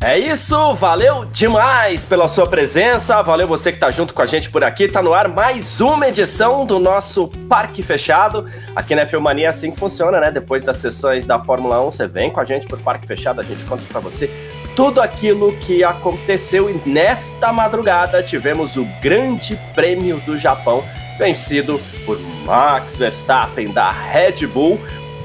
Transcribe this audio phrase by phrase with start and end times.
[0.00, 4.48] É isso, valeu demais pela sua presença, valeu você que tá junto com a gente
[4.48, 8.46] por aqui, tá no ar mais uma edição do nosso Parque Fechado,
[8.76, 12.06] aqui na Filmania é assim que funciona, né, depois das sessões da Fórmula 1, você
[12.06, 14.30] vem com a gente pro Parque Fechado, a gente conta pra você
[14.76, 20.84] tudo aquilo que aconteceu e nesta madrugada tivemos o Grande Prêmio do Japão,
[21.18, 24.80] vencido por Max Verstappen da Red Bull,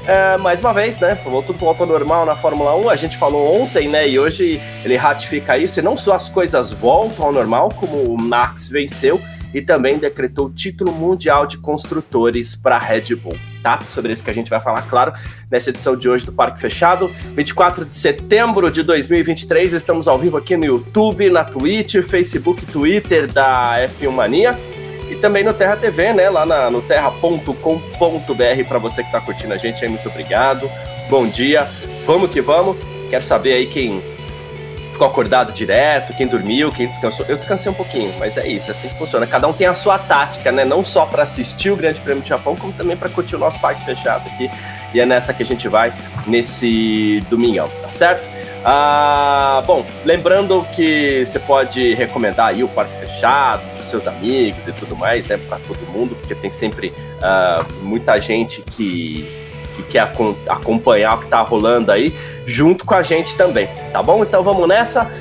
[0.06, 1.14] é, mais uma vez, né?
[1.14, 2.90] Tudo voltou normal na Fórmula 1.
[2.90, 4.08] A gente falou ontem, né?
[4.08, 5.80] E hoje ele ratifica isso.
[5.80, 9.20] E não só as coisas voltam ao normal, como o Max venceu
[9.54, 13.38] e também decretou o título mundial de construtores para a Red Bull.
[13.62, 13.78] Tá?
[13.90, 15.14] Sobre isso que a gente vai falar, claro,
[15.50, 17.08] nessa edição de hoje do Parque Fechado.
[17.08, 23.26] 24 de setembro de 2023, estamos ao vivo aqui no YouTube, na Twitch, Facebook, Twitter
[23.32, 24.58] da F1 Mania
[25.14, 26.28] e também no Terra TV, né?
[26.28, 27.54] Lá na, no terra.com.br
[28.68, 30.68] para você que está curtindo a gente aí, muito obrigado.
[31.08, 31.68] Bom dia,
[32.04, 32.76] vamos que vamos.
[33.08, 34.02] Quero saber aí quem
[34.90, 37.24] ficou acordado direto, quem dormiu, quem descansou.
[37.28, 39.26] Eu descansei um pouquinho, mas é isso, é assim que funciona.
[39.26, 40.64] Cada um tem a sua tática, né?
[40.64, 43.60] Não só para assistir o Grande Prêmio do Japão, como também para curtir o nosso
[43.60, 44.50] parque fechado aqui.
[44.92, 45.94] E é nessa que a gente vai
[46.26, 48.28] nesse domingão, tá certo?
[48.66, 54.72] Ah, bom, lembrando que você pode recomendar aí o Parque Fechado para seus amigos e
[54.72, 56.90] tudo mais, né, para todo mundo, porque tem sempre
[57.22, 59.30] ah, muita gente que,
[59.76, 60.10] que quer
[60.48, 64.22] acompanhar o que está rolando aí, junto com a gente também, tá bom?
[64.22, 65.12] Então vamos nessa.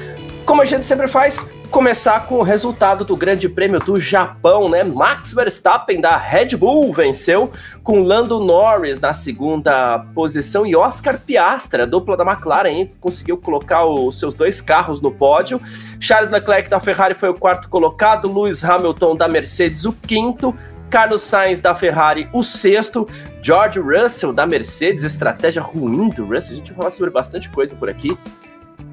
[0.46, 4.84] Como a gente sempre faz, começar com o resultado do Grande Prêmio do Japão, né?
[4.84, 7.52] Max Verstappen da Red Bull venceu
[7.84, 14.20] com Lando Norris na segunda posição e Oscar Piastra, dupla da McLaren, conseguiu colocar os
[14.20, 15.60] seus dois carros no pódio.
[16.00, 20.56] Charles Leclerc da Ferrari foi o quarto colocado, Lewis Hamilton da Mercedes o quinto,
[20.92, 23.10] Carlos Sainz da Ferrari, o sexto.
[23.42, 26.54] George Russell da Mercedes, estratégia ruim do Russell.
[26.54, 28.16] A gente vai falar sobre bastante coisa por aqui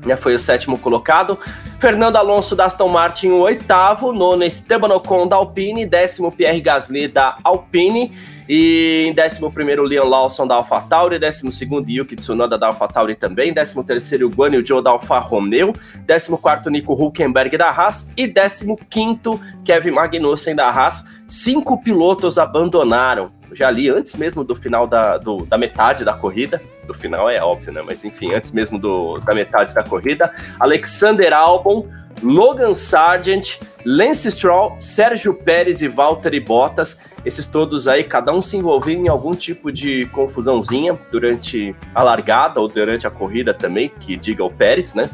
[0.04, 1.38] né, foi o sétimo colocado.
[1.78, 4.12] Fernando Alonso da Aston Martin, o oitavo.
[4.12, 5.86] Nono, Esteban Ocon da Alpine.
[5.86, 8.12] Décimo, Pierre Gasly da Alpine.
[8.48, 11.18] E em décimo primeiro, Leon Lawson da AlphaTauri.
[11.18, 13.52] Décimo segundo, Yuki Tsunoda da AlphaTauri também.
[13.52, 15.72] Décimo terceiro, Guan Yu Zhou da Alfa Romeo.
[16.04, 18.10] Décimo quarto, Nico Hulkenberg da Haas.
[18.16, 21.06] E décimo quinto, Kevin Magnussen da Haas.
[21.28, 23.30] Cinco pilotos abandonaram.
[23.52, 27.40] Já li antes mesmo do final da, do, da metade da corrida do final é
[27.40, 27.82] óbvio, né?
[27.86, 31.88] Mas enfim, antes mesmo do, da metade da corrida, Alexander Albon,
[32.22, 38.56] Logan Sargent, Lance Stroll, Sérgio Pérez e Valtteri Bottas, esses todos aí, cada um se
[38.56, 44.16] envolvendo em algum tipo de confusãozinha durante a largada ou durante a corrida também, que
[44.16, 45.08] diga o Pérez, né?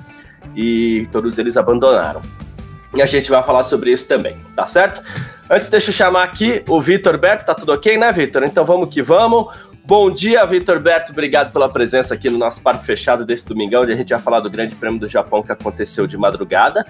[0.54, 2.22] E todos eles abandonaram.
[2.94, 5.02] E a gente vai falar sobre isso também, tá certo?
[5.50, 8.42] Antes, deixa eu chamar aqui o Vitor Berto, tá tudo ok, né, Vitor?
[8.42, 9.46] Então vamos que vamos.
[9.86, 11.12] Bom dia, Vitor Berto.
[11.12, 14.40] Obrigado pela presença aqui no nosso parque fechado desse domingão, onde a gente vai falar
[14.40, 16.84] do Grande Prêmio do Japão que aconteceu de madrugada.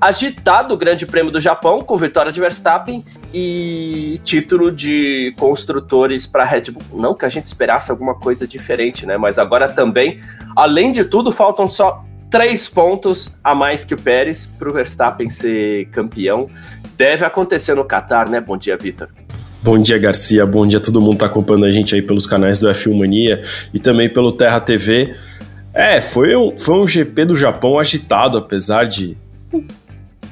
[0.00, 3.04] Agitado o Grande Prêmio do Japão, com vitória de Verstappen
[3.34, 6.82] e título de construtores para Red Bull.
[6.98, 9.18] Não que a gente esperasse alguma coisa diferente, né?
[9.18, 10.18] Mas agora também,
[10.56, 15.28] além de tudo, faltam só três pontos a mais que o Pérez para o Verstappen
[15.28, 16.48] ser campeão.
[16.96, 18.40] Deve acontecer no Qatar, né?
[18.40, 19.17] Bom dia, Vitor.
[19.60, 20.46] Bom dia, Garcia.
[20.46, 22.96] Bom dia a todo mundo que tá acompanhando a gente aí pelos canais do F1
[22.96, 23.42] Mania
[23.74, 25.14] e também pelo Terra TV.
[25.74, 29.16] É, foi um, foi um GP do Japão agitado, apesar de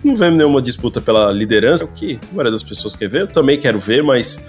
[0.02, 3.22] não vemos nenhuma disputa pela liderança, o que a maioria das pessoas quer ver.
[3.22, 4.40] Eu também quero ver, mas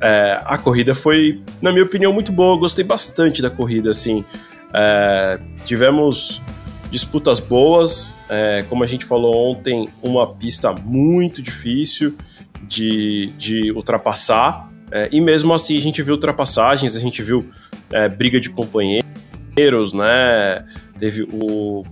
[0.00, 2.54] é, a corrida foi, na minha opinião, muito boa.
[2.54, 4.24] Eu gostei bastante da corrida, assim.
[4.72, 6.40] É, tivemos
[6.92, 12.14] disputas boas, é, como a gente falou ontem, uma pista muito difícil
[12.62, 14.68] de, de ultrapassar.
[14.90, 17.48] É, e mesmo assim a gente viu ultrapassagens, a gente viu
[17.90, 20.64] é, briga de companheiros, né?
[20.98, 21.84] Teve o.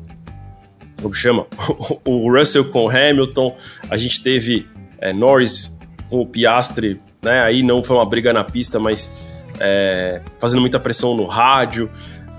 [1.00, 1.46] Como chama?
[2.04, 3.56] o Russell com o Hamilton,
[3.88, 4.68] a gente teve
[4.98, 5.78] é, Norris
[6.08, 7.42] com o Piastre, né?
[7.42, 9.10] Aí não foi uma briga na pista, mas
[9.58, 11.90] é, fazendo muita pressão no rádio.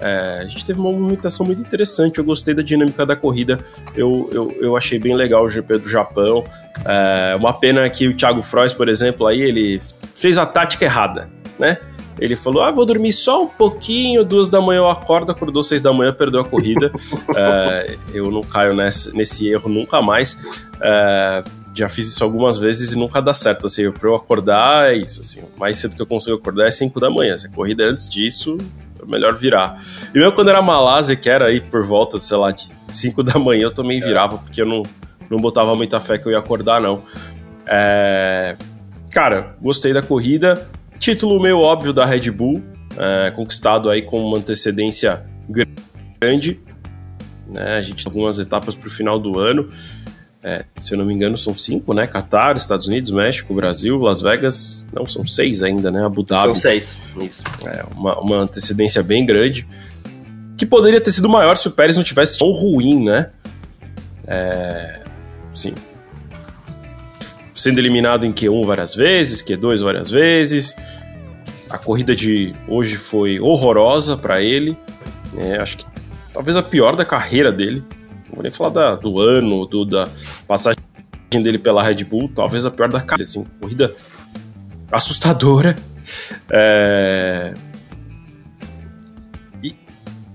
[0.02, 3.60] É, a gente teve uma movimentação muito interessante, eu gostei da dinâmica da corrida,
[3.96, 6.44] eu, eu, eu achei bem legal o GP do Japão.
[6.86, 9.82] É, uma pena que o Thiago Frois, por exemplo, aí ele
[10.16, 11.78] fez a tática errada, né?
[12.20, 15.82] Ele falou: Ah, vou dormir só um pouquinho, duas da manhã eu acordo, acordou seis
[15.82, 16.92] da manhã, perdeu a corrida.
[17.36, 20.38] é, eu não caio nesse, nesse erro nunca mais.
[20.80, 21.44] É,
[21.74, 23.68] já fiz isso algumas vezes e nunca dá certo.
[23.68, 25.22] Assim, pra eu acordar é isso.
[25.22, 27.36] Assim, o mais cedo que eu consigo acordar é 5 da manhã.
[27.38, 28.58] Se a corrida é antes disso,
[29.08, 29.82] melhor virar.
[30.14, 33.40] E mesmo quando era Malásia, que era aí por volta, sei lá, de 5 da
[33.40, 34.06] manhã, eu também é.
[34.06, 34.84] virava, porque eu não,
[35.30, 37.04] não botava muita fé que eu ia acordar, não.
[37.68, 38.56] É...
[39.12, 40.68] Cara, gostei da corrida.
[40.98, 42.62] Título meio óbvio da Red Bull,
[42.96, 46.60] é, conquistado aí com uma antecedência grande.
[47.48, 47.78] Né?
[47.78, 49.68] A gente tem algumas etapas para o final do ano.
[50.44, 52.08] É, se eu não me engano, são cinco, né?
[52.08, 54.88] Qatar, Estados Unidos, México, Brasil, Las Vegas.
[54.92, 56.04] Não, são seis ainda, né?
[56.04, 56.46] Abu Dhabi.
[56.46, 57.44] São seis, isso.
[57.64, 59.68] É, uma, uma antecedência bem grande.
[60.58, 63.30] Que poderia ter sido maior se o Pérez não tivesse tão ruim, né?
[64.26, 65.02] É,
[65.54, 65.76] sim.
[67.54, 70.76] Sendo eliminado em Q1 várias vezes, Q2 várias vezes.
[71.70, 74.76] A corrida de hoje foi horrorosa para ele.
[75.38, 75.86] É, acho que
[76.34, 77.84] talvez a pior da carreira dele.
[78.32, 80.06] Não vou nem falar da, do ano, do, da
[80.48, 80.80] passagem
[81.34, 83.94] dele pela Red Bull, talvez a pior da carreira, assim, corrida
[84.90, 85.76] assustadora.
[86.50, 87.54] É...
[89.64, 89.76] E,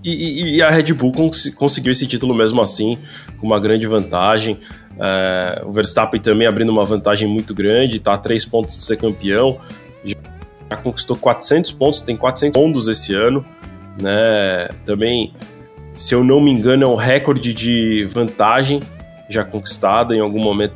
[0.04, 2.96] e, e, a Red Bull cons conseguiu esse título mesmo assim,
[3.38, 4.58] com uma grande vantagem.
[4.99, 5.62] É...
[5.64, 9.58] o Verstappen também abrindo uma vantagem muito grande, está a três pontos de ser campeão.
[10.04, 13.44] Já conquistou 400 pontos, tem 400 pontos esse ano.
[14.00, 14.69] Né?
[14.84, 15.32] Também
[15.96, 18.81] se eu não me engano, é um recorde de vantagem
[19.28, 20.75] já conquistada em algum momento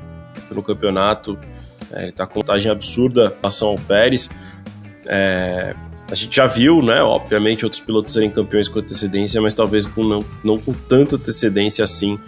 [0.51, 1.39] no campeonato.
[1.93, 4.31] É, ele está com vantagem absurda em relação ao Pérez.
[5.07, 5.75] É,
[6.11, 10.03] a gente já viu, né, obviamente, outros pilotos serem campeões com antecedência, mas talvez com
[10.03, 12.19] não, não com tanta antecedência assim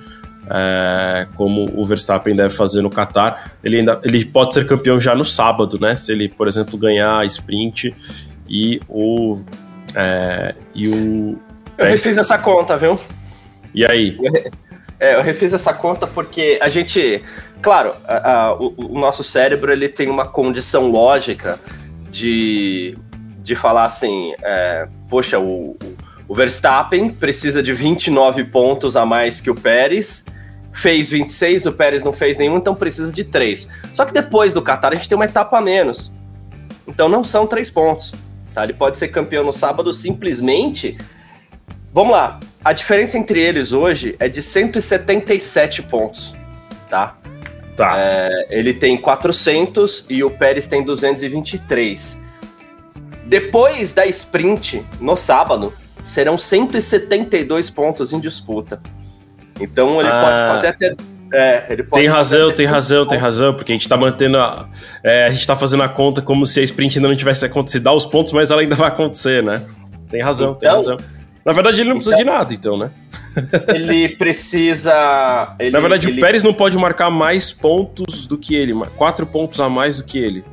[0.50, 3.54] é, como o Verstappen deve fazer no Qatar.
[3.64, 5.96] Ele, ainda, ele pode ser campeão já no sábado, né?
[5.96, 7.94] Se ele, por exemplo, ganhar a sprint
[8.48, 9.40] e o,
[9.94, 11.40] é, e o,
[11.78, 12.98] eu refiz essa conta, viu?
[13.74, 14.16] E aí?
[15.00, 17.22] É, eu refiz essa conta porque a gente,
[17.60, 21.58] claro, a, a, o, o, nosso cérebro ele tem uma condição lógica
[22.08, 22.96] de,
[23.42, 25.76] de falar assim, é, poxa, o,
[26.28, 30.24] o Verstappen precisa de 29 pontos a mais que o Pérez,
[30.72, 33.68] fez 26, o Pérez não fez nenhum, então precisa de 3.
[33.92, 36.12] Só que depois do Qatar a gente tem uma etapa a menos.
[36.86, 38.12] Então não são 3 pontos.
[38.54, 38.64] Tá?
[38.64, 40.96] Ele pode ser campeão no sábado simplesmente
[41.92, 42.40] Vamos lá.
[42.64, 46.34] A diferença entre eles hoje é de 177 pontos,
[46.88, 47.16] tá?
[47.76, 47.94] Tá.
[47.96, 52.22] É, ele tem 400 e o Pérez tem 223.
[53.26, 55.72] Depois da sprint, no sábado,
[56.04, 58.80] serão 172 pontos em disputa.
[59.60, 60.22] Então ele ah.
[60.22, 60.96] pode fazer até
[61.32, 64.68] é, ele pode tem razão, tem razão, tem razão, porque a gente tá mantendo a.
[65.02, 67.84] É, a gente tá fazendo a conta como se a sprint ainda não tivesse acontecido,
[67.84, 69.62] dá os pontos, mas ela ainda vai acontecer, né?
[70.10, 70.98] Tem razão, então, tem razão.
[71.44, 72.90] Na verdade, ele não precisa de então, nada, então, né?
[73.68, 75.54] ele precisa.
[75.58, 76.18] Ele, Na verdade, ele...
[76.18, 80.04] o Pérez não pode marcar mais pontos do que ele, quatro pontos a mais do
[80.04, 80.44] que ele.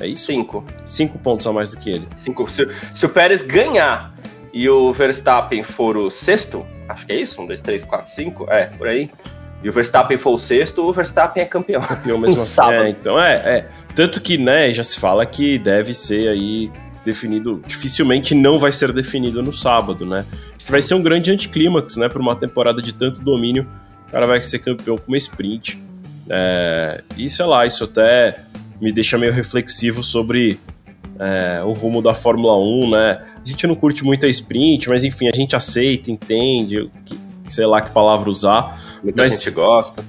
[0.00, 0.26] É isso?
[0.26, 0.64] Cinco.
[0.86, 2.06] Cinco pontos a mais do que ele.
[2.08, 2.50] Cinco.
[2.50, 4.14] Se, se o Pérez ganhar
[4.52, 7.42] e o Verstappen for o sexto, acho que é isso?
[7.42, 8.46] Um, dois, três, quatro, cinco?
[8.50, 9.10] É, por aí.
[9.62, 11.82] E o Verstappen for o sexto, o Verstappen é campeão.
[11.82, 12.62] Campeão mesmo assim.
[12.62, 13.68] É, então, é, é.
[13.94, 16.72] Tanto que, né, já se fala que deve ser aí
[17.04, 20.24] definido, dificilmente não vai ser definido no sábado, né?
[20.68, 22.08] Vai ser um grande anticlímax, né?
[22.08, 23.66] Para uma temporada de tanto domínio,
[24.08, 25.82] o cara vai ser campeão com uma sprint.
[26.28, 28.40] É, e sei lá, isso até
[28.80, 30.58] me deixa meio reflexivo sobre
[31.18, 33.18] é, o rumo da Fórmula 1, né?
[33.44, 37.66] A gente não curte muito a sprint, mas enfim, a gente aceita, entende, que, sei
[37.66, 38.80] lá que palavra usar.
[39.02, 40.04] Muita mas, gente gosta.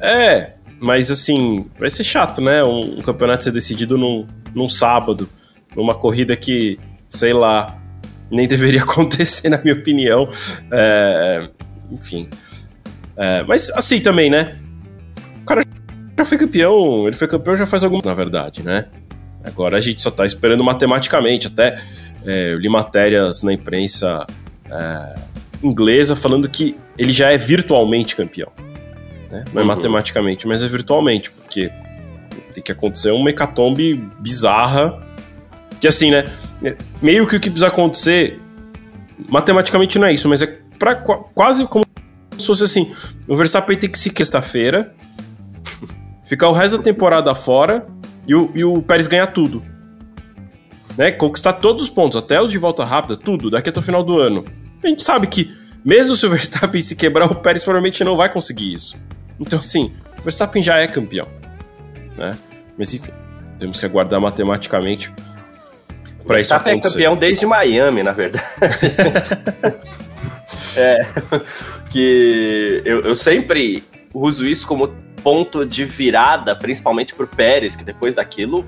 [0.00, 2.64] É, mas assim, vai ser chato, né?
[2.64, 5.28] Um, um campeonato ser decidido num, num sábado
[5.76, 6.78] numa corrida que,
[7.08, 7.78] sei lá,
[8.30, 10.28] nem deveria acontecer, na minha opinião.
[10.72, 11.48] É,
[11.90, 12.28] enfim.
[13.16, 14.56] É, mas assim também, né?
[15.42, 15.62] O cara
[16.18, 18.86] já foi campeão, ele foi campeão já faz algum na verdade, né?
[19.44, 21.46] Agora a gente só tá esperando matematicamente.
[21.46, 21.80] Até
[22.26, 24.26] é, eu li matérias na imprensa
[24.68, 25.16] é,
[25.62, 28.50] inglesa falando que ele já é virtualmente campeão.
[29.30, 29.44] Né?
[29.52, 29.68] Não é uhum.
[29.68, 31.70] matematicamente, mas é virtualmente, porque
[32.52, 35.05] tem que acontecer uma hecatombe bizarra
[35.80, 36.30] que assim, né?
[37.02, 38.40] Meio que o que precisa acontecer,
[39.28, 40.46] matematicamente não é isso, mas é
[40.78, 41.84] pra, quase como
[42.36, 42.92] se fosse assim:
[43.28, 44.94] o Verstappen tem que se quinta-feira,
[46.24, 47.86] ficar o resto da temporada fora
[48.26, 49.62] e o, e o Pérez ganhar tudo.
[50.96, 51.12] Né?
[51.12, 54.18] Conquistar todos os pontos, até os de volta rápida, tudo, daqui até o final do
[54.18, 54.44] ano.
[54.82, 55.54] A gente sabe que,
[55.84, 58.96] mesmo se o Verstappen se quebrar, o Pérez provavelmente não vai conseguir isso.
[59.38, 61.28] Então, assim, o Verstappen já é campeão.
[62.16, 62.36] Né?
[62.78, 63.12] Mas enfim,
[63.58, 65.12] temos que aguardar matematicamente
[66.26, 68.44] para isso Verstappen é campeão desde Miami, na verdade.
[70.76, 71.06] é,
[71.90, 74.88] que eu, eu sempre uso isso como
[75.22, 78.64] ponto de virada, principalmente pro Pérez, que depois daquilo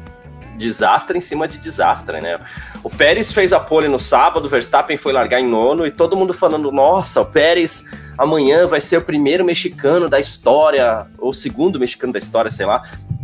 [0.58, 2.38] desastre em cima de desastre, né?
[2.82, 6.16] O Pérez fez a pole no sábado, o Verstappen foi largar em nono e todo
[6.16, 7.84] mundo falando: nossa, o Pérez
[8.18, 12.66] amanhã vai ser o primeiro mexicano da história, ou o segundo mexicano da história, sei
[12.66, 12.82] lá,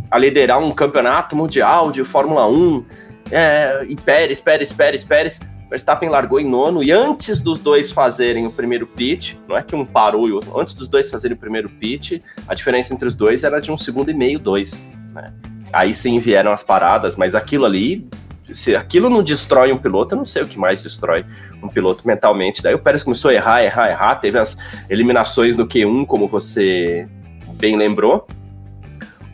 [0.09, 2.85] a liderar um campeonato mundial de Fórmula 1.
[3.31, 5.39] É, e Pérez, Pérez, Pérez, Pérez.
[5.69, 9.75] Verstappen largou em nono e antes dos dois fazerem o primeiro pit, não é que
[9.75, 13.15] um parou e outro, antes dos dois fazerem o primeiro pit, a diferença entre os
[13.15, 14.87] dois era de um segundo e meio, dois.
[15.11, 15.33] Né?
[15.73, 18.07] Aí sim vieram as paradas, mas aquilo ali,
[18.53, 21.25] se aquilo não destrói um piloto, eu não sei o que mais destrói
[21.63, 22.61] um piloto mentalmente.
[22.61, 27.07] Daí o Pérez começou a errar, errar, errar, teve as eliminações do Q1, como você
[27.55, 28.27] bem lembrou.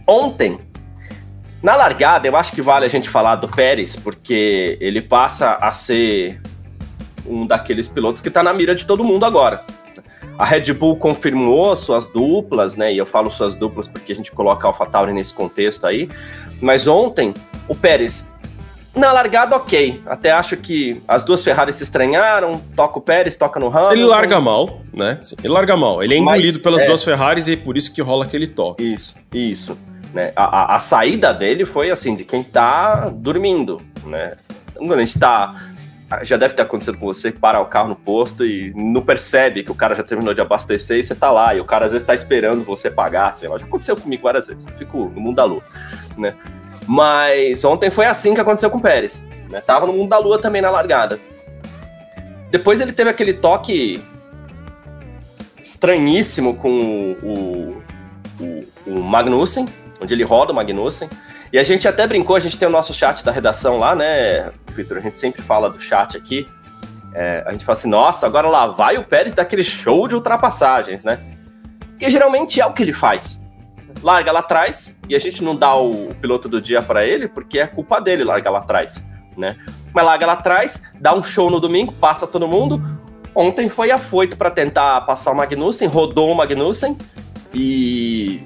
[0.08, 0.60] Ontem,
[1.62, 5.72] na largada, eu acho que vale a gente falar do Pérez, porque ele passa a
[5.72, 6.42] ser
[7.26, 9.64] um daqueles pilotos que está na mira de todo mundo agora.
[10.38, 12.92] A Red Bull confirmou suas duplas, né?
[12.92, 16.10] E eu falo suas duplas porque a gente coloca a AlphaTauri nesse contexto aí.
[16.60, 17.34] Mas ontem,
[17.68, 18.36] o Pérez,
[18.96, 20.02] na largada, ok.
[20.06, 22.54] Até acho que as duas Ferraris se estranharam.
[22.76, 23.92] Toca o Pérez, toca no Hamilton.
[23.92, 25.20] Ele larga mal, né?
[25.44, 26.02] Ele larga mal.
[26.02, 26.86] Ele é engolido Mas, pelas é...
[26.86, 28.84] duas Ferraris e é por isso que rola aquele toque.
[28.84, 29.78] Isso, isso.
[30.14, 30.34] Né?
[30.36, 34.34] A, a, a, saída dele foi assim, de quem tá dormindo, né?
[34.78, 35.68] A gente tá.
[36.24, 39.72] Já deve ter acontecido com você, para o carro no posto e não percebe que
[39.72, 42.06] o cara já terminou de abastecer e você tá lá, e o cara às vezes
[42.06, 43.58] tá esperando você pagar, sei lá.
[43.58, 45.64] Já aconteceu comigo várias vezes, fico no mundo da lua,
[46.18, 46.36] né?
[46.86, 49.62] Mas ontem foi assim que aconteceu com o Pérez, né?
[49.62, 51.18] Tava no mundo da lua também na largada.
[52.50, 54.02] Depois ele teve aquele toque
[55.64, 57.82] estranhíssimo com o,
[58.42, 59.66] o, o Magnussen,
[60.02, 61.08] onde ele roda o Magnussen.
[61.54, 64.52] E a gente até brincou, a gente tem o nosso chat da redação lá, né,
[64.70, 64.98] Vitor?
[64.98, 66.48] A gente sempre fala do chat aqui.
[67.14, 71.04] É, a gente fala assim, nossa, agora lá vai o Pérez daquele show de ultrapassagens,
[71.04, 71.20] né?
[72.00, 73.40] Que geralmente é o que ele faz.
[74.02, 77.60] Larga lá atrás e a gente não dá o piloto do dia para ele porque
[77.60, 79.04] é culpa dele largar lá atrás,
[79.38, 79.58] né?
[79.94, 82.82] Mas larga lá atrás, dá um show no domingo, passa todo mundo.
[83.36, 86.98] Ontem foi afoito para tentar passar o Magnussen, rodou o Magnussen
[87.54, 88.42] e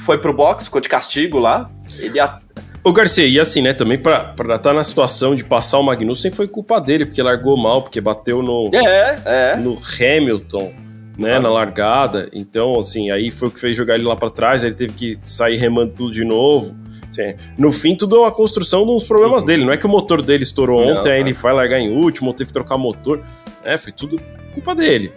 [0.00, 1.70] foi pro box, ficou de castigo lá.
[1.98, 2.38] Ele a...
[2.82, 6.30] Ô Garcia, e assim, né, também pra estar tá na situação de passar o Magnussen
[6.30, 9.56] foi culpa dele, porque largou mal, porque bateu no, é, é.
[9.56, 10.72] no Hamilton,
[11.18, 11.40] né, ah.
[11.40, 12.30] na largada.
[12.32, 15.18] Então, assim, aí foi o que fez jogar ele lá para trás, ele teve que
[15.22, 16.74] sair remando tudo de novo.
[17.10, 19.46] Assim, no fim, tudo é uma construção dos problemas uhum.
[19.46, 19.64] dele.
[19.64, 22.32] Não é que o motor dele estourou Não, ontem, aí ele vai largar em último,
[22.32, 23.20] teve que trocar motor.
[23.62, 24.18] É, foi tudo
[24.54, 25.12] culpa dele.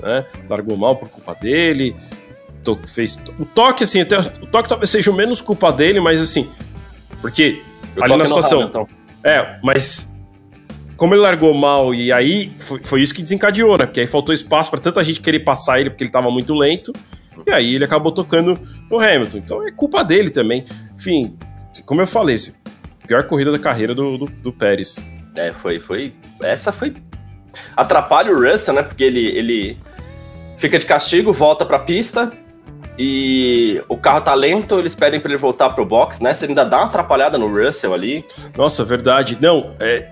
[0.00, 0.24] Né?
[0.48, 1.96] Largou mal por culpa dele
[2.76, 3.20] fez.
[3.38, 6.50] O toque, assim, até, o toque talvez seja o menos culpa dele, mas assim.
[7.20, 7.62] Porque
[7.96, 8.62] o ali na situação.
[8.62, 8.88] Então.
[9.24, 10.14] É, mas.
[10.96, 13.86] Como ele largou mal e aí foi, foi isso que desencadeou, né?
[13.86, 16.92] Porque aí faltou espaço para tanta gente querer passar ele porque ele tava muito lento.
[17.46, 18.58] E aí ele acabou tocando
[18.90, 19.38] no Hamilton.
[19.38, 20.64] Então é culpa dele também.
[20.96, 21.36] Enfim,
[21.86, 22.52] como eu falei, assim,
[23.06, 24.98] pior corrida da carreira do, do, do Pérez.
[25.36, 26.12] É, foi, foi.
[26.42, 26.94] Essa foi.
[27.76, 28.82] Atrapalha o Russell, né?
[28.82, 29.78] Porque ele, ele
[30.58, 32.32] fica de castigo, volta pra pista,
[32.98, 36.34] e o carro tá lento, eles pedem para ele voltar pro box, né?
[36.34, 38.24] Você ainda dá uma atrapalhada no Russell ali.
[38.56, 39.38] Nossa, verdade.
[39.40, 40.08] Não, é.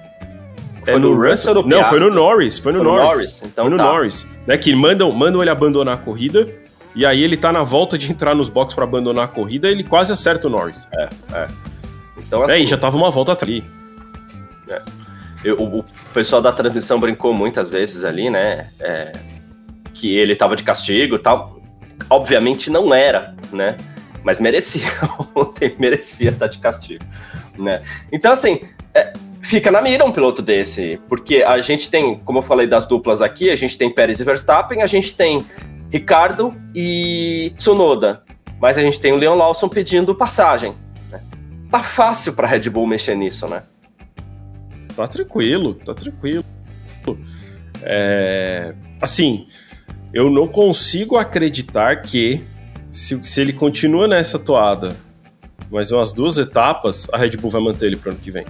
[0.85, 2.61] Foi é no, no Russell ou no Não, foi no Norris.
[2.61, 3.03] Foi no foi Norris.
[3.03, 3.43] No Norris.
[3.43, 3.85] Então foi no tá.
[3.85, 4.27] Norris.
[4.47, 6.49] Né, que mandam, mandam ele abandonar a corrida.
[6.95, 9.83] E aí ele tá na volta de entrar nos boxes para abandonar a corrida, ele
[9.83, 10.89] quase acerta o Norris.
[10.95, 11.47] É, é.
[12.17, 13.65] Então, assim, é, e assim, já tava uma volta ali.
[14.69, 14.81] É.
[15.45, 18.71] Eu, o, o, pessoal da transmissão brincou muitas vezes ali, né?
[18.81, 19.13] É,
[19.93, 21.57] que ele tava de castigo e tal
[22.09, 23.77] obviamente não era, né?
[24.23, 24.89] Mas merecia,
[25.35, 27.05] ontem merecia estar de castigo,
[27.57, 27.83] né?
[28.11, 28.61] Então, assim,
[28.95, 29.13] é,
[29.43, 33.23] fica na mira um piloto desse, porque a gente tem, como eu falei das duplas
[33.23, 35.45] aqui, a gente tem Pérez e Verstappen, a gente tem
[35.91, 38.23] Ricardo e Tsunoda,
[38.61, 40.75] mas a gente tem o Leon Lawson pedindo passagem.
[41.11, 41.23] Né?
[41.71, 43.63] Tá fácil para Red Bull mexer nisso, né?
[44.97, 46.45] Tá tranquilo, tá tranquilo.
[47.83, 49.47] É, assim,
[50.13, 52.43] eu não consigo acreditar que,
[52.91, 54.97] se, se ele continua nessa toada
[55.71, 58.45] mais umas duas etapas, a Red Bull vai manter ele para o ano que vem.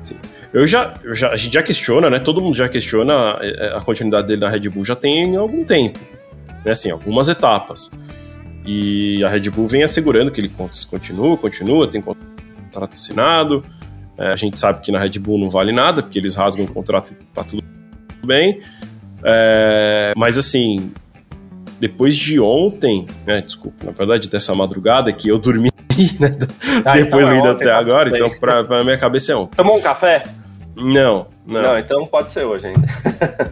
[0.00, 0.16] Sim.
[0.52, 2.18] Eu já, eu já, a gente já questiona, né?
[2.18, 5.98] Todo mundo já questiona a, a, continuidade dele na Red Bull já tem algum tempo,
[6.64, 6.72] né?
[6.72, 7.90] Assim, algumas etapas.
[8.66, 10.52] E a Red Bull vem assegurando que ele
[10.88, 13.64] continua, continua, tem contrato assinado.
[14.18, 16.68] É, a gente sabe que na Red Bull não vale nada, porque eles rasgam o
[16.68, 17.62] contrato e tá tudo
[18.24, 18.60] bem.
[19.24, 20.92] É, mas assim,
[21.82, 25.68] depois de ontem, né, desculpa, na verdade dessa madrugada que eu dormi,
[26.20, 26.38] né,
[26.84, 29.56] ah, depois então é ainda ontem, até agora, então pra, pra minha cabeça é ontem.
[29.56, 30.22] Tomou um café?
[30.76, 31.60] Não, não.
[31.60, 32.86] Não, então pode ser hoje ainda.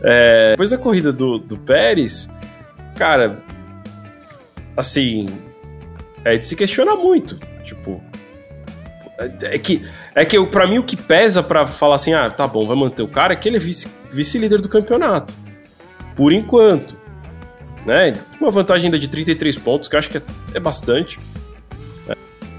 [0.00, 2.30] é, depois da corrida do, do Pérez,
[2.94, 3.42] cara,
[4.76, 5.26] assim,
[6.24, 8.00] é de se questionar muito, tipo,
[9.42, 12.64] É que, é que para mim o que pesa para falar assim, ah, tá bom,
[12.64, 15.45] vai manter o cara, é que ele é vice-líder vice do campeonato.
[16.16, 16.96] Por enquanto.
[17.84, 18.14] Né?
[18.40, 20.22] Uma vantagem ainda de 33 pontos, que eu acho que é,
[20.54, 21.20] é bastante.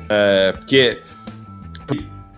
[0.09, 1.01] É, porque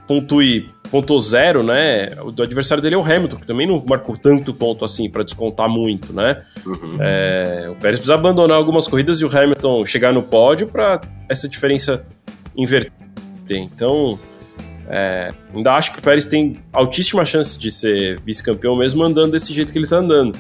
[0.08, 2.12] pontue ponto zero, né?
[2.24, 5.24] O do adversário dele é o Hamilton, que também não marcou tanto ponto assim para
[5.24, 6.42] descontar muito, né?
[6.66, 6.98] Uhum.
[7.00, 11.48] É, o Pérez precisa abandonar algumas corridas e o Hamilton chegar no pódio para essa
[11.48, 12.06] diferença
[12.58, 12.92] inverter.
[13.52, 14.20] Então,
[14.88, 19.54] é, ainda acho que o Pérez tem altíssima chance de ser vice-campeão mesmo andando desse
[19.54, 20.38] jeito que ele tá andando.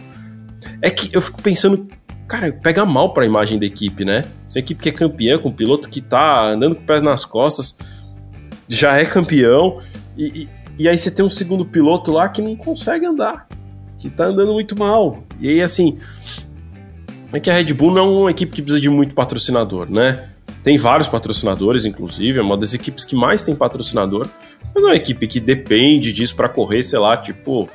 [0.81, 1.87] É que eu fico pensando,
[2.27, 4.25] cara, pega mal para a imagem da equipe, né?
[4.47, 7.25] Essa equipe que é campeã, com um piloto que tá andando com o pé nas
[7.25, 7.75] costas,
[8.67, 9.79] já é campeão
[10.15, 10.49] e, e,
[10.83, 13.47] e, aí você tem um segundo piloto lá que não consegue andar,
[13.97, 15.23] que tá andando muito mal.
[15.39, 15.97] E aí, assim,
[17.33, 20.29] é que a Red Bull não é uma equipe que precisa de muito patrocinador, né?
[20.63, 24.27] Tem vários patrocinadores, inclusive, é uma das equipes que mais tem patrocinador,
[24.75, 27.69] mas é uma equipe que depende disso para correr, sei lá, tipo,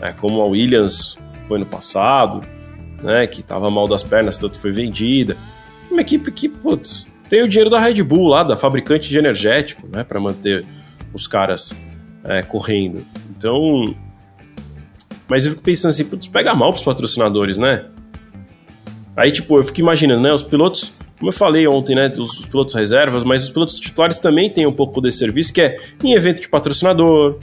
[0.00, 1.16] é, como a Williams
[1.46, 2.42] foi no passado,
[3.02, 3.26] né?
[3.26, 5.36] Que tava mal das pernas, tanto foi vendida.
[5.90, 9.86] Uma equipe que, putz, tem o dinheiro da Red Bull lá, da fabricante de energético,
[9.88, 10.04] né?
[10.04, 10.64] Para manter
[11.12, 11.74] os caras
[12.24, 13.04] é, correndo.
[13.30, 13.94] Então.
[15.28, 17.86] Mas eu fico pensando assim, putz, pega mal pros patrocinadores, né?
[19.16, 20.32] Aí, tipo, eu fico imaginando, né?
[20.32, 22.12] Os pilotos, como eu falei ontem, né?
[22.16, 25.60] Os, os pilotos reservas, mas os pilotos titulares também têm um pouco desse serviço, que
[25.60, 27.38] é em evento de patrocinador.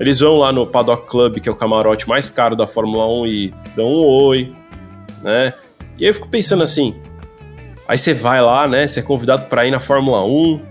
[0.00, 3.26] Eles vão lá no Paddock Club, que é o camarote mais caro da Fórmula 1,
[3.26, 4.56] e dão um oi,
[5.22, 5.52] né?
[5.98, 6.98] E aí eu fico pensando assim.
[7.86, 8.88] Aí você vai lá, né?
[8.88, 10.62] Você é convidado para ir na Fórmula 1,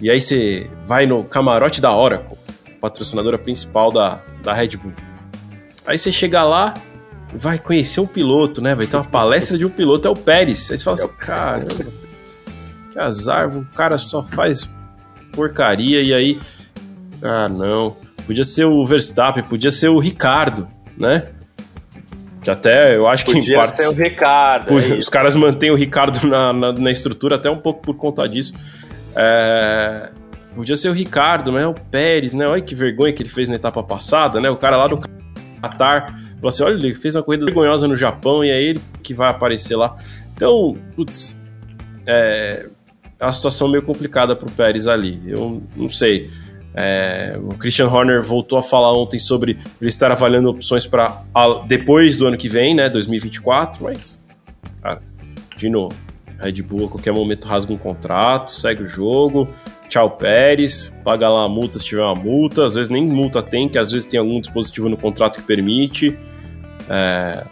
[0.00, 2.36] e aí você vai no camarote da Oracle,
[2.80, 4.92] patrocinadora principal da, da Red Bull.
[5.86, 6.74] Aí você chega lá,
[7.32, 8.74] vai conhecer um piloto, né?
[8.74, 10.68] Vai ter uma palestra de um piloto, é o Pérez.
[10.72, 11.86] Aí você fala assim, caramba,
[12.90, 14.68] que azar, o cara só faz
[15.30, 16.40] porcaria e aí.
[17.22, 18.01] Ah, não.
[18.26, 21.28] Podia ser o Verstappen, podia ser o Ricardo, né?
[22.42, 23.82] Que até eu acho podia que em parte.
[23.82, 24.66] Ser o Ricardo.
[24.66, 27.96] Por, é os caras mantêm o Ricardo na, na, na, estrutura até um pouco por
[27.96, 28.52] conta disso.
[29.14, 30.10] É,
[30.54, 31.66] podia ser o Ricardo, né?
[31.66, 32.46] O Pérez, né?
[32.46, 34.50] Olha que vergonha que ele fez na etapa passada, né?
[34.50, 34.98] O cara lá do
[35.62, 39.14] Qatar falou assim: olha, ele fez uma corrida vergonhosa no Japão e é ele que
[39.14, 39.96] vai aparecer lá.
[40.34, 41.40] Então, putz,
[42.04, 42.68] é,
[43.20, 45.22] é uma situação meio complicada pro Pérez ali.
[45.26, 46.28] Eu não sei.
[46.74, 51.22] É, o Christian Horner voltou a falar ontem sobre ele estar avaliando opções para
[51.66, 54.22] depois do ano que vem, né, 2024, mas,
[54.82, 55.00] cara,
[55.56, 55.94] de novo,
[56.38, 59.48] Red Bull a qualquer momento rasga um contrato, segue o jogo,
[59.88, 63.68] tchau Pérez, paga lá a multa se tiver uma multa, às vezes nem multa tem,
[63.68, 66.18] que às vezes tem algum dispositivo no contrato que permite.
[66.88, 67.44] É,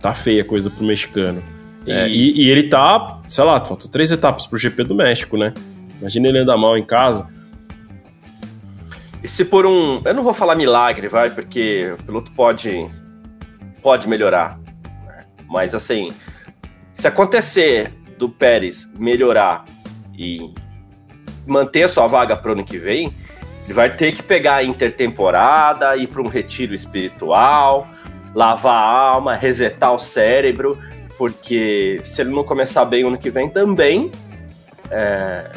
[0.00, 1.42] tá feia a coisa pro mexicano.
[1.86, 1.92] E...
[1.92, 5.54] É, e, e, ele tá, sei lá, faltam três etapas pro GP do México, né?
[5.98, 7.26] Imagina ele andar mal em casa.
[9.24, 10.02] E se por um.
[10.04, 12.86] Eu não vou falar milagre, vai, porque o piloto pode,
[13.82, 14.58] pode melhorar.
[15.06, 15.24] Né?
[15.48, 16.10] Mas assim,
[16.94, 19.64] se acontecer do Pérez melhorar
[20.14, 20.52] e
[21.46, 23.14] manter sua vaga para o ano que vem,
[23.64, 27.88] ele vai ter que pegar a intertemporada, ir para um retiro espiritual,
[28.34, 30.78] lavar a alma, resetar o cérebro,
[31.16, 34.10] porque se ele não começar bem o ano que vem também,
[34.90, 35.50] é...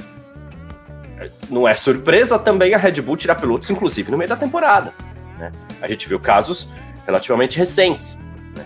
[1.50, 4.94] não é surpresa também a Red Bull tirar pilotos, inclusive no meio da temporada.
[5.38, 5.52] Né?
[5.82, 6.70] A gente viu casos
[7.06, 8.20] relativamente recentes.
[8.56, 8.66] Né?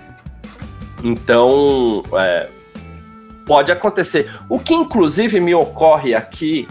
[1.04, 2.48] Então, é,
[3.46, 4.30] pode acontecer.
[4.50, 6.68] O que inclusive me ocorre aqui,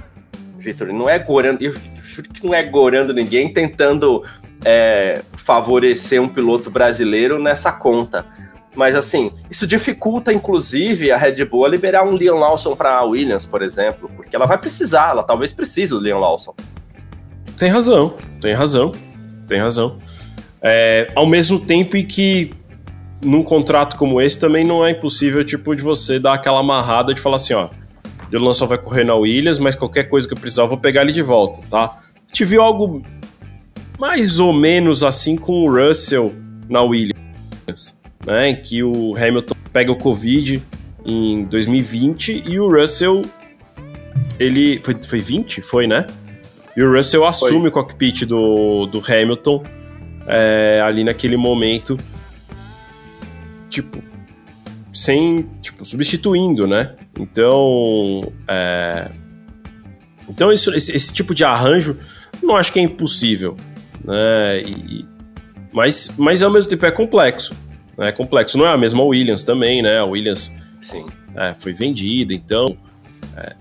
[0.59, 4.25] Vitor, não é gorando, eu juro que não é gorando ninguém tentando
[4.65, 8.27] é, favorecer um piloto brasileiro nessa conta.
[8.75, 13.05] Mas assim, isso dificulta inclusive a Red Bull a liberar um Leon Lawson para a
[13.05, 16.55] Williams, por exemplo, porque ela vai precisar, ela talvez precise do Leon Lawson.
[17.59, 18.93] Tem razão, tem razão,
[19.49, 19.99] tem razão.
[20.63, 22.53] É, ao mesmo tempo em que
[23.23, 27.21] num contrato como esse também não é impossível, tipo, de você dar aquela amarrada de
[27.21, 27.69] falar assim, ó,
[28.31, 31.03] Dylan só vai correr na Williams, mas qualquer coisa que eu precisar eu vou pegar
[31.03, 31.99] ele de volta, tá?
[32.15, 33.03] A gente viu algo
[33.99, 36.33] mais ou menos assim com o Russell
[36.69, 37.20] na Williams,
[38.25, 38.51] né?
[38.51, 40.63] Em que o Hamilton pega o Covid
[41.05, 43.25] em 2020 e o Russell
[44.39, 45.63] ele foi, foi 20?
[45.63, 46.07] Foi, né?
[46.77, 47.69] E o Russell assume foi.
[47.69, 49.63] o cockpit do, do Hamilton
[50.27, 51.99] é, ali naquele momento
[53.69, 54.03] tipo,
[54.93, 56.95] sem, tipo, substituindo, né?
[57.19, 59.11] Então, é...
[60.29, 61.97] então isso, esse, esse, tipo de arranjo
[62.43, 63.57] não acho que é impossível,
[64.05, 64.63] né?
[64.63, 65.07] E,
[65.73, 67.55] mas, mas ao mesmo tempo é complexo,
[68.01, 68.09] né?
[68.09, 68.57] É complexo.
[68.57, 69.99] Não é a mesma Williams também, né?
[69.99, 70.51] A Williams
[70.83, 71.05] Sim.
[71.37, 72.77] É, foi vendida, então
[73.37, 73.53] é...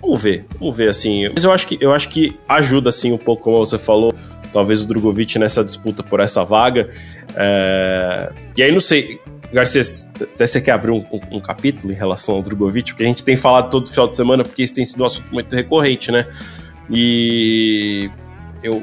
[0.00, 1.28] vamos ver, vamos ver assim.
[1.28, 4.14] Mas eu acho que eu acho que ajuda assim um pouco, como você falou,
[4.52, 6.88] talvez o Drogovic nessa disputa por essa vaga.
[7.36, 8.32] É...
[8.56, 9.20] E aí não sei,
[9.52, 9.82] Garcia,
[10.20, 13.24] até você quer abrir um, um, um, capítulo em relação ao Drogovic, porque a gente
[13.24, 16.26] tem falado todo final de semana, porque isso tem sido um assunto muito recorrente, né?
[16.88, 18.10] E
[18.62, 18.82] eu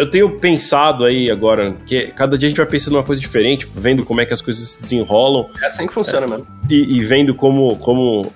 [0.00, 3.68] eu tenho pensado aí agora que cada dia a gente vai pensando uma coisa diferente,
[3.74, 5.46] vendo como é que as coisas se desenrolam.
[5.62, 6.46] É assim que funciona é, mesmo.
[6.70, 8.32] E, e, vendo como, como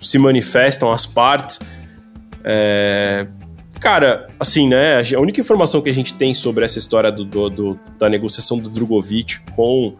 [0.00, 1.60] se manifestam as partes.
[2.42, 3.24] É,
[3.78, 5.00] cara, assim, né?
[5.14, 8.58] A única informação que a gente tem sobre essa história do, do, do, da negociação
[8.58, 9.94] do Drogovic com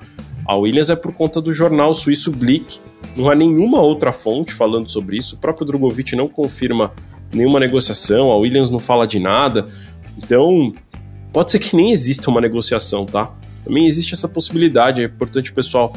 [0.45, 2.81] a Williams é por conta do jornal suíço Blick.
[3.15, 5.37] Não há nenhuma outra fonte falando sobre isso.
[5.37, 6.93] O próprio Drogovic não confirma
[7.33, 9.69] nenhuma negociação, a Williams não fala de nada.
[10.19, 10.73] Então,
[11.37, 13.31] Pode ser que nem exista uma negociação, tá?
[13.63, 15.95] Também existe essa possibilidade, é importante o pessoal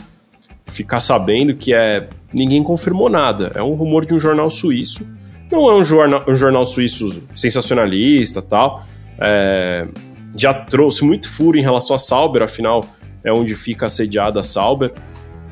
[0.67, 3.49] ficar sabendo que é ninguém confirmou nada.
[3.55, 5.07] É um rumor de um jornal suíço.
[5.49, 8.83] Não é um jornal, um jornal suíço sensacionalista tal.
[9.17, 9.87] É,
[10.37, 12.83] já trouxe muito furo em relação a Sauber, afinal
[13.23, 14.91] é onde fica assediada a Sauber.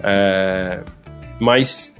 [0.04, 0.84] É,
[1.39, 1.97] mas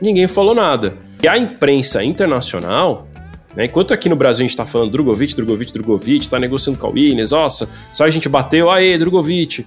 [0.00, 0.96] ninguém falou nada.
[1.20, 3.08] E a imprensa internacional?
[3.56, 6.90] Enquanto aqui no Brasil a gente tá falando Drogovic, Drogovic, Drogovic, tá negociando com a
[6.90, 9.66] Williams, nossa, só a gente bateu, aê, Drogovic.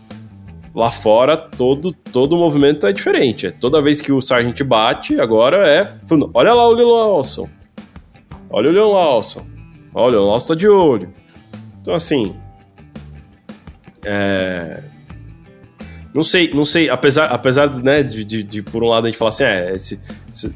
[0.74, 3.48] Lá fora, todo, todo movimento é diferente.
[3.48, 5.90] É toda vez que o Sargent bate, agora é.
[6.34, 7.50] Olha lá o Leon Lawson.
[8.50, 9.46] Olha o Leon Lawson.
[9.94, 11.14] Olha, o Leon Lawson tá de olho.
[11.80, 12.36] Então, assim.
[14.04, 14.84] É.
[16.14, 19.18] Não sei, não sei, apesar, apesar né, de, de, de, por um lado a gente
[19.18, 20.02] falar assim, é, esse,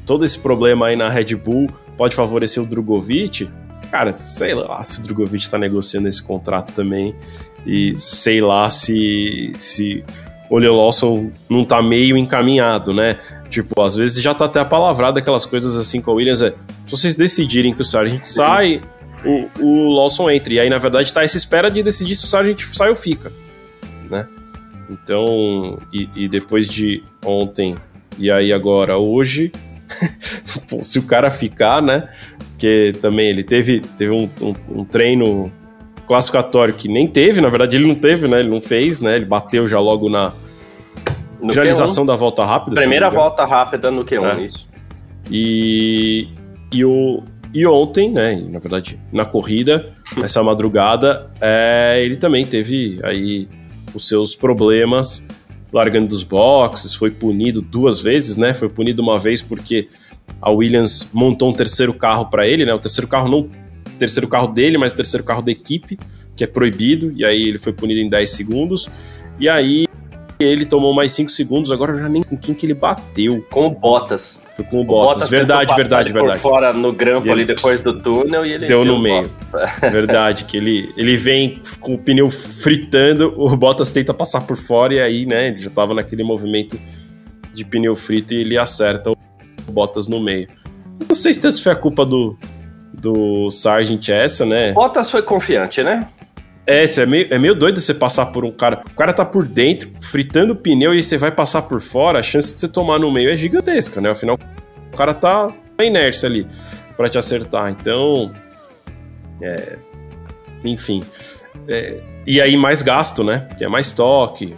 [0.06, 3.48] todo esse problema aí na Red Bull pode favorecer o Drogovic,
[3.90, 7.14] cara, sei lá se o Drogovic está negociando esse contrato também
[7.66, 10.04] e sei lá se, se
[10.48, 13.18] o Leo Lawson não tá meio encaminhado, né?
[13.48, 16.50] Tipo, às vezes já tá até apalavrado aquelas coisas assim com o Williams, é,
[16.86, 18.80] se vocês decidirem que o Sargent sai,
[19.24, 20.54] o, o Lawson entra.
[20.54, 23.32] E aí, na verdade, tá essa espera de decidir se o Sargent sai ou fica,
[24.08, 24.26] né?
[24.88, 27.76] Então, e, e depois de ontem,
[28.18, 29.52] e aí agora hoje,
[30.82, 32.08] se o cara ficar, né?
[32.50, 35.50] Porque também ele teve, teve um, um, um, treino
[36.06, 38.40] classificatório que nem teve, na verdade ele não teve, né?
[38.40, 39.16] Ele não fez, né?
[39.16, 40.32] Ele bateu já logo na
[41.40, 42.06] no finalização Q1.
[42.06, 42.80] da volta rápida.
[42.80, 44.42] Primeira volta rápida no Q1, é.
[44.42, 44.68] isso.
[45.30, 46.28] E,
[46.72, 47.22] e, o,
[47.54, 48.44] e ontem, né?
[48.48, 49.90] Na verdade, na corrida,
[50.22, 53.48] essa madrugada, é, ele também teve aí
[53.94, 55.26] os seus problemas
[55.72, 58.52] largando dos boxes, foi punido duas vezes, né?
[58.52, 59.88] Foi punido uma vez porque
[60.40, 62.74] a Williams montou um terceiro carro para ele, né?
[62.74, 63.48] O terceiro carro não
[63.98, 65.98] terceiro carro dele, mas o terceiro carro da equipe,
[66.34, 68.88] que é proibido, e aí ele foi punido em 10 segundos.
[69.38, 69.86] E aí
[70.44, 73.44] ele tomou mais 5 segundos, agora já nem com quem que ele bateu.
[73.50, 74.40] Com o Bottas.
[74.54, 75.14] Foi com o, o Bottas.
[75.14, 76.40] Bottas verdade, verdade, verdade.
[76.40, 77.32] Por fora no grampo ele...
[77.32, 79.30] ali depois do túnel e ele deu no meio.
[79.90, 84.94] verdade, que ele, ele vem com o pneu fritando, o Bottas tenta passar por fora
[84.94, 86.78] e aí, né, ele já tava naquele movimento
[87.52, 89.16] de pneu frito e ele acerta o
[89.70, 90.48] Bottas no meio.
[91.08, 92.38] Não sei se foi a culpa do,
[92.92, 94.72] do Sargent essa, né?
[94.72, 96.06] Bottas foi confiante, né?
[96.66, 98.82] É, é meio, é meio doido você passar por um cara.
[98.86, 102.22] O cara tá por dentro, fritando o pneu e você vai passar por fora, a
[102.22, 104.10] chance de você tomar no meio é gigantesca, né?
[104.10, 104.38] Afinal,
[104.92, 106.46] o cara tá na inércia ali
[106.96, 107.70] para te acertar.
[107.70, 108.30] Então.
[109.42, 109.78] É.
[110.64, 111.02] Enfim.
[111.66, 113.48] É, e aí mais gasto, né?
[113.56, 114.54] Que é mais toque.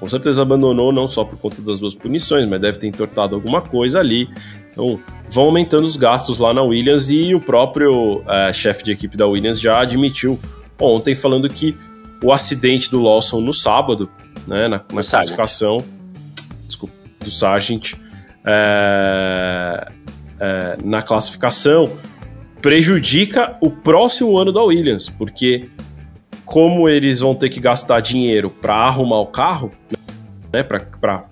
[0.00, 3.60] Com certeza abandonou não só por conta das duas punições, mas deve ter entortado alguma
[3.60, 4.28] coisa ali.
[4.70, 9.16] Então, vão aumentando os gastos lá na Williams e o próprio é, chefe de equipe
[9.16, 10.38] da Williams já admitiu
[10.80, 11.76] ontem falando que
[12.22, 14.10] o acidente do Lawson no sábado,
[14.46, 15.84] né, na, na classificação
[16.66, 17.94] desculpa, do Sargent,
[18.44, 19.88] é,
[20.38, 21.90] é, na classificação,
[22.60, 25.68] prejudica o próximo ano da Williams, porque
[26.44, 29.70] como eles vão ter que gastar dinheiro para arrumar o carro,
[30.52, 31.26] né, para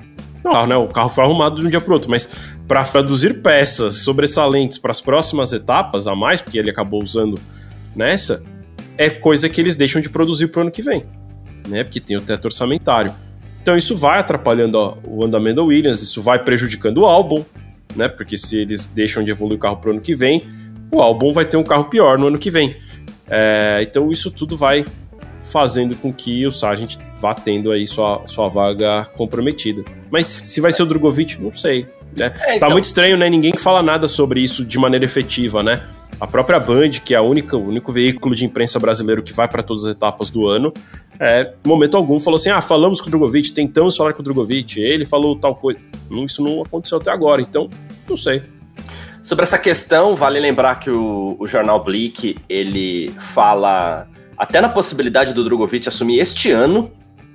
[0.44, 2.28] não, né, o carro foi arrumado de um dia para outro, mas
[2.68, 7.36] para traduzir peças sobressalentes para as próximas etapas a mais, porque ele acabou usando
[7.96, 8.44] nessa,
[8.98, 11.02] é coisa que eles deixam de produzir pro ano que vem,
[11.68, 11.84] né?
[11.84, 13.12] Porque tem o teto orçamentário.
[13.62, 17.44] Então isso vai atrapalhando ó, o andamento da Williams, isso vai prejudicando o álbum,
[17.94, 18.08] né?
[18.08, 20.46] Porque se eles deixam de evoluir o carro pro ano que vem,
[20.90, 22.76] o álbum vai ter um carro pior no ano que vem.
[23.28, 24.84] É, então isso tudo vai
[25.42, 29.84] fazendo com que o Sargent vá tendo aí sua, sua vaga comprometida.
[30.10, 31.86] Mas se vai ser o Drogovic, não sei.
[32.16, 32.26] Né?
[32.26, 32.68] É, tá então...
[32.68, 33.28] Tá muito estranho, né?
[33.28, 35.82] Ninguém fala nada sobre isso de maneira efetiva, né?
[36.18, 39.46] A própria Band, que é a única, o único veículo de imprensa brasileiro que vai
[39.46, 40.72] para todas as etapas do ano,
[41.20, 44.80] é, momento algum falou assim: ah, falamos com o Drogovic, tentamos falar com o Drogovic,
[44.80, 45.78] ele falou tal coisa.
[46.24, 47.68] Isso não aconteceu até agora, então
[48.08, 48.42] não sei.
[49.22, 54.06] Sobre essa questão, vale lembrar que o, o jornal Blick, ele fala
[54.38, 56.90] até na possibilidade do Drogovic assumir este ano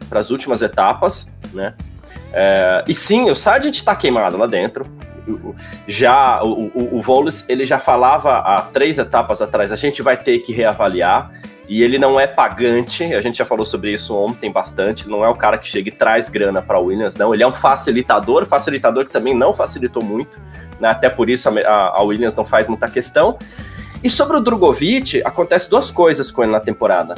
[0.10, 1.76] para as últimas etapas, né?
[2.34, 4.86] É, e sim, o Sargent está queimado lá dentro.
[5.88, 10.40] Já o, o, o ele já falava há três etapas atrás, a gente vai ter
[10.40, 11.32] que reavaliar.
[11.70, 15.08] E ele não é pagante, a gente já falou sobre isso ontem bastante.
[15.08, 17.34] Não é o cara que chega e traz grana para Williams, não.
[17.34, 20.38] Ele é um facilitador, facilitador que também não facilitou muito,
[20.82, 20.90] né?
[20.90, 23.38] até por isso a, a Williams não faz muita questão.
[24.04, 27.16] E sobre o Drogovic, acontece duas coisas com ele na temporada.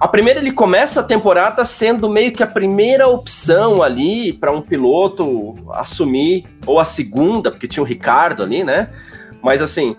[0.00, 4.60] A primeira, ele começa a temporada sendo meio que a primeira opção ali para um
[4.60, 8.90] piloto assumir, ou a segunda, porque tinha o Ricardo ali, né?
[9.42, 9.96] Mas assim,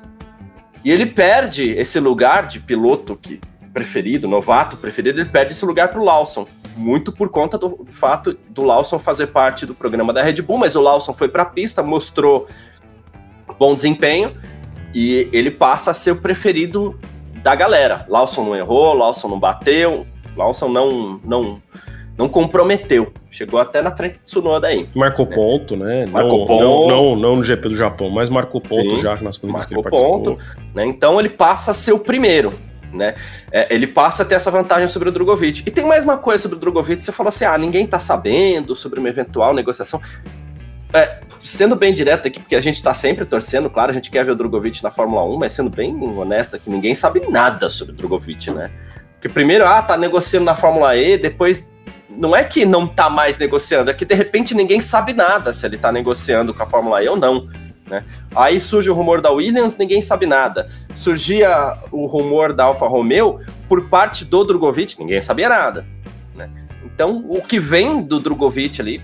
[0.83, 3.39] e ele perde esse lugar de piloto que
[3.73, 6.47] preferido, novato preferido, ele perde esse lugar para o Lawson.
[6.77, 10.75] Muito por conta do fato do Lawson fazer parte do programa da Red Bull, mas
[10.75, 12.47] o Lawson foi para a pista, mostrou
[13.59, 14.35] bom desempenho
[14.93, 16.97] e ele passa a ser o preferido
[17.45, 18.03] da galera.
[18.09, 21.61] Lawson não errou, Lawson não bateu, Lawson não, não,
[22.17, 23.13] não comprometeu.
[23.29, 24.89] Chegou até na frente do Tsunoda aí.
[24.95, 25.35] Marcou né?
[25.35, 26.07] ponto, né?
[26.07, 26.63] Marcou não, ponto.
[26.63, 29.75] Não, não, não, no GP do Japão, mas marcou ponto Sim, já nas corridas que
[29.75, 30.23] ele participou.
[30.23, 30.39] Ponto,
[30.73, 30.87] né?
[30.87, 32.51] Então ele passa a ser o primeiro.
[32.91, 33.13] Né?
[33.51, 35.61] É, ele passa a ter essa vantagem sobre o Drogovic.
[35.67, 38.75] E tem mais uma coisa sobre o Drogovic, você falou assim, ah, ninguém tá sabendo
[38.75, 40.01] sobre uma eventual negociação.
[40.91, 44.25] É, sendo bem direto aqui, porque a gente tá sempre torcendo, claro, a gente quer
[44.25, 47.93] ver o Drogovic na Fórmula 1, mas sendo bem honesto aqui, ninguém sabe nada sobre
[47.93, 48.69] o Drogovic, né?
[49.13, 51.69] Porque primeiro, ah, tá negociando na Fórmula E, depois
[52.09, 55.65] não é que não tá mais negociando, é que de repente ninguém sabe nada se
[55.65, 57.47] ele tá negociando com a Fórmula E ou não.
[57.87, 58.03] Né?
[58.35, 60.67] Aí surge o rumor da Williams, ninguém sabe nada.
[60.95, 65.85] Surgia o rumor da Alfa Romeo por parte do Drogovic, ninguém sabia nada.
[66.35, 66.49] Né?
[66.83, 69.01] Então, o que vem do Drogovic ali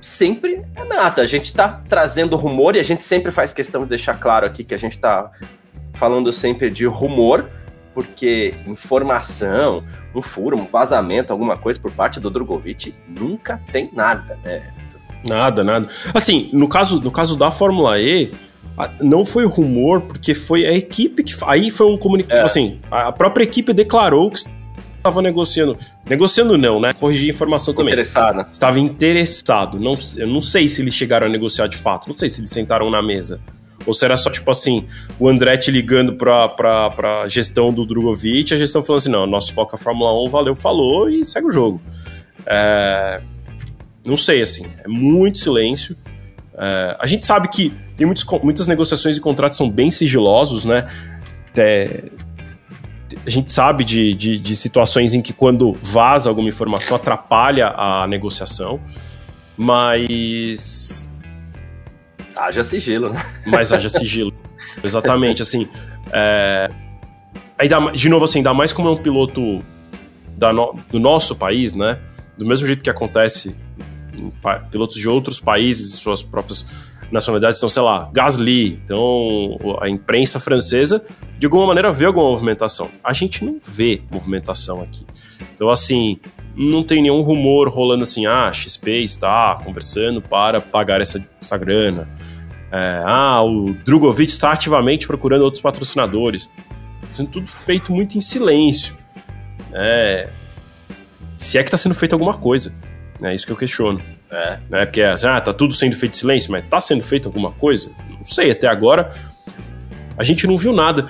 [0.00, 1.22] sempre é nada.
[1.22, 4.64] A gente está trazendo rumor e a gente sempre faz questão de deixar claro aqui
[4.64, 5.30] que a gente está
[5.94, 7.44] falando sempre de rumor,
[7.92, 9.82] porque informação,
[10.14, 14.62] um furo, um vazamento, alguma coisa por parte do Drogovic nunca tem nada, né?
[15.26, 15.88] Nada, nada.
[16.14, 18.30] Assim, no caso, no caso da Fórmula E,
[19.00, 21.34] não foi rumor, porque foi a equipe que.
[21.44, 22.34] Aí foi um comunicado.
[22.34, 22.36] É.
[22.36, 24.44] Tipo assim, a própria equipe declarou que
[24.98, 25.76] estava negociando.
[26.08, 26.92] Negociando não, né?
[26.92, 27.92] Corrigir a informação também.
[27.92, 28.46] Interessado.
[28.52, 29.80] Estava interessado.
[29.80, 32.08] Não, eu não sei se eles chegaram a negociar de fato.
[32.08, 33.40] Não sei se eles sentaram na mesa.
[33.86, 34.84] Ou se era só, tipo assim,
[35.18, 39.54] o Andretti ligando pra, pra, pra gestão do Drogovic, a gestão falando assim, não, nosso
[39.54, 41.80] foco é a Fórmula 1, valeu, falou e segue o jogo.
[42.44, 43.22] É...
[44.04, 45.96] Não sei, assim, é muito silêncio.
[46.54, 46.96] É...
[46.98, 50.86] A gente sabe que tem muitos, muitas negociações e contratos são bem sigilosos, né?
[51.50, 52.04] Até
[53.26, 58.06] a gente sabe de, de, de, situações em que quando vaza alguma informação atrapalha a
[58.06, 58.80] negociação,
[59.56, 61.14] mas...
[62.36, 63.24] Haja sigilo, né?
[63.46, 64.32] Mas haja sigilo,
[64.82, 65.68] exatamente, assim...
[66.12, 66.70] É...
[67.58, 69.64] Ainda, de novo, assim, ainda mais como é um piloto
[70.52, 71.98] no, do nosso país, né?
[72.36, 73.56] Do mesmo jeito que acontece
[74.14, 74.32] em
[74.70, 76.64] pilotos de outros países, suas próprias
[77.10, 81.04] nacionalidades, então, sei lá, Gasly, então a imprensa francesa,
[81.38, 82.90] de alguma maneira vê alguma movimentação.
[83.02, 85.06] A gente não vê movimentação aqui.
[85.54, 86.18] Então, assim,
[86.54, 92.08] não tem nenhum rumor rolando assim, ah, XP está conversando para pagar essa, essa grana.
[92.70, 96.50] É, ah, o Drogovic está ativamente procurando outros patrocinadores.
[97.10, 98.94] Sendo tudo feito muito em silêncio.
[99.72, 100.28] É,
[101.36, 102.74] se é que está sendo feito alguma coisa.
[103.22, 104.00] É isso que eu questiono.
[104.30, 104.58] É.
[104.70, 104.86] Né?
[104.86, 107.90] Porque assim, ah, tá tudo sendo feito em silêncio, mas tá sendo feito alguma coisa?
[108.10, 109.10] Não sei, até agora
[110.16, 111.06] a gente não viu nada.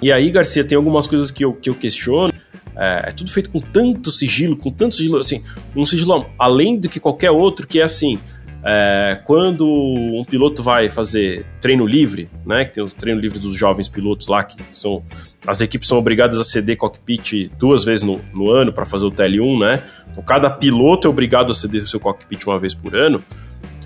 [0.00, 2.32] E aí, Garcia, tem algumas coisas que eu, que eu questiono.
[2.76, 5.42] É, é tudo feito com tanto sigilo, com tanto sigilo, assim,
[5.74, 8.18] um sigilo além do que qualquer outro, que é assim.
[8.64, 13.54] É, quando um piloto vai fazer treino livre, né, que tem o treino livre dos
[13.54, 15.02] jovens pilotos lá, que são
[15.46, 19.10] as equipes são obrigadas a ceder cockpit duas vezes no, no ano para fazer o
[19.10, 19.82] TL1, né?
[20.10, 23.22] Então, cada piloto é obrigado a ceder o seu cockpit uma vez por ano.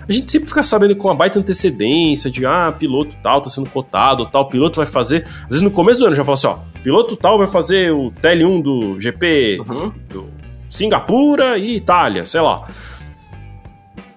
[0.05, 3.69] A gente sempre fica sabendo com uma baita antecedência de ah, piloto tal tá sendo
[3.69, 5.25] cotado, tal piloto vai fazer.
[5.43, 8.11] Às vezes no começo do ano já fala assim, ó, piloto tal vai fazer o
[8.11, 9.93] TL1 do GP uhum.
[10.09, 10.29] do
[10.67, 12.67] Singapura e Itália, sei lá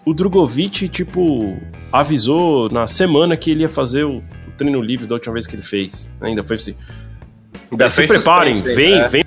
[0.06, 1.60] o Drogovic, tipo,
[1.92, 5.56] avisou na semana que ele ia fazer o, o treino livre da última vez que
[5.56, 6.12] ele fez.
[6.20, 6.76] Ainda foi assim.
[7.72, 9.08] Ainda se preparem, vem, né?
[9.08, 9.24] vem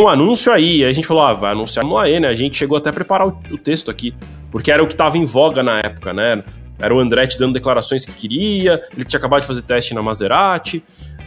[0.00, 0.84] um anúncio aí.
[0.84, 2.28] Aí a gente falou, ah, vai anunciar no AE, né?
[2.28, 4.14] A gente chegou até a preparar o, o texto aqui,
[4.50, 6.44] porque era o que estava em voga na época, né?
[6.78, 10.84] Era o Andretti dando declarações que queria, ele tinha acabado de fazer teste na Maserati,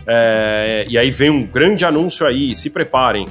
[0.08, 3.28] é, e aí vem um grande anúncio aí, se preparem.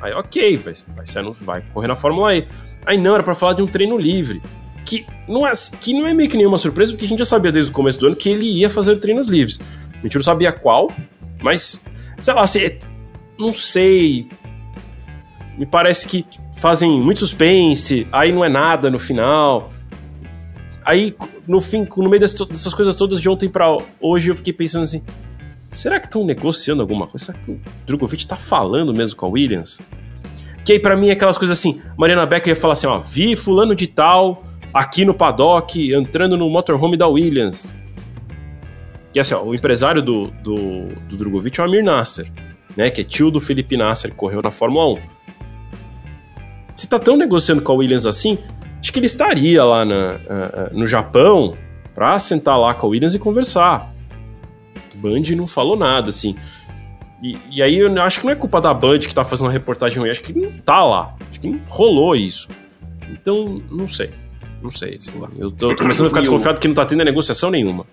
[0.00, 2.46] Aí, ok, vai, vai, ser, vai correr na Fórmula E.
[2.86, 4.40] Aí não, era para falar de um treino livre.
[4.84, 7.52] Que não, é, que não é meio que nenhuma surpresa, porque a gente já sabia
[7.52, 9.60] desde o começo do ano que ele ia fazer treinos livres.
[9.92, 10.90] A gente não sabia qual,
[11.40, 11.84] mas,
[12.18, 12.78] sei lá, se,
[13.38, 14.28] não sei.
[15.56, 16.24] Me parece que
[16.56, 19.70] fazem muito suspense, aí não é nada no final.
[20.84, 21.14] Aí,
[21.46, 23.66] no fim, no meio dessas coisas todas de ontem para
[24.00, 25.02] hoje, eu fiquei pensando assim:
[25.70, 27.26] será que estão negociando alguma coisa?
[27.26, 29.80] Será que o Drogovic tá falando mesmo com a Williams?
[30.64, 33.36] Que aí, pra mim, é aquelas coisas assim: Mariana Becker ia falar assim, ó, vi
[33.36, 37.74] Fulano de Tal aqui no paddock, entrando no motorhome da Williams.
[39.12, 42.30] Que assim, ó, o empresário do, do, do Drogovic é o Amir Nasser,
[42.76, 42.90] né?
[42.90, 45.02] Que é tio do Felipe Nasser, que correu na Fórmula 1.
[46.74, 48.38] Se tá tão negociando com a Williams assim,
[48.80, 51.54] acho que ele estaria lá na, uh, no Japão
[51.94, 53.92] pra sentar lá com a Williams e conversar.
[54.96, 56.34] Band não falou nada, assim.
[57.22, 59.52] E, e, aí eu acho que não é culpa da Band que tá fazendo a
[59.52, 61.14] reportagem ruim, acho que não tá lá.
[61.30, 62.48] Acho que não rolou isso.
[63.10, 64.10] Então, não sei.
[64.62, 65.28] Não sei, sei lá.
[65.38, 67.84] Eu tô, tô começando a ficar desconfiado que não tá tendo negociação nenhuma.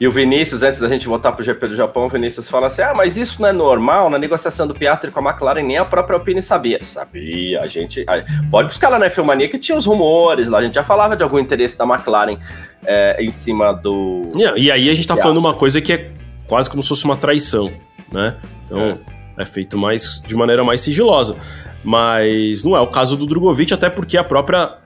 [0.00, 2.82] E o Vinícius, antes da gente voltar pro GP do Japão, o Vinícius fala assim:
[2.82, 5.84] ah, mas isso não é normal na negociação do Piastri com a McLaren, nem a
[5.84, 6.78] própria Alpine sabia.
[6.82, 8.04] Sabia, a gente.
[8.50, 11.22] pode buscar lá na Filmania que tinha os rumores lá, a gente já falava de
[11.22, 12.38] algum interesse da McLaren
[12.84, 14.26] é, em cima do.
[14.56, 15.22] E aí a gente tá Piastri.
[15.22, 16.10] falando uma coisa que é
[16.48, 17.72] quase como se fosse uma traição,
[18.10, 18.36] né?
[18.64, 18.98] Então
[19.38, 21.36] é, é feito mais de maneira mais sigilosa.
[21.84, 24.78] Mas não é o caso do Drogovic, até porque a própria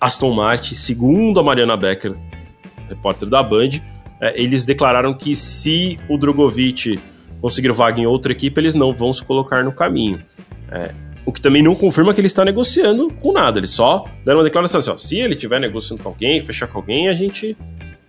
[0.00, 2.14] Aston Martin, segundo a Mariana Becker,
[2.88, 3.70] repórter da Band,
[4.20, 6.98] é, eles declararam que se o Drogovic
[7.40, 10.18] conseguir vaga em outra equipe, eles não vão se colocar no caminho.
[10.70, 10.92] É,
[11.24, 13.58] o que também não confirma que ele está negociando com nada.
[13.58, 16.78] Eles só deram uma declaração assim: ó, se ele estiver negociando com alguém, fechar com
[16.78, 17.56] alguém, a gente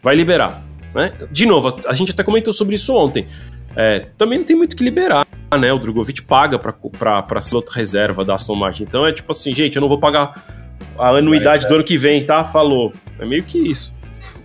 [0.02, 0.64] vai liberar.
[0.96, 1.12] Né?
[1.32, 3.28] De novo, a gente até comentou sobre isso ontem.
[3.76, 5.28] É, também não tem muito que liberar,
[5.60, 5.72] né?
[5.72, 8.84] O Drogovic paga para ser outra reserva da Aston Martin.
[8.84, 10.59] Então é tipo assim, gente, eu não vou pagar
[10.98, 12.44] a anuidade do ano que vem, tá?
[12.44, 12.94] Falou.
[13.20, 13.94] É meio que isso.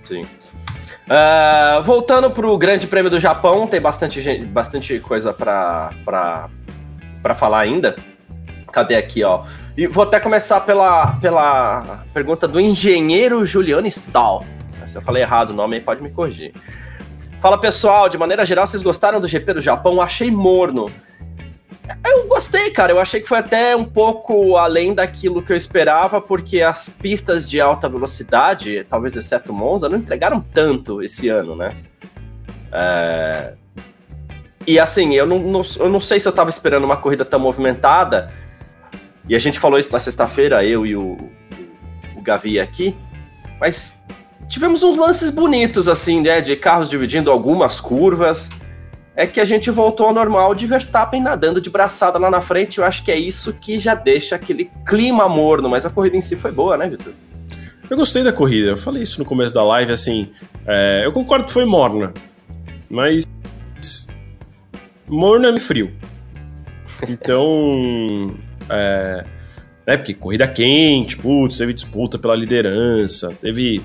[0.05, 0.23] Sim.
[0.23, 6.49] Uh, voltando pro Grande Prêmio do Japão, tem bastante, gente, bastante coisa para
[7.37, 7.95] falar ainda.
[8.73, 9.45] Cadê aqui, ó?
[9.77, 14.45] E vou até começar pela, pela pergunta do engenheiro Juliano Stahl.
[14.89, 16.53] Se eu falei errado o nome aí, pode me corrigir.
[17.41, 20.01] Fala pessoal, de maneira geral, vocês gostaram do GP do Japão?
[20.01, 20.91] Achei morno.
[22.05, 22.93] Eu gostei, cara.
[22.93, 27.49] Eu achei que foi até um pouco além daquilo que eu esperava, porque as pistas
[27.49, 31.77] de alta velocidade, talvez exceto Monza, não entregaram tanto esse ano, né?
[32.73, 33.53] É...
[34.67, 37.39] E assim, eu não, não, eu não sei se eu tava esperando uma corrida tão
[37.39, 38.33] movimentada.
[39.29, 41.19] E a gente falou isso na sexta-feira, eu e o,
[42.17, 42.97] o Gavi aqui.
[43.61, 44.05] Mas
[44.49, 46.41] tivemos uns lances bonitos, assim, né?
[46.41, 48.49] De carros dividindo algumas curvas
[49.17, 52.79] é que a gente voltou ao normal de Verstappen nadando de braçada lá na frente.
[52.79, 56.21] Eu acho que é isso que já deixa aquele clima morno, mas a corrida em
[56.21, 57.13] si foi boa, né, Vitor?
[57.89, 60.31] Eu gostei da corrida, eu falei isso no começo da live, assim.
[60.67, 62.13] É, eu concordo que foi morna,
[62.91, 63.29] mas.
[65.07, 65.93] Morna é frio.
[67.09, 68.35] Então.
[68.69, 69.25] é,
[69.87, 73.83] né, porque corrida quente, putz, teve disputa pela liderança, teve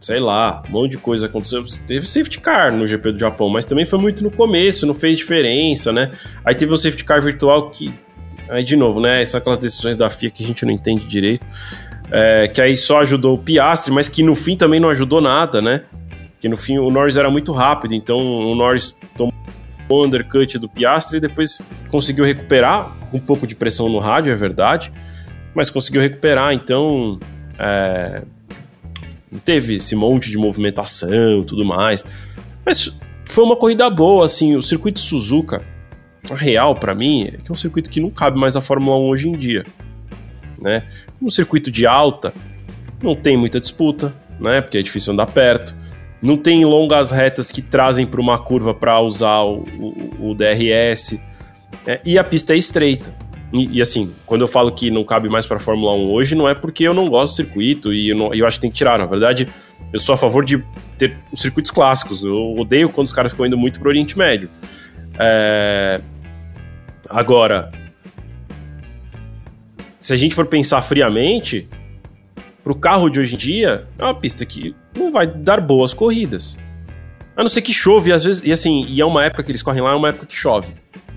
[0.00, 1.62] sei lá, um monte de coisa aconteceu.
[1.86, 5.18] Teve safety car no GP do Japão, mas também foi muito no começo, não fez
[5.18, 6.10] diferença, né?
[6.44, 7.92] Aí teve o safety car virtual que.
[8.48, 9.24] Aí, de novo, né?
[9.26, 11.44] São aquelas decisões da FIA que a gente não entende direito.
[12.10, 15.60] É, que aí só ajudou o Piastri, mas que no fim também não ajudou nada,
[15.60, 15.82] né?
[16.40, 19.32] Que no fim o Norris era muito rápido, então o Norris tomou
[19.88, 24.36] o undercut do Piastri e depois conseguiu recuperar, um pouco de pressão no rádio, é
[24.36, 24.92] verdade,
[25.54, 27.20] mas conseguiu recuperar, então.
[27.58, 28.22] É,
[29.30, 32.04] não teve esse monte de movimentação tudo mais.
[32.64, 32.92] Mas
[33.24, 34.56] foi uma corrida boa, assim.
[34.56, 35.62] O circuito Suzuka,
[36.30, 38.98] a real para mim, é que é um circuito que não cabe mais à Fórmula
[38.98, 39.64] 1 hoje em dia.
[40.60, 40.82] Né?
[41.22, 42.34] Um circuito de alta,
[43.02, 44.60] não tem muita disputa, né?
[44.60, 45.74] Porque é difícil andar perto.
[46.20, 51.18] Não tem longas retas que trazem para uma curva para usar o, o, o DRS.
[51.86, 53.10] É, e a pista é estreita.
[53.52, 56.48] E, e, assim, quando eu falo que não cabe mais para Fórmula 1 hoje, não
[56.48, 58.76] é porque eu não gosto do circuito e eu, não, eu acho que tem que
[58.76, 58.98] tirar.
[58.98, 59.48] Na verdade,
[59.92, 60.64] eu sou a favor de
[60.96, 62.22] ter os circuitos clássicos.
[62.22, 64.48] Eu odeio quando os caras ficam indo muito pro Oriente Médio.
[65.18, 66.00] É...
[67.08, 67.72] Agora,
[69.98, 71.68] se a gente for pensar friamente,
[72.62, 76.58] pro carro de hoje em dia, é uma pista que não vai dar boas corridas.
[77.36, 79.62] A não ser que chove, às vezes, e assim, e é uma época que eles
[79.62, 80.72] correm lá, é uma época que chove.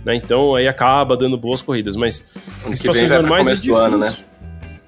[0.05, 0.15] Né?
[0.15, 1.95] Então aí acaba dando boas corridas.
[1.95, 2.25] Mas
[2.63, 3.77] ano em situações normais é difícil.
[3.77, 4.13] Ano, né?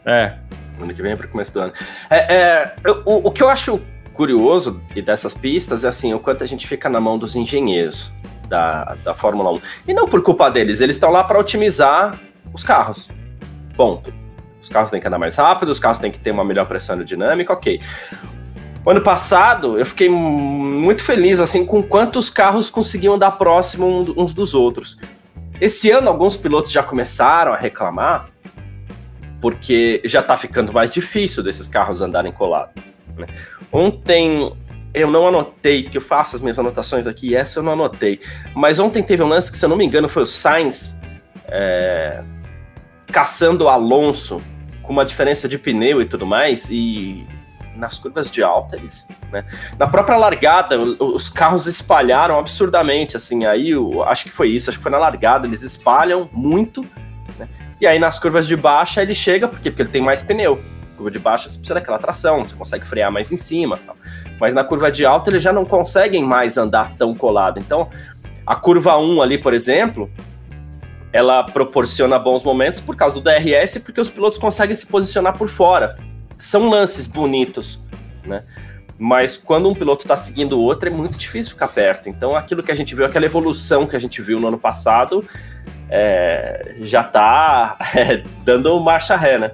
[0.05, 0.33] É.
[0.79, 1.73] Ano que vem é para começo do ano.
[2.09, 3.81] É, é o, o que eu acho
[4.13, 8.11] curioso dessas pistas é assim, o quanto a gente fica na mão dos engenheiros
[8.47, 9.61] da, da Fórmula 1.
[9.89, 12.17] E não por culpa deles, eles estão lá para otimizar
[12.53, 13.09] os carros.
[13.75, 14.13] Ponto.
[14.61, 16.95] Os carros têm que andar mais rápido, os carros têm que ter uma melhor pressão
[16.95, 17.79] aerodinâmica, ok.
[18.85, 24.53] Ano passado, eu fiquei muito feliz assim com quantos carros conseguiam andar próximo uns dos
[24.53, 24.99] outros.
[25.59, 28.29] Esse ano, alguns pilotos já começaram a reclamar,
[29.41, 32.83] porque já está ficando mais difícil desses carros andarem colados.
[33.17, 33.25] Né?
[33.71, 34.53] Ontem,
[34.93, 38.19] eu não anotei, que eu faço as minhas anotações aqui, essa eu não anotei,
[38.53, 40.99] mas ontem teve um lance que, se eu não me engano, foi o Sainz
[41.47, 42.23] é,
[43.07, 44.41] caçando o Alonso
[44.83, 47.25] com uma diferença de pneu e tudo mais, e
[47.75, 49.45] nas curvas de alta, eles, né?
[49.77, 54.79] Na própria largada, os carros espalharam absurdamente, assim, aí eu, acho que foi isso, acho
[54.79, 56.85] que foi na largada, eles espalham muito,
[57.37, 57.47] né?
[57.79, 60.61] E aí nas curvas de baixa ele chega, porque, porque ele tem mais pneu.
[60.95, 63.97] Curva de baixa você precisa daquela tração, você consegue frear mais em cima, tal.
[64.39, 67.59] mas na curva de alta eles já não conseguem mais andar tão colado.
[67.59, 67.89] Então,
[68.47, 70.09] a curva 1 ali, por exemplo,
[71.11, 75.49] ela proporciona bons momentos por causa do DRS, porque os pilotos conseguem se posicionar por
[75.49, 75.97] fora
[76.37, 77.79] são lances bonitos,
[78.25, 78.43] né?
[78.97, 82.07] Mas quando um piloto está seguindo o outro, é muito difícil ficar perto.
[82.07, 85.23] Então, aquilo que a gente viu, aquela evolução que a gente viu no ano passado,
[85.89, 89.51] é, já está é, dando marcha ré, né?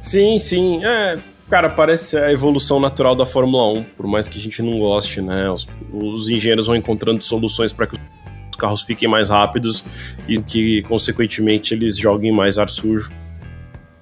[0.00, 0.82] Sim, sim.
[0.82, 1.18] É,
[1.50, 5.20] cara, parece a evolução natural da Fórmula 1, por mais que a gente não goste,
[5.20, 5.50] né?
[5.50, 9.84] Os, os engenheiros vão encontrando soluções para que os carros fiquem mais rápidos
[10.26, 13.12] e que, consequentemente, eles joguem mais ar sujo,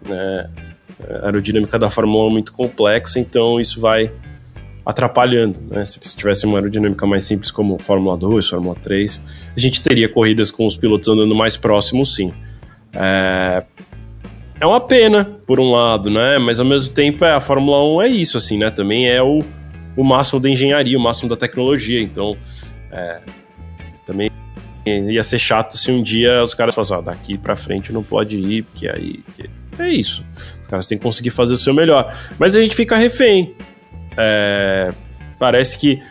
[0.06, 0.48] né?
[1.22, 4.12] A aerodinâmica da Fórmula 1 é muito complexa, então isso vai
[4.84, 5.60] atrapalhando.
[5.68, 5.84] Né?
[5.84, 9.22] Se eles tivessem uma aerodinâmica mais simples como Fórmula 2, Fórmula 3,
[9.54, 12.32] a gente teria corridas com os pilotos andando mais próximos, sim.
[12.92, 13.62] É,
[14.58, 16.38] é uma pena, por um lado, né?
[16.38, 18.70] Mas ao mesmo tempo é, a Fórmula 1 é isso, assim, né?
[18.70, 19.40] Também é o,
[19.94, 22.00] o máximo da engenharia, o máximo da tecnologia.
[22.00, 22.36] Então,
[22.90, 23.20] é,
[24.06, 24.30] também
[24.86, 28.38] ia ser chato se um dia os caras falassem, ó, daqui pra frente não pode
[28.38, 29.18] ir, porque aí.
[29.18, 29.44] Porque
[29.82, 30.24] é isso.
[30.62, 32.14] Os caras têm que conseguir fazer o seu melhor.
[32.38, 33.54] Mas a gente fica refém.
[34.16, 34.92] É,
[35.38, 36.02] parece que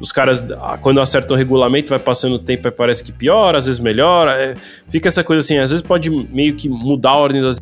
[0.00, 3.66] os caras, ah, quando acertam o regulamento, vai passando o tempo parece que piora, às
[3.66, 4.32] vezes melhora.
[4.32, 4.54] É,
[4.88, 7.58] fica essa coisa assim, às vezes pode meio que mudar a ordem das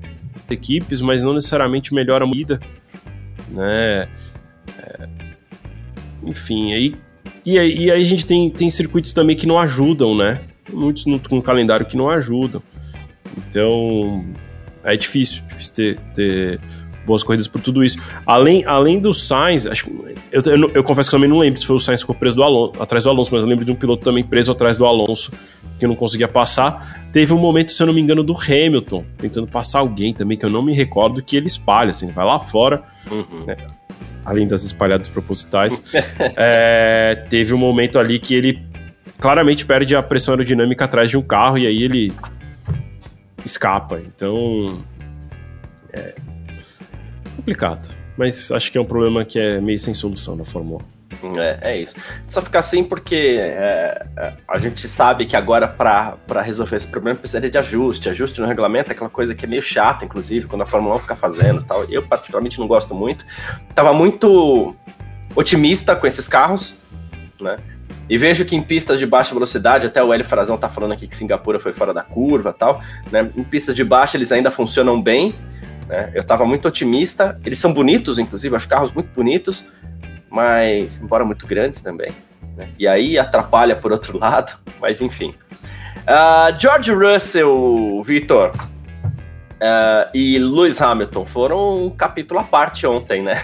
[0.48, 2.60] equipes, mas não necessariamente melhora a vida.
[3.50, 4.06] Né?
[4.78, 5.08] É,
[6.22, 6.94] enfim, aí.
[7.44, 10.40] E aí, e aí a gente tem, tem circuitos também que não ajudam, né?
[10.72, 12.62] Muitos no, no calendário que não ajudam.
[13.36, 14.24] Então,
[14.92, 16.60] é difícil, difícil ter, ter
[17.08, 17.98] boas corridas por tudo isso.
[18.26, 19.90] Além, além do Sainz, acho,
[20.30, 22.36] eu, eu, eu, confesso que também não lembro se foi o Sainz que ficou preso
[22.36, 24.84] do Alonso, atrás do Alonso, mas eu lembro de um piloto também preso atrás do
[24.84, 25.32] Alonso,
[25.78, 27.08] que não conseguia passar.
[27.10, 30.44] Teve um momento, se eu não me engano, do Hamilton, tentando passar alguém também, que
[30.44, 33.46] eu não me recordo, que ele espalha, assim, vai lá fora, uhum.
[33.46, 33.56] né,
[34.24, 35.82] além das espalhadas propositais.
[36.36, 38.62] é, teve um momento ali que ele
[39.18, 42.12] claramente perde a pressão aerodinâmica atrás de um carro, e aí ele
[43.44, 44.00] escapa.
[44.00, 44.84] Então.
[45.92, 46.14] É
[47.38, 47.88] complicado.
[48.16, 50.82] Mas acho que é um problema que é meio sem solução na Fórmula
[51.22, 51.40] 1.
[51.40, 51.94] É, é isso.
[52.28, 57.18] Só ficar assim porque é, é a gente sabe que agora para resolver esse problema
[57.18, 58.08] precisaria de ajuste.
[58.08, 60.98] Ajuste no regulamento é aquela coisa que é meio chata, inclusive, quando a Fórmula 1
[61.00, 61.84] fica fazendo tal.
[61.84, 63.24] Eu particularmente não gosto muito.
[63.74, 64.74] Tava muito
[65.34, 66.74] otimista com esses carros,
[67.40, 67.56] né?
[68.08, 71.06] E vejo que em pistas de baixa velocidade, até o Hélio Frazão tá falando aqui
[71.06, 72.80] que Singapura foi fora da curva tal,
[73.12, 73.30] né?
[73.36, 75.34] Em pistas de baixa eles ainda funcionam bem,
[75.86, 76.10] né?
[76.14, 79.64] Eu tava muito otimista, eles são bonitos, inclusive, acho carros muito bonitos,
[80.30, 82.10] mas, embora muito grandes também,
[82.56, 82.68] né?
[82.78, 85.34] E aí atrapalha por outro lado, mas enfim.
[86.08, 88.50] Uh, George Russell, Victor,
[89.58, 93.34] uh, e Lewis Hamilton foram um capítulo à parte ontem, né?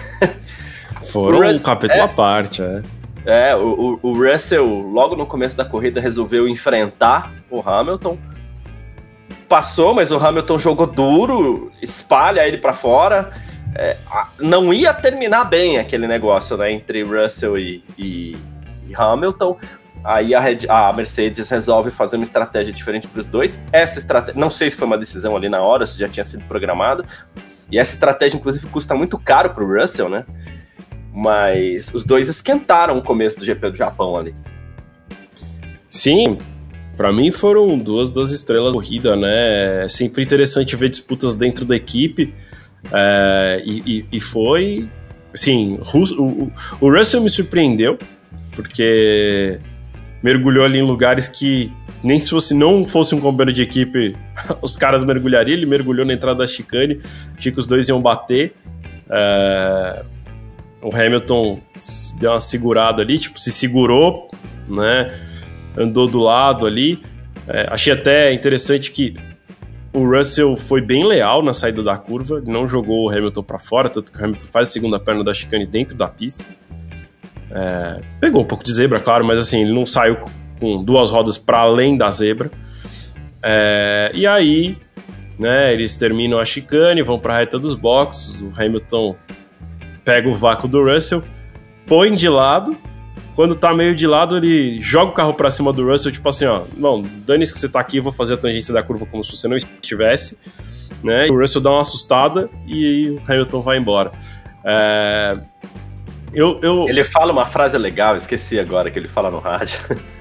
[1.11, 2.81] Foram um capítulo é, à parte, é.
[3.25, 8.17] É, o, o, Russell, logo no começo da corrida, resolveu enfrentar o Hamilton.
[9.49, 13.31] Passou, mas o Hamilton jogou duro, espalha ele para fora.
[13.75, 13.97] É,
[14.39, 18.37] não ia terminar bem aquele negócio, né, entre Russell e, e,
[18.87, 19.57] e Hamilton.
[20.03, 23.65] Aí a, Red, a, Mercedes resolve fazer uma estratégia diferente para os dois.
[23.71, 26.43] Essa estratégia, não sei se foi uma decisão ali na hora, se já tinha sido
[26.43, 27.03] programado.
[27.71, 30.23] E essa estratégia, inclusive, custa muito caro para o Russell, né?
[31.15, 34.35] Mas os dois esquentaram o começo do GP do Japão ali.
[35.89, 36.37] Sim,
[36.97, 39.85] para mim foram duas das estrelas da corrida, né?
[39.85, 42.33] É sempre interessante ver disputas dentro da equipe.
[42.91, 44.89] É, e, e, foi.
[45.33, 46.51] Sim, o,
[46.81, 47.97] o Russell me surpreendeu,
[48.53, 49.59] porque
[50.21, 51.71] mergulhou ali em lugares que
[52.03, 54.15] nem se fosse não fosse um companheiro de equipe,
[54.61, 55.55] os caras mergulhariam.
[55.55, 56.99] Ele mergulhou na entrada da chicane,
[57.37, 58.53] achei que os dois iam bater.
[59.09, 60.05] É,
[60.85, 61.59] o Hamilton
[62.19, 64.29] deu uma segurada ali, tipo, se segurou,
[64.69, 65.11] né?
[65.75, 67.01] Andou do lado ali.
[67.47, 69.15] É, achei até interessante que
[69.91, 73.89] o Russell foi bem leal na saída da curva, não jogou o Hamilton para fora,
[73.89, 76.55] tanto que o Hamilton faz a segunda perna da chicane dentro da pista.
[77.49, 80.17] É, pegou um pouco de zebra, claro, mas assim, ele não saiu
[80.59, 82.51] com duas rodas para além da zebra.
[83.41, 84.77] É, e aí,
[85.39, 89.15] né, eles terminam a chicane, vão para a reta dos boxes, o Hamilton
[90.05, 91.23] pega o vácuo do Russell,
[91.85, 92.77] põe de lado,
[93.35, 96.45] quando tá meio de lado, ele joga o carro para cima do Russell, tipo assim,
[96.45, 99.23] ó, não, dane-se que você tá aqui, eu vou fazer a tangência da curva como
[99.23, 100.39] se você não estivesse,
[101.03, 101.27] né?
[101.27, 104.11] E o Russell dá uma assustada e o Hamilton vai embora.
[104.63, 105.37] É...
[106.33, 106.85] Eu, eu...
[106.87, 109.79] Ele fala uma frase legal, esqueci agora que ele fala no rádio.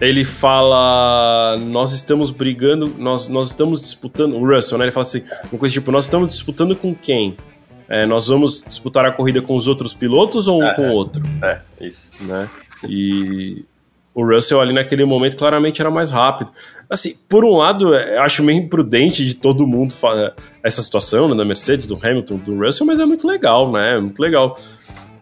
[0.00, 1.56] Ele fala.
[1.58, 4.36] Nós estamos brigando, nós, nós estamos disputando.
[4.36, 4.84] O Russell, né?
[4.84, 7.36] Ele fala assim: uma coisa tipo, nós estamos disputando com quem?
[7.88, 10.92] É, nós vamos disputar a corrida com os outros pilotos ou um é, com o
[10.92, 11.22] outro?
[11.42, 12.08] É, isso.
[12.20, 12.48] Né?
[12.86, 13.64] E
[14.14, 16.50] o Russell ali naquele momento claramente era mais rápido.
[16.90, 19.94] Assim, por um lado, é, acho meio imprudente de todo mundo
[20.62, 23.96] essa situação, né, da Mercedes, do Hamilton, do Russell, mas é muito legal, né?
[23.96, 24.56] É muito legal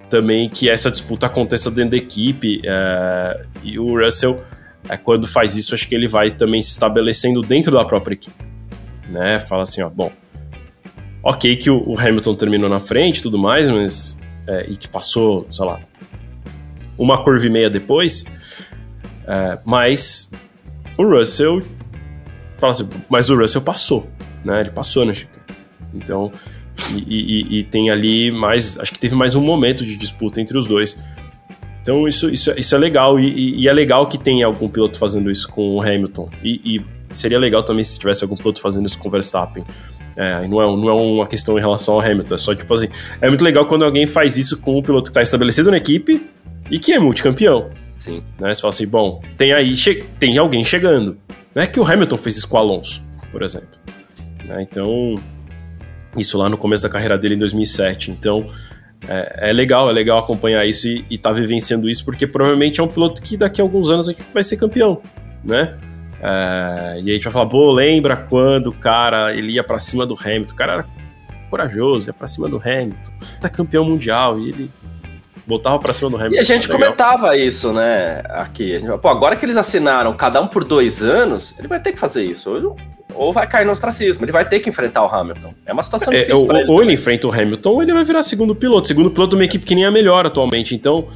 [0.09, 2.61] também que essa disputa aconteça dentro da equipe.
[2.65, 4.41] É, e o Russell,
[4.89, 8.45] é, quando faz isso, acho que ele vai também se estabelecendo dentro da própria equipe.
[9.09, 9.39] Né?
[9.39, 10.11] Fala assim, ó, bom,
[11.29, 14.17] Ok que o, Hamilton terminou na frente e tudo mais, mas...
[14.47, 15.81] É, e que passou, sei lá,
[16.97, 18.25] uma curva e meia depois,
[19.27, 20.31] é, mas
[20.97, 21.61] o Russell
[22.61, 24.09] fala assim, mas o Russell passou,
[24.45, 24.61] né?
[24.61, 25.45] Ele passou na Chica.
[25.93, 26.31] Então,
[26.95, 30.57] e, e, e, tem ali mais, acho que teve mais um momento de disputa entre
[30.57, 30.97] os dois.
[31.83, 35.29] Então isso, isso, isso é legal e, e é legal que tenha algum piloto fazendo
[35.29, 36.31] isso com o Hamilton.
[36.45, 36.81] E,
[37.13, 39.65] seria legal também se tivesse algum piloto fazendo isso com o Verstappen.
[40.17, 42.89] É, não, é, não é uma questão em relação ao Hamilton, é só tipo assim.
[43.21, 46.27] É muito legal quando alguém faz isso com um piloto que está estabelecido na equipe
[46.71, 47.71] e que é multicampeão.
[47.99, 48.23] Sim.
[48.39, 48.55] Né?
[48.55, 49.75] Você fala assim, bom, tem aí
[50.19, 51.19] tem alguém chegando.
[51.55, 53.69] Não é que o Hamilton fez isso com o Alonso, por exemplo.
[54.45, 54.63] Né?
[54.63, 55.15] Então,
[56.17, 58.11] isso lá no começo da carreira dele em 2007.
[58.11, 58.49] Então,
[59.09, 62.83] é, é legal, é legal acompanhar isso e estar tá vivenciando isso, porque provavelmente é
[62.83, 65.01] um piloto que daqui a alguns anos vai ser campeão,
[65.45, 65.77] né?
[66.23, 70.07] É, e a gente vai falar, pô, lembra quando o cara ele ia para cima
[70.07, 70.53] do Hamilton?
[70.53, 70.87] O cara era
[71.51, 74.71] corajoso, ia para cima do Hamilton, tá campeão mundial e ele
[75.47, 76.37] botava para cima do Hamilton.
[76.37, 78.81] E a gente comentava isso, né, aqui.
[79.01, 82.25] Pô, agora que eles assinaram cada um por dois anos, ele vai ter que fazer
[82.25, 82.77] isso.
[83.15, 85.55] Ou vai cair no ostracismo, ele vai ter que enfrentar o Hamilton.
[85.65, 86.39] É uma situação é, difícil.
[86.39, 88.89] Ou, ele, ou ele enfrenta o Hamilton, ou ele vai virar segundo piloto.
[88.89, 90.75] Segundo piloto de uma equipe que nem é a melhor atualmente.
[90.75, 91.07] Então,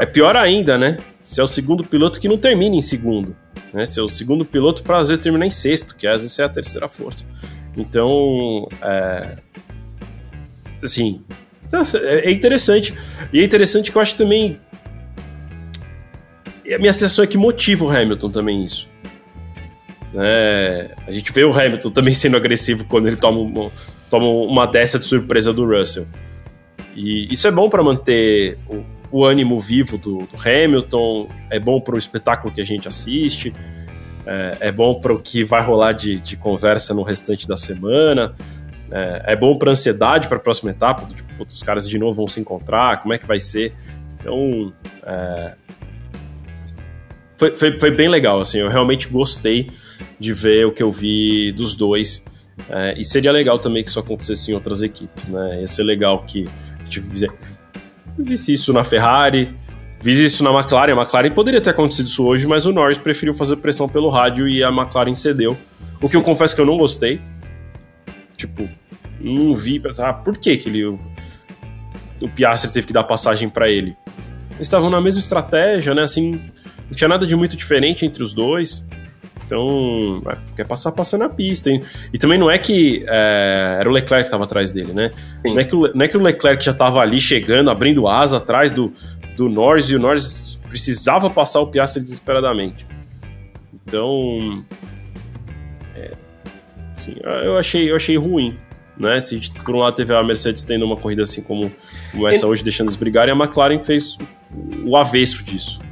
[0.00, 0.98] é pior ainda, né?
[1.22, 3.34] Se é o segundo piloto que não termina em segundo
[3.72, 3.86] né?
[3.86, 6.48] Ser o segundo piloto para às vezes terminar em sexto, que às vezes é a
[6.48, 7.24] terceira força.
[7.76, 9.36] Então, é,
[10.82, 11.22] assim,
[11.94, 12.94] é interessante.
[13.32, 14.58] E é interessante que eu acho também.
[16.74, 18.88] A minha sensação é que motiva o Hamilton também isso.
[20.14, 23.70] É, a gente vê o Hamilton também sendo agressivo quando ele toma uma,
[24.08, 26.06] toma uma dessa de surpresa do Russell.
[26.94, 31.80] E isso é bom para manter o, o ânimo vivo do, do Hamilton, é bom
[31.80, 33.52] para o espetáculo que a gente assiste,
[34.26, 38.34] é, é bom para o que vai rolar de, de, conversa no restante da semana,
[38.90, 42.28] é, é bom para ansiedade para a próxima etapa, tipo, os caras de novo vão
[42.28, 43.74] se encontrar, como é que vai ser.
[44.18, 44.72] Então,
[45.04, 45.54] é,
[47.36, 49.70] foi, foi, foi, bem legal, assim, eu realmente gostei
[50.18, 52.24] de ver o que eu vi dos dois.
[52.70, 55.60] É, e seria legal também que isso acontecesse em outras equipes, né?
[55.60, 56.48] Ia ser legal que
[58.18, 59.54] visse isso na Ferrari,
[60.00, 60.92] visse isso na McLaren.
[60.92, 64.48] A McLaren poderia ter acontecido isso hoje, mas o Norris preferiu fazer pressão pelo rádio
[64.48, 65.56] e a McLaren cedeu.
[66.00, 67.20] O que eu confesso que eu não gostei.
[68.36, 68.68] Tipo,
[69.20, 70.98] não vi pensar, ah, por que, que ele, o,
[72.34, 73.96] Piastri teve que dar passagem para ele?
[74.52, 76.02] Eles estavam na mesma estratégia, né?
[76.02, 76.40] Assim,
[76.88, 78.86] não tinha nada de muito diferente entre os dois.
[79.46, 81.70] Então, é, quer passar, passando na pista.
[81.70, 81.80] Hein?
[82.12, 85.10] E também não é que é, era o Leclerc que estava atrás dele, né?
[85.44, 88.38] Não é, que o, não é que o Leclerc já estava ali chegando, abrindo asa
[88.38, 88.92] atrás do,
[89.36, 92.86] do Norris, e o Norris precisava passar o Piastri desesperadamente.
[93.86, 94.64] Então,
[95.94, 96.12] é,
[96.92, 98.58] assim, eu, achei, eu achei ruim.
[98.98, 99.20] Né?
[99.20, 101.70] Se por um lado teve a Mercedes tendo uma corrida assim como,
[102.10, 104.18] como essa hoje, deixando eles brigarem, a McLaren fez
[104.84, 105.85] o avesso disso.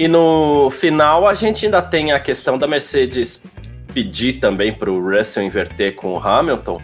[0.00, 3.44] E no final a gente ainda tem a questão da Mercedes
[3.92, 6.80] pedir também para o Russell inverter com o Hamilton.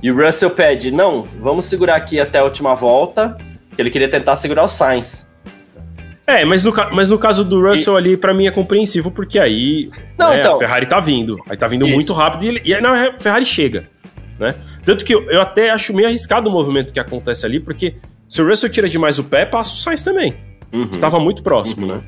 [0.00, 3.36] E o Russell pede, não, vamos segurar aqui até a última volta,
[3.74, 5.34] que ele queria tentar segurar o Sainz.
[6.24, 7.98] É, mas no, mas no caso do Russell e...
[7.98, 10.54] ali, para mim é compreensível, porque aí não, né, então...
[10.54, 11.36] a Ferrari tá vindo.
[11.48, 11.94] Aí tá vindo Isso.
[11.96, 13.82] muito rápido e, ele, e aí a Ferrari chega.
[14.38, 14.54] Né?
[14.84, 17.96] Tanto que eu, eu, até acho meio arriscado o movimento que acontece ali, porque
[18.28, 20.32] se o Russell tira demais o pé, passa o Sainz também.
[20.72, 20.86] Uhum.
[20.86, 21.96] Que tava muito próximo, uhum.
[21.96, 22.02] né?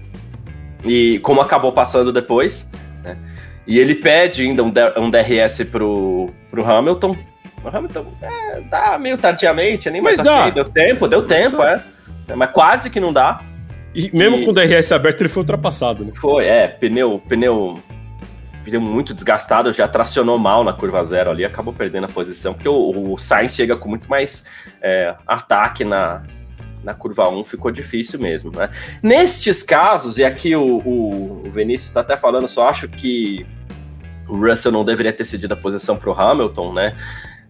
[0.85, 2.71] E como acabou passando depois,
[3.03, 3.17] né?
[3.67, 7.17] E ele pede ainda um, um DRS pro, pro Hamilton.
[7.65, 10.51] O Hamilton é, dá meio tardiamente, nem Mas dá.
[10.51, 11.83] Deu tempo, deu tempo, é.
[12.35, 13.41] Mas quase que não dá.
[13.95, 14.45] E mesmo e...
[14.45, 16.13] com o DRS aberto, ele foi ultrapassado, né?
[16.15, 16.69] Foi, é.
[16.69, 17.79] Pneu, pneu,
[18.65, 22.69] pneu muito desgastado, já tracionou mal na curva zero ali, acabou perdendo a posição, porque
[22.69, 24.47] o, o Sainz chega com muito mais
[24.81, 26.23] é, ataque na,
[26.87, 28.71] na curva 1 ficou difícil mesmo, né?
[29.03, 33.45] Nestes casos, e aqui o, o, o Vinícius está até falando, só acho que
[34.29, 36.97] o Russell não deveria ter cedido a posição para o Hamilton, né?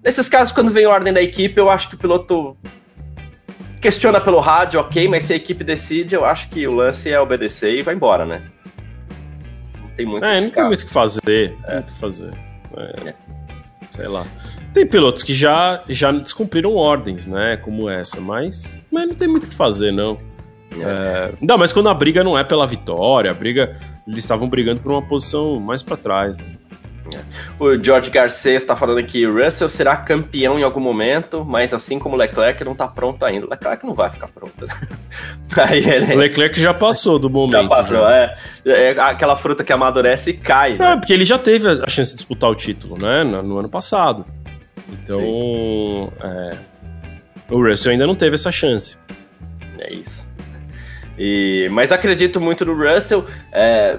[0.02, 2.56] Nesses casos, quando vem a ordem da equipe, eu acho que o piloto
[3.78, 7.20] questiona pelo rádio, ok, mas se a equipe decide, eu acho que o lance é
[7.20, 8.42] obedecer e vai embora, né?
[9.78, 11.50] Não tem muito É, não tem muito o que fazer.
[11.50, 12.32] Não tem muito o que fazer.
[12.74, 13.08] É.
[13.10, 13.14] É.
[13.90, 14.24] Sei lá.
[14.76, 17.56] Tem pilotos que já, já descumpriram ordens, né?
[17.56, 20.18] Como essa, mas, mas não tem muito o que fazer, não.
[20.78, 21.32] É.
[21.40, 23.74] Não, mas quando a briga não é pela vitória, a briga.
[24.06, 26.44] Eles estavam brigando por uma posição mais para trás, né?
[27.10, 27.20] É.
[27.58, 32.14] O George Garcia está falando aqui: Russell será campeão em algum momento, mas assim como
[32.14, 33.46] Leclerc não está pronto ainda.
[33.48, 34.66] Leclerc não vai ficar pronto.
[34.66, 34.74] Né?
[35.56, 36.16] Aí ele...
[36.16, 37.62] Leclerc já passou do momento.
[37.62, 38.14] Já passou, já.
[38.14, 40.76] É, é, Aquela fruta que amadurece e cai.
[40.76, 40.92] Né?
[40.92, 43.24] É, porque ele já teve a chance de disputar o título, né?
[43.24, 44.26] No ano passado.
[44.88, 46.56] Então, é,
[47.50, 48.98] o Russell ainda não teve essa chance.
[49.78, 50.28] É isso.
[51.18, 53.26] E, mas acredito muito no Russell.
[53.52, 53.98] É,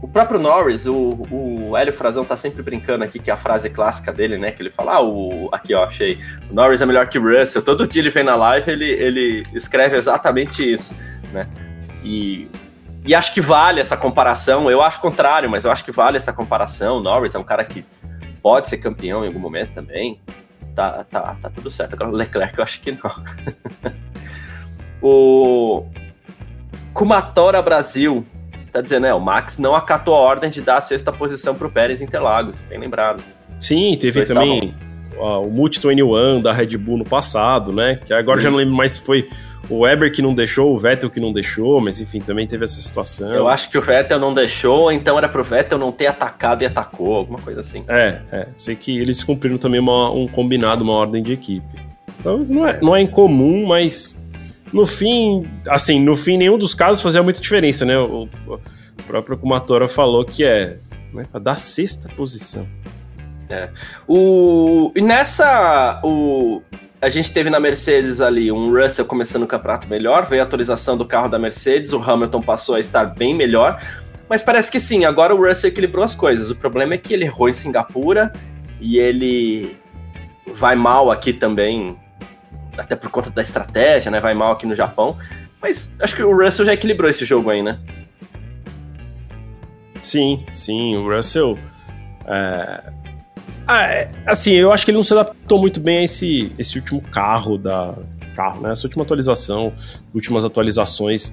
[0.00, 3.70] o próprio Norris, o, o Hélio Frazão tá sempre brincando aqui, que é a frase
[3.70, 4.50] clássica dele, né?
[4.50, 6.18] Que ele fala, ah, o, aqui ó, achei,
[6.50, 7.62] o Norris é melhor que o Russell.
[7.62, 10.94] Todo dia ele vem na live, ele, ele escreve exatamente isso,
[11.32, 11.46] né?
[12.02, 12.48] E,
[13.06, 14.70] e acho que vale essa comparação.
[14.70, 16.98] Eu acho contrário, mas eu acho que vale essa comparação.
[16.98, 17.84] O Norris é um cara que
[18.44, 20.20] pode ser campeão em algum momento também.
[20.74, 21.94] Tá, tá, tá tudo certo.
[21.94, 23.24] Agora o Leclerc eu acho que não.
[25.00, 25.86] o
[26.92, 28.22] Kumatora Brasil
[28.70, 31.70] tá dizendo, é, o Max não acatou a ordem de dar a sexta posição pro
[31.70, 33.22] Pérez Interlagos, bem lembrado.
[33.58, 34.74] Sim, teve também
[35.16, 37.98] ó, o Multi 21 da Red Bull no passado, né?
[38.04, 38.44] Que agora Sim.
[38.44, 39.26] já não lembro mais se foi
[39.68, 42.80] o Weber que não deixou, o Vettel que não deixou, mas enfim, também teve essa
[42.80, 43.32] situação.
[43.32, 46.66] Eu acho que o Vettel não deixou, então era pro Vettel não ter atacado e
[46.66, 47.84] atacou, alguma coisa assim.
[47.88, 48.48] É, é.
[48.56, 51.66] Sei que eles cumpriram também uma, um combinado, uma ordem de equipe.
[52.20, 54.22] Então não é, não é incomum, mas
[54.72, 57.96] no fim, assim, no fim, nenhum dos casos fazia muita diferença, né?
[57.98, 58.60] O, o
[59.06, 60.78] próprio Kumatora falou que é
[61.12, 62.66] né, para dar sexta posição.
[63.48, 63.68] É.
[64.08, 66.00] O, e nessa.
[66.02, 66.62] O,
[67.04, 70.96] a gente teve na Mercedes ali um Russell começando o campeonato melhor, veio a atualização
[70.96, 73.78] do carro da Mercedes, o Hamilton passou a estar bem melhor,
[74.26, 76.50] mas parece que sim, agora o Russell equilibrou as coisas.
[76.50, 78.32] O problema é que ele errou em Singapura
[78.80, 79.76] e ele
[80.54, 81.94] vai mal aqui também
[82.78, 84.18] até por conta da estratégia, né?
[84.18, 85.18] Vai mal aqui no Japão.
[85.60, 87.78] Mas acho que o Russell já equilibrou esse jogo aí, né?
[90.00, 90.96] Sim, sim.
[90.96, 91.58] O Russell.
[92.26, 92.93] É...
[93.66, 96.78] Ah, é, assim, eu acho que ele não se adaptou muito bem a esse, esse
[96.78, 97.94] último carro da.
[98.36, 98.72] Carro, né?
[98.72, 99.72] Essa última atualização,
[100.12, 101.32] últimas atualizações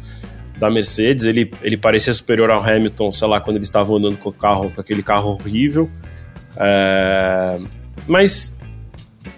[0.60, 1.26] da Mercedes.
[1.26, 4.70] Ele, ele parecia superior ao Hamilton, sei lá, quando eles estavam andando com o carro,
[4.70, 5.90] com aquele carro horrível.
[6.56, 7.60] É...
[8.08, 8.60] Mas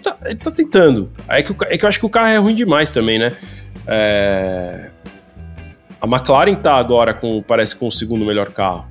[0.02, 1.10] tá, ele tá tentando.
[1.26, 3.34] É que, é que eu acho que o carro é ruim demais também, né?
[3.86, 4.90] É...
[6.00, 8.86] A McLaren tá agora com, parece, com o segundo melhor carro.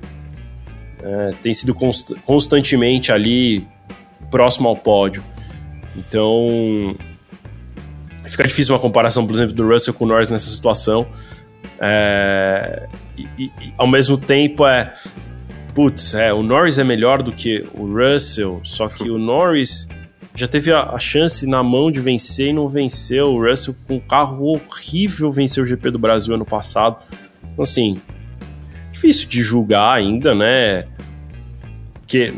[1.00, 3.68] É, tem sido const constantemente ali
[4.34, 5.22] próximo ao pódio.
[5.94, 6.96] Então,
[8.24, 11.06] fica difícil uma comparação, por exemplo, do Russell com o Norris nessa situação.
[11.78, 14.92] É, e, e, ao mesmo tempo, é.
[15.72, 19.88] Putz, é, o Norris é melhor do que o Russell, só que o Norris
[20.34, 23.26] já teve a, a, chance na mão de vencer e não venceu.
[23.26, 27.04] O Russell, com um carro horrível, venceu o GP do Brasil ano passado.
[27.52, 28.00] Então, assim,
[28.90, 30.86] difícil de julgar ainda, né?
[32.00, 32.34] Porque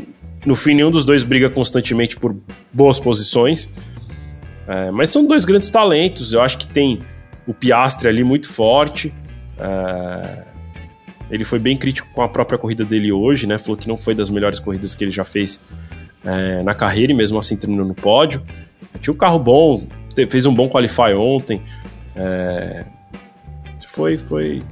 [0.47, 2.33] no fim nenhum dos dois briga constantemente por
[2.71, 3.69] boas posições.
[4.65, 6.31] É, mas são dois grandes talentos.
[6.31, 6.99] Eu acho que tem
[7.45, 9.13] o Piastre ali muito forte.
[9.59, 10.43] É,
[11.29, 13.57] ele foi bem crítico com a própria corrida dele hoje, né?
[13.57, 15.65] Falou que não foi das melhores corridas que ele já fez
[16.23, 18.41] é, na carreira e mesmo assim terminou no pódio.
[19.01, 19.85] Tinha um carro bom,
[20.29, 21.61] fez um bom qualify ontem.
[22.15, 22.85] É,
[23.85, 24.63] foi, foi,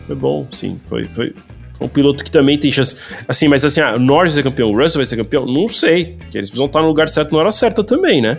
[0.00, 0.80] foi bom, sim.
[0.84, 1.34] Foi, foi
[1.80, 2.96] um piloto que também tem chance.
[3.26, 5.46] Assim, mas assim, ah, o Norris vai ser campeão, o Russell vai ser campeão?
[5.46, 6.16] Não sei.
[6.18, 8.38] Porque eles precisam estar no lugar certo na hora certa também, né?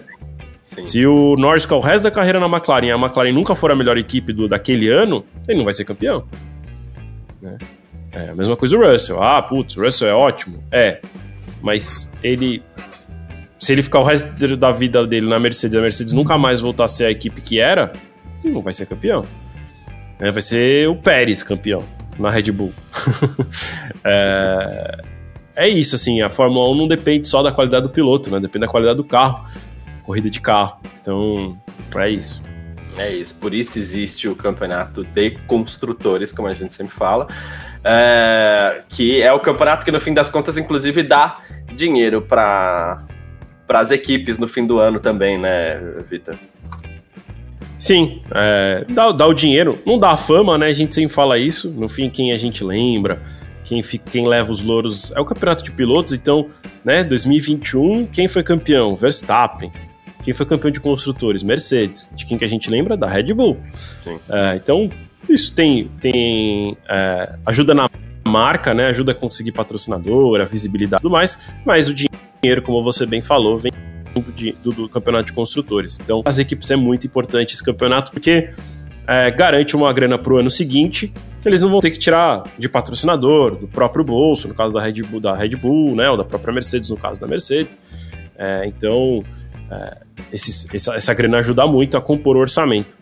[0.63, 0.85] Sim.
[0.85, 3.71] Se o Norris ficar o resto da carreira na McLaren e a McLaren nunca for
[3.71, 6.23] a melhor equipe do, daquele ano, ele não vai ser campeão.
[7.41, 7.57] Né?
[8.11, 9.21] É a mesma coisa o Russell.
[9.21, 10.63] Ah, putz, o Russell é ótimo.
[10.71, 10.99] É
[11.61, 12.61] mas ele.
[13.59, 16.85] Se ele ficar o resto da vida dele na Mercedes, a Mercedes nunca mais voltar
[16.85, 17.91] a ser a equipe que era,
[18.43, 19.25] ele não vai ser campeão.
[20.17, 21.83] É, vai ser o Pérez campeão
[22.19, 22.73] na Red Bull.
[24.03, 24.97] é,
[25.55, 28.39] é isso, assim, a Fórmula 1 não depende só da qualidade do piloto, né?
[28.39, 29.45] Depende da qualidade do carro,
[30.03, 30.79] corrida de carro.
[31.01, 31.57] Então,
[31.95, 32.43] é isso.
[32.97, 37.27] É isso, por isso existe o campeonato de construtores, como a gente sempre fala,
[37.83, 41.39] é, que é o campeonato que no fim das contas, inclusive, dá
[41.73, 43.05] dinheiro para
[43.69, 46.35] as equipes no fim do ano também, né, Vitor?
[47.79, 50.67] Sim, é, dá, dá o dinheiro, não dá a fama, né?
[50.67, 51.71] A gente sempre fala isso.
[51.71, 53.23] No fim, quem a gente lembra,
[53.63, 56.11] quem, fica, quem leva os louros é o campeonato de pilotos.
[56.11, 56.47] Então,
[56.83, 58.97] né, 2021, quem foi campeão?
[58.97, 59.71] Verstappen.
[60.21, 61.41] Quem foi campeão de construtores?
[61.41, 62.11] Mercedes.
[62.13, 62.97] De quem que a gente lembra?
[62.97, 63.57] Da Red Bull.
[64.27, 64.91] É, então,
[65.29, 67.89] isso tem, tem é, ajuda na
[68.27, 68.87] marca, né?
[68.87, 71.37] Ajuda a conseguir patrocinador, a visibilidade e tudo mais.
[71.65, 73.71] Mas o dinheiro, como você bem falou, vem
[74.21, 75.97] de, do, do, campeonato de construtores.
[76.01, 78.49] Então, as equipes é muito importante esse campeonato porque
[79.07, 81.11] é, garante uma grana para o ano seguinte
[81.41, 84.81] que eles não vão ter que tirar de patrocinador, do próprio bolso, no caso da
[84.83, 87.77] Red Bull, da Red Bull né, ou da própria Mercedes, no caso da Mercedes.
[88.37, 89.23] É, então,
[89.71, 89.97] é,
[90.33, 92.97] esses, essa, essa grana ajuda muito a compor o orçamento.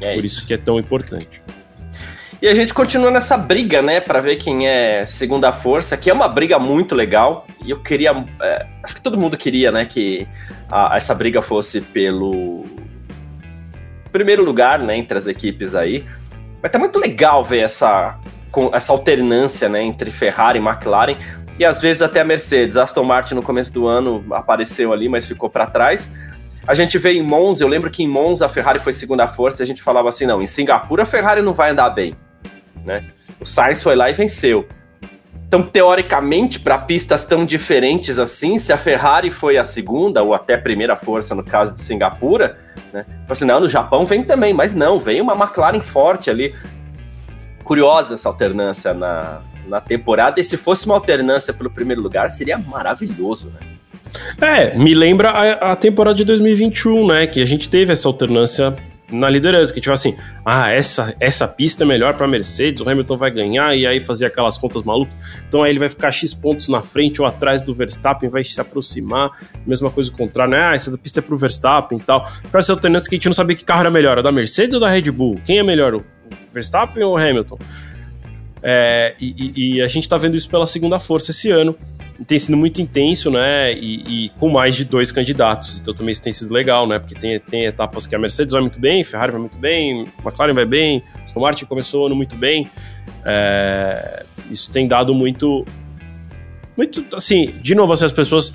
[0.00, 1.42] É Por isso que é tão importante.
[2.42, 6.12] E a gente continua nessa briga, né, para ver quem é segunda força, que é
[6.12, 7.46] uma briga muito legal.
[7.64, 10.26] E eu queria, é, acho que todo mundo queria, né, que
[10.68, 12.64] a, essa briga fosse pelo
[14.10, 16.04] primeiro lugar, né, entre as equipes aí.
[16.60, 18.18] Mas tá muito legal ver essa,
[18.72, 21.16] essa alternância, né, entre Ferrari e McLaren.
[21.60, 22.76] E às vezes até a Mercedes.
[22.76, 26.12] Aston Martin no começo do ano apareceu ali, mas ficou para trás.
[26.66, 29.62] A gente vê em Monza, eu lembro que em Monza a Ferrari foi segunda força
[29.62, 32.16] e a gente falava assim: não, em Singapura a Ferrari não vai andar bem
[32.84, 33.04] né?
[33.40, 34.66] O Sainz foi lá e venceu.
[35.52, 40.56] Então, teoricamente, para pistas tão diferentes assim, se a Ferrari foi a segunda ou até
[40.56, 42.56] primeira força no caso de Singapura,
[42.90, 43.04] né?
[43.28, 46.54] Assim, não, no Japão vem também, mas não, vem uma McLaren forte ali.
[47.64, 52.56] Curiosa essa alternância na, na temporada, e se fosse uma alternância pelo primeiro lugar, seria
[52.56, 53.60] maravilhoso, né?
[54.40, 57.26] É, me lembra a, a temporada de 2021, né?
[57.26, 58.76] Que a gente teve essa alternância
[59.12, 63.16] na liderança, que tipo assim, ah, essa, essa pista é melhor para Mercedes, o Hamilton
[63.16, 65.14] vai ganhar e aí fazer aquelas contas malucas.
[65.48, 68.60] Então aí ele vai ficar X pontos na frente ou atrás do Verstappen, vai se
[68.60, 69.30] aproximar.
[69.66, 70.60] Mesma coisa o contrário, né?
[70.60, 72.26] Ah, essa pista é pro Verstappen e tal.
[72.50, 74.74] Pra essa alternância que a gente não sabia que carro era melhor, a da Mercedes
[74.74, 75.40] ou da Red Bull?
[75.44, 76.04] Quem é melhor, o
[76.52, 77.58] Verstappen ou o Hamilton?
[78.62, 81.76] É, e, e, a gente tá vendo isso pela segunda força esse ano
[82.26, 83.72] tem sido muito intenso, né?
[83.72, 85.80] E, e, com mais de dois candidatos.
[85.80, 86.98] Então também isso tem sido legal, né?
[86.98, 90.54] Porque tem, tem etapas que a Mercedes vai muito bem, Ferrari vai muito bem, McLaren
[90.54, 92.70] vai bem, Aston Martin começou ano muito bem.
[93.24, 95.64] É, isso tem dado muito.
[96.76, 98.52] Muito, assim, de novo, assim, as pessoas.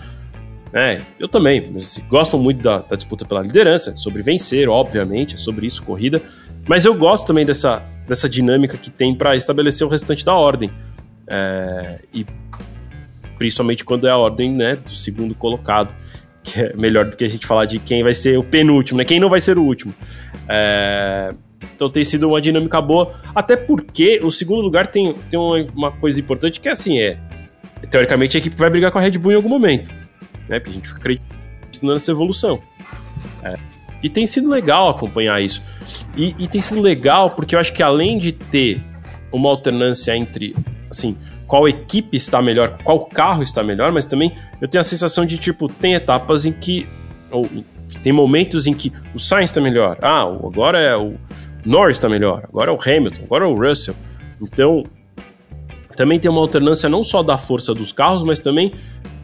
[0.73, 1.01] né?
[1.19, 5.65] eu também, mas assim, muito da, da disputa pela liderança, sobre vencer, obviamente, é sobre
[5.65, 6.21] isso, corrida.
[6.67, 10.69] Mas eu gosto também dessa, dessa dinâmica que tem para estabelecer o restante da ordem.
[11.27, 12.25] É, e
[13.38, 15.93] principalmente quando é a ordem né, do segundo colocado,
[16.43, 19.05] que é melhor do que a gente falar de quem vai ser o penúltimo, né?
[19.05, 19.93] Quem não vai ser o último.
[20.47, 21.33] É...
[21.75, 26.19] Então tem sido uma dinâmica boa, até porque o segundo lugar tem, tem uma, coisa
[26.19, 27.17] importante que é assim, é
[27.89, 29.91] teoricamente a equipe vai brigar com a Red Bull em algum momento,
[30.47, 30.59] né?
[30.59, 32.59] Porque a gente fica acreditando nessa evolução.
[33.43, 33.55] É.
[34.01, 35.61] E tem sido legal acompanhar isso.
[36.15, 38.81] E, e tem sido legal porque eu acho que além de ter
[39.31, 40.55] uma alternância entre,
[40.89, 41.17] assim,
[41.47, 45.37] qual equipe está melhor, qual carro está melhor, mas também eu tenho a sensação de,
[45.37, 46.87] tipo, tem etapas em que.
[47.31, 47.49] Ou
[48.03, 49.97] tem momentos em que o Sainz está melhor.
[50.01, 51.15] Ah, agora é o
[51.65, 53.95] Norris está melhor, agora é o Hamilton, agora é o Russell.
[54.41, 54.83] Então,
[55.95, 58.73] também tem uma alternância não só da força dos carros, mas também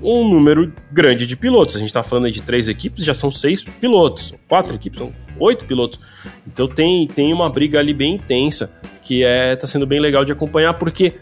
[0.02, 1.76] um número grande de pilotos.
[1.76, 5.66] A gente está falando de três equipes, já são seis pilotos, quatro equipes, são oito
[5.66, 6.00] pilotos.
[6.48, 10.32] Então tem, tem uma briga ali bem intensa que é tá sendo bem legal de
[10.32, 11.16] acompanhar porque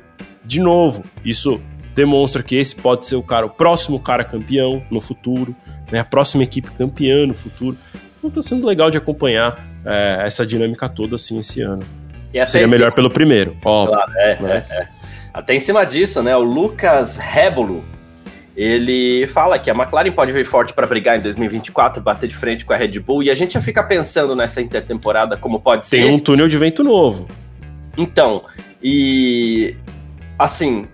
[0.44, 1.62] de novo, isso
[1.94, 5.56] demonstra que esse pode ser o cara, o próximo cara campeão no futuro,
[5.92, 6.00] né?
[6.00, 7.78] A próxima equipe campeã no futuro.
[8.18, 11.84] Então tá sendo legal de acompanhar é, essa dinâmica toda assim esse ano.
[12.48, 13.98] Seria melhor pelo primeiro, óbvio.
[13.98, 14.72] Claro, é, mas...
[14.72, 14.88] é, é.
[15.34, 16.36] Até em cima disso, né?
[16.36, 17.84] O Lucas Rebolo,
[18.56, 22.66] ele fala que a McLaren pode vir forte para brigar em 2024, bater de frente
[22.66, 26.02] com a Red Bull, e a gente já fica pensando nessa intertemporada como pode Tem
[26.02, 26.06] ser.
[26.08, 27.28] Tem um túnel de vento novo.
[27.98, 28.44] Então,
[28.84, 29.76] e
[30.44, 30.88] assim,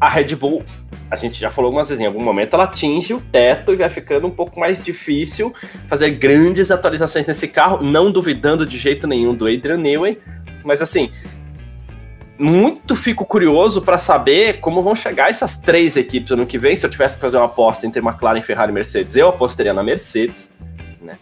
[0.00, 0.64] a Red Bull,
[1.10, 3.90] a gente já falou algumas vezes, em algum momento ela atinge o teto e vai
[3.90, 5.54] ficando um pouco mais difícil
[5.88, 10.18] fazer grandes atualizações nesse carro, não duvidando de jeito nenhum do Adrian Newey,
[10.64, 11.10] mas assim,
[12.38, 16.76] muito fico curioso para saber como vão chegar essas três equipes ano que vem.
[16.76, 19.82] Se eu tivesse que fazer uma aposta entre McLaren, Ferrari e Mercedes, eu apostaria na
[19.82, 20.54] Mercedes,
[21.02, 21.14] né?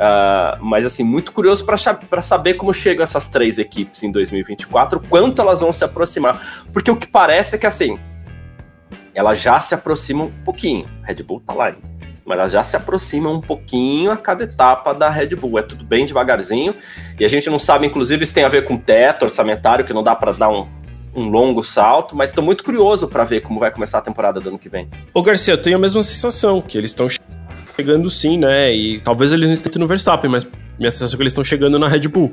[0.00, 5.42] Uh, mas assim, muito curioso para saber como chegam essas três equipes em 2024, quanto
[5.42, 6.64] elas vão se aproximar.
[6.72, 7.98] Porque o que parece é que assim,
[9.14, 10.86] ela já se aproxima um pouquinho.
[11.02, 11.74] Red Bull tá lá.
[12.24, 15.58] Mas ela já se aproxima um pouquinho a cada etapa da Red Bull.
[15.58, 16.74] É tudo bem devagarzinho.
[17.18, 20.02] E a gente não sabe, inclusive, se tem a ver com teto orçamentário, que não
[20.02, 20.66] dá para dar um,
[21.14, 24.48] um longo salto, mas estou muito curioso para ver como vai começar a temporada do
[24.48, 24.88] ano que vem.
[25.12, 27.06] Ô Garcia, eu tenho a mesma sensação, que eles estão
[27.80, 28.74] chegando sim, né?
[28.74, 30.46] E talvez eles não estejam no Verstappen, mas
[30.78, 32.32] minha sensação é que eles estão chegando na Red Bull.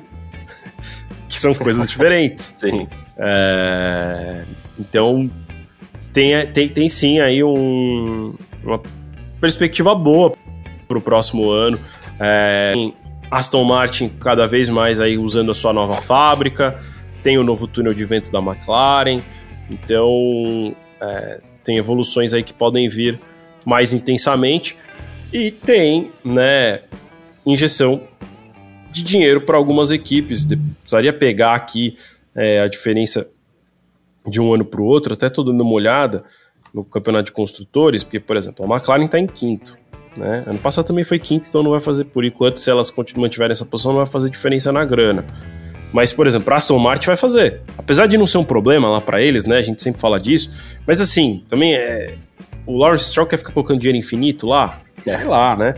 [1.28, 2.54] que são coisas diferentes.
[2.58, 2.88] Sim.
[3.18, 4.46] É...
[4.78, 5.30] Então,
[6.12, 8.82] tem, tem, tem sim aí um, uma
[9.40, 10.34] perspectiva boa
[10.88, 11.80] para o próximo ano.
[12.20, 12.74] É...
[13.30, 16.80] Aston Martin cada vez mais aí usando a sua nova fábrica
[17.28, 19.22] tem o novo túnel de vento da McLaren,
[19.70, 23.20] então é, tem evoluções aí que podem vir
[23.66, 24.78] mais intensamente
[25.32, 26.82] e tem, né,
[27.46, 28.02] injeção
[28.92, 30.46] de dinheiro para algumas equipes.
[30.82, 31.98] Precisaria pegar aqui
[32.36, 33.30] é, a diferença
[34.28, 36.24] de um ano para o outro, até estou dando uma olhada
[36.74, 39.78] no campeonato de construtores, porque, por exemplo, a McLaren está em quinto.
[40.16, 40.44] Né?
[40.46, 43.66] Ano passado também foi quinto, então não vai fazer, por enquanto, se elas mantiverem essa
[43.66, 45.26] posição, não vai fazer diferença na grana.
[45.94, 47.62] Mas, por exemplo, a Aston Martin vai fazer.
[47.78, 49.58] Apesar de não ser um problema lá para eles, né?
[49.58, 50.50] A gente sempre fala disso.
[50.86, 52.18] Mas assim, também é.
[52.68, 54.78] O Lawrence Stroll quer ficar colocando dinheiro infinito lá?
[55.06, 55.74] É lá, né?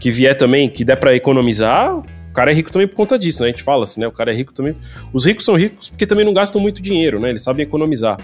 [0.00, 3.42] Que vier também, que der para economizar, o cara é rico também por conta disso,
[3.42, 3.48] né?
[3.48, 4.06] A gente fala assim, né?
[4.06, 4.74] O cara é rico também.
[5.12, 7.28] Os ricos são ricos porque também não gastam muito dinheiro, né?
[7.28, 8.16] Eles sabem economizar.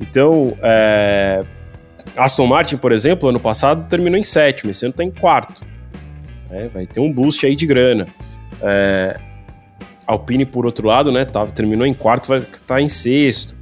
[0.00, 1.44] Então, é...
[2.16, 5.62] Aston Martin, por exemplo, ano passado terminou em sétimo, esse ano tá em quarto.
[6.50, 8.06] É, vai ter um boost aí de grana.
[8.60, 9.16] É,
[10.06, 13.54] Alpine, por outro lado, né, tá, terminou em quarto, vai estar tá em sexto.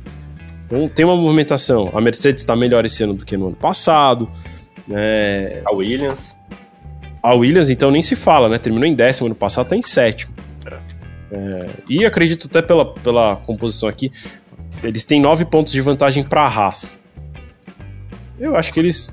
[0.69, 1.91] Então tem uma movimentação.
[1.95, 4.31] A Mercedes está melhor esse ano do que no ano passado.
[4.87, 5.63] Né?
[5.65, 6.37] A Williams.
[7.23, 8.59] A Williams, então, nem se fala, né?
[8.59, 10.33] Terminou em décimo ano passado, está em sétimo.
[10.65, 10.99] É.
[11.31, 14.13] É, e acredito até pela, pela composição aqui,
[14.83, 16.99] eles têm nove pontos de vantagem para a Haas.
[18.39, 19.13] Eu acho que eles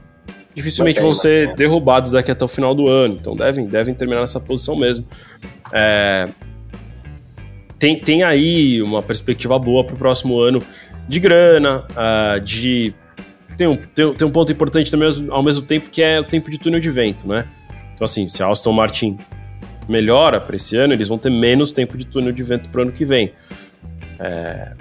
[0.54, 4.40] dificilmente vão ser derrubados daqui até o final do ano, então devem, devem terminar nessa
[4.40, 5.06] posição mesmo.
[5.74, 6.30] É,
[7.78, 10.64] tem, tem aí uma perspectiva boa para o próximo ano
[11.08, 12.94] de grana, uh, de.
[13.58, 16.52] Tem um, tem, tem um ponto importante também ao mesmo tempo que é o tempo
[16.52, 17.46] de túnel de vento, né?
[17.94, 19.18] Então, assim, se a Aston Martin
[19.88, 22.84] melhora para esse ano, eles vão ter menos tempo de túnel de vento para o
[22.84, 23.32] ano que vem.
[24.20, 24.74] É,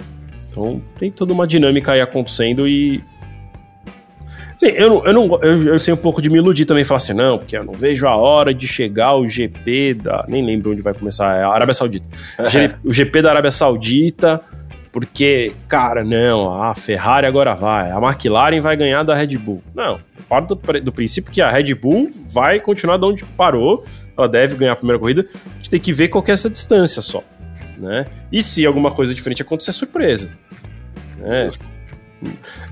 [0.49, 3.03] então, tem toda uma dinâmica aí acontecendo e
[4.57, 7.13] Sim, eu, eu, não, eu, eu sei um pouco de me iludir também, falar assim,
[7.13, 10.25] não, porque eu não vejo a hora de chegar o GP da.
[10.29, 12.07] Nem lembro onde vai começar, é a Arábia Saudita.
[12.83, 14.41] o GP da Arábia Saudita,
[14.95, 19.61] porque, cara, não, a Ferrari agora vai, a McLaren vai ganhar da Red Bull.
[19.75, 23.83] Não, parto do, do princípio que a Red Bull vai continuar de onde parou,
[24.17, 27.01] ela deve ganhar a primeira corrida, a gente tem que ver qual é essa distância
[27.01, 27.21] só.
[27.77, 28.05] Né?
[28.31, 30.29] E se alguma coisa diferente acontecer, é surpresa.
[31.17, 31.51] Né?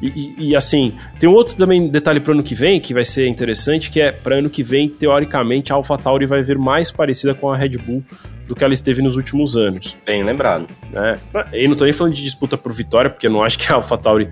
[0.02, 3.06] E, e, e, assim, tem um outro também detalhe para ano que vem que vai
[3.06, 7.34] ser interessante, que é para ano que vem, teoricamente, a AlphaTauri vai vir mais parecida
[7.34, 8.04] com a Red Bull
[8.48, 9.96] do que ela esteve nos últimos anos.
[10.06, 10.68] Bem lembrado.
[10.92, 11.20] Né?
[11.54, 13.76] E não tô nem falando de disputa por vitória, porque eu não acho que a
[13.76, 14.30] AlphaTauri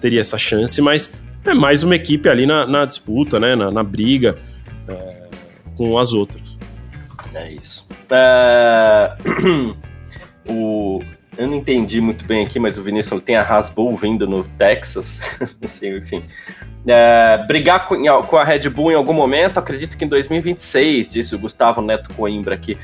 [0.00, 1.10] teria essa chance, mas
[1.44, 3.54] é mais uma equipe ali na, na disputa, né?
[3.54, 4.36] na, na briga
[4.86, 5.26] é,
[5.76, 6.58] com as outras.
[7.34, 7.86] É isso.
[8.10, 9.16] É...
[10.48, 11.02] o
[11.38, 14.42] eu não entendi muito bem aqui, mas o Vinícius falou tem a Hasbull vindo no
[14.42, 15.20] Texas.
[15.62, 16.24] não sei, enfim.
[16.84, 21.34] É, brigar com, com, a Red Bull em algum momento, acredito que em 2026, disse
[21.36, 22.76] o Gustavo Neto Coimbra aqui.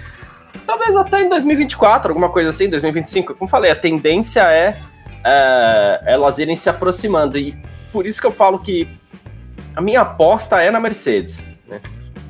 [0.64, 3.34] Talvez até em 2024, alguma coisa assim, 2025.
[3.34, 4.76] Como falei, a tendência é,
[5.24, 7.36] é elas irem se aproximando.
[7.36, 7.52] E
[7.92, 8.88] por isso que eu falo que
[9.74, 11.44] a minha aposta é na Mercedes.
[11.66, 11.80] Né?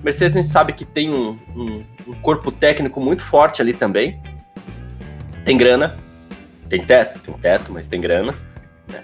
[0.02, 4.18] Mercedes a gente sabe que tem um, um, um corpo técnico muito forte ali também.
[5.44, 6.02] Tem grana,
[6.68, 8.34] tem teto, tem teto, mas tem grana.
[8.88, 9.02] Né?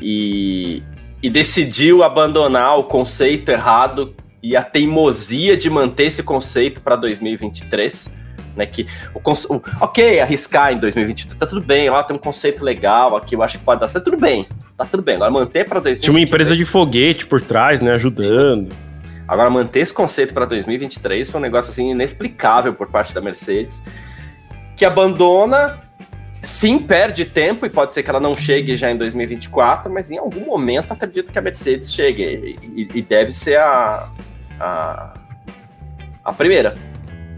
[0.00, 0.82] E,
[1.22, 8.18] e decidiu abandonar o conceito errado e a teimosia de manter esse conceito para 2023.
[8.56, 8.84] Né, que
[9.14, 13.36] o, o, ok, arriscar em 2022, tá tudo bem, lá tem um conceito legal aqui,
[13.36, 14.44] eu acho que pode dar certo, tudo bem,
[14.76, 15.14] tá tudo bem.
[15.14, 16.00] Agora manter para 2023.
[16.00, 18.72] Tinha uma empresa de foguete por trás, né, ajudando.
[19.28, 23.80] Agora manter esse conceito para 2023 foi um negócio assim inexplicável por parte da Mercedes,
[24.76, 25.78] que abandona
[26.42, 30.18] sim perde tempo e pode ser que ela não chegue já em 2024, mas em
[30.18, 34.08] algum momento acredito que a Mercedes chegue e, e deve ser a,
[34.58, 35.14] a,
[36.24, 36.74] a primeira.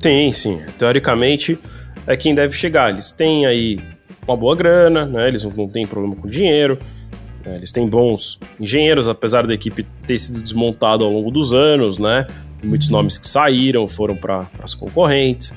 [0.00, 0.60] Sim, sim.
[0.78, 1.58] Teoricamente
[2.06, 2.90] é quem deve chegar.
[2.90, 3.80] Eles têm aí
[4.26, 5.28] uma boa grana, né?
[5.28, 6.78] Eles não têm problema com dinheiro.
[7.44, 7.56] Né?
[7.56, 12.26] Eles têm bons engenheiros, apesar da equipe ter sido desmontada ao longo dos anos, né?
[12.62, 15.52] Muitos nomes que saíram foram para as concorrentes.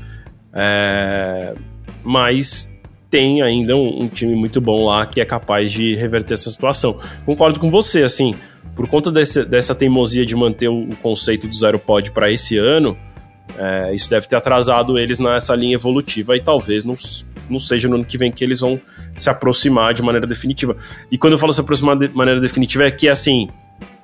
[0.53, 1.55] É...
[2.03, 2.74] Mas
[3.09, 6.99] tem ainda um, um, time muito bom lá que é capaz de reverter essa situação.
[7.25, 8.35] Concordo com você, assim,
[8.75, 12.57] por conta desse, dessa teimosia de manter o, o conceito do zero pod para esse
[12.57, 12.97] ano,
[13.57, 16.95] é, isso deve ter atrasado eles nessa linha evolutiva e talvez não,
[17.49, 18.79] não seja no ano que vem que eles vão
[19.17, 20.75] se aproximar de maneira definitiva.
[21.11, 23.49] E quando eu falo se aproximar de maneira definitiva, é que assim.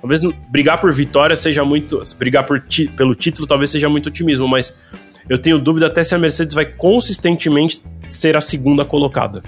[0.02, 2.02] Talvez brigar por vitória seja muito.
[2.18, 4.82] Brigar por ti, pelo título talvez seja muito otimismo, mas
[5.30, 9.42] eu tenho dúvida até se a Mercedes vai consistentemente ser a segunda colocada.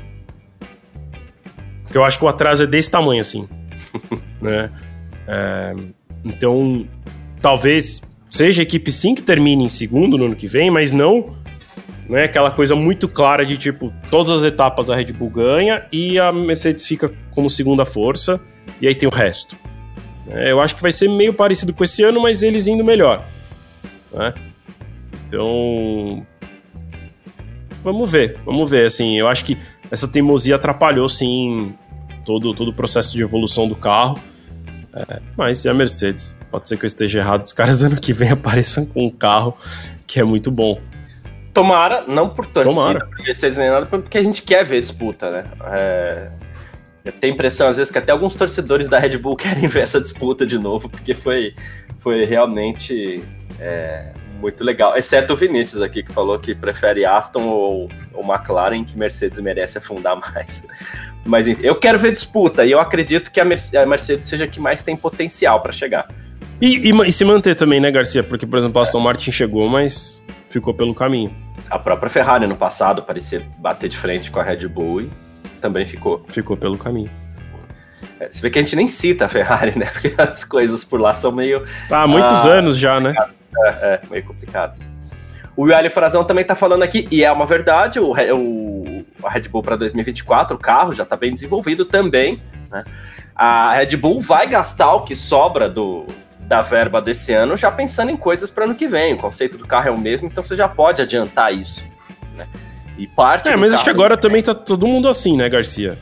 [1.83, 3.47] Porque eu acho que o atraso é desse tamanho, assim.
[4.41, 4.71] né?
[5.27, 5.75] É,
[6.23, 6.87] então,
[7.41, 11.35] talvez seja a equipe sim que termine em segundo no ano que vem, mas não
[12.07, 16.19] né, aquela coisa muito clara de tipo, todas as etapas a Red Bull ganha e
[16.19, 18.41] a Mercedes fica como segunda força,
[18.81, 19.55] e aí tem o resto.
[20.27, 23.25] É, eu acho que vai ser meio parecido com esse ano, mas eles indo melhor.
[24.11, 24.33] Né?
[25.33, 26.25] Então.
[27.83, 28.85] Vamos ver, vamos ver.
[28.85, 29.57] Assim, eu acho que
[29.89, 31.73] essa teimosia atrapalhou, sim,
[32.23, 34.19] todo, todo o processo de evolução do carro.
[34.93, 36.37] É, mas e a Mercedes?
[36.51, 37.41] Pode ser que eu esteja errado.
[37.41, 39.57] Os caras ano que vem apareçam com um carro
[40.05, 40.79] que é muito bom.
[41.51, 43.09] Tomara, não por torcida, Tomara.
[43.23, 45.45] Mercedes nem nada, porque a gente quer ver disputa, né?
[45.71, 46.29] É,
[47.05, 49.81] eu tenho a impressão, às vezes, que até alguns torcedores da Red Bull querem ver
[49.81, 51.53] essa disputa de novo, porque foi,
[51.99, 53.23] foi realmente
[53.59, 54.13] é,
[54.43, 54.95] muito legal.
[54.97, 59.77] Exceto o Vinícius aqui, que falou que prefere Aston ou, ou McLaren, que Mercedes merece
[59.77, 60.67] afundar mais.
[61.25, 64.59] Mas enfim, eu quero ver disputa e eu acredito que a Mercedes seja a que
[64.59, 66.07] mais tem potencial para chegar.
[66.61, 68.21] E, e, e, se manter também, né, Garcia?
[68.21, 71.33] Porque, por exemplo, a Aston Martin chegou, mas ficou pelo caminho.
[71.69, 75.09] A própria Ferrari no passado parecia bater de frente com a Red Bull e
[75.61, 76.23] também ficou.
[76.27, 77.09] Ficou pelo caminho.
[78.19, 79.85] É, você vê que a gente nem cita a Ferrari, né?
[79.85, 81.63] Porque as coisas por lá são meio.
[81.87, 83.13] Tá há muitos ah, anos já, né?
[83.65, 84.79] É, é meio complicado.
[85.55, 89.47] O William Frazão também tá falando aqui, e é uma verdade, o, o a Red
[89.49, 92.41] Bull para 2024, o carro já tá bem desenvolvido também,
[92.71, 92.83] né?
[93.35, 96.05] A Red Bull vai gastar o que sobra do,
[96.39, 99.13] da verba desse ano já pensando em coisas para ano que vem.
[99.13, 101.83] O conceito do carro é o mesmo, então você já pode adiantar isso.
[102.35, 102.47] Né?
[102.97, 103.47] E parte.
[103.49, 105.97] É, mas acho que agora também tá todo mundo assim, né, Garcia?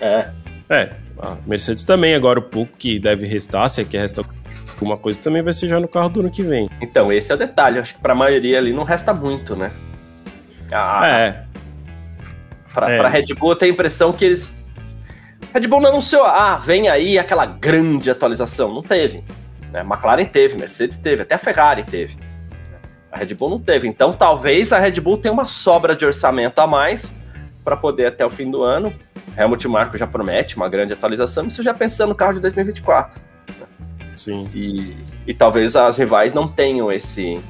[0.00, 0.28] É.
[0.68, 4.22] É, a Mercedes também, agora o pouco que deve restar, se é que resta
[4.76, 6.68] alguma coisa, também vai ser já no carro do ano que vem.
[6.80, 7.78] Então, esse é o detalhe.
[7.78, 9.72] Acho que pra maioria ali não resta muito, né?
[10.70, 11.44] Ah, é.
[12.72, 13.08] Pra, é.
[13.08, 14.56] Red Bull, eu tenho a impressão que eles.
[15.52, 18.72] Red Bull não anunciou, ah, vem aí aquela grande atualização.
[18.72, 19.22] Não teve.
[19.72, 19.80] Né?
[19.80, 22.18] McLaren teve, Mercedes teve, até a Ferrari teve.
[23.10, 23.88] A Red Bull não teve.
[23.88, 27.16] Então, talvez a Red Bull tenha uma sobra de orçamento a mais
[27.64, 28.92] para poder até o fim do ano.
[29.36, 33.20] Helmut Marko já promete uma grande atualização, isso já pensando no carro de 2024.
[34.16, 34.48] Sim.
[34.54, 34.96] E,
[35.26, 37.40] e talvez as rivais não tenham esse.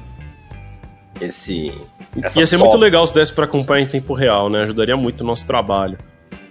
[1.19, 1.71] esse
[2.15, 4.63] Ia ser muito legal se desse para acompanhar em tempo real, né?
[4.63, 5.97] Ajudaria muito o nosso trabalho.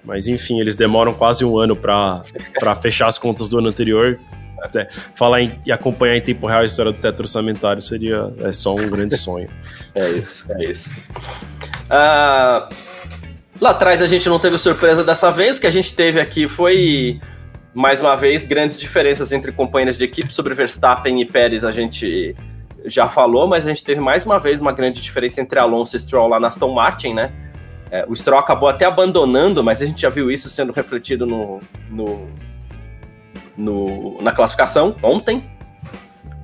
[0.04, 2.22] Mas enfim, eles demoram quase um ano para
[2.80, 4.18] fechar as contas do ano anterior
[4.62, 8.52] até falar em, e acompanhar em tempo real a história do teto orçamentário seria é
[8.52, 9.48] só um grande sonho.
[9.94, 10.90] é isso, é isso.
[11.86, 12.74] Uh,
[13.60, 16.48] lá atrás a gente não teve surpresa dessa vez, o que a gente teve aqui
[16.48, 17.20] foi
[17.76, 22.34] mais uma vez grandes diferenças entre companheiros de equipe sobre Verstappen e Pérez a gente
[22.86, 26.00] já falou, mas a gente teve mais uma vez uma grande diferença entre Alonso e
[26.00, 27.30] Stroll lá na Aston Martin, né?
[27.90, 31.60] É, o Stroll acabou até abandonando, mas a gente já viu isso sendo refletido no,
[31.90, 32.30] no,
[33.54, 35.44] no, na classificação ontem,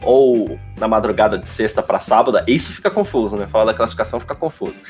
[0.02, 3.46] ou na madrugada de sexta para sábado, isso fica confuso, né?
[3.46, 4.82] Falar da classificação fica confuso.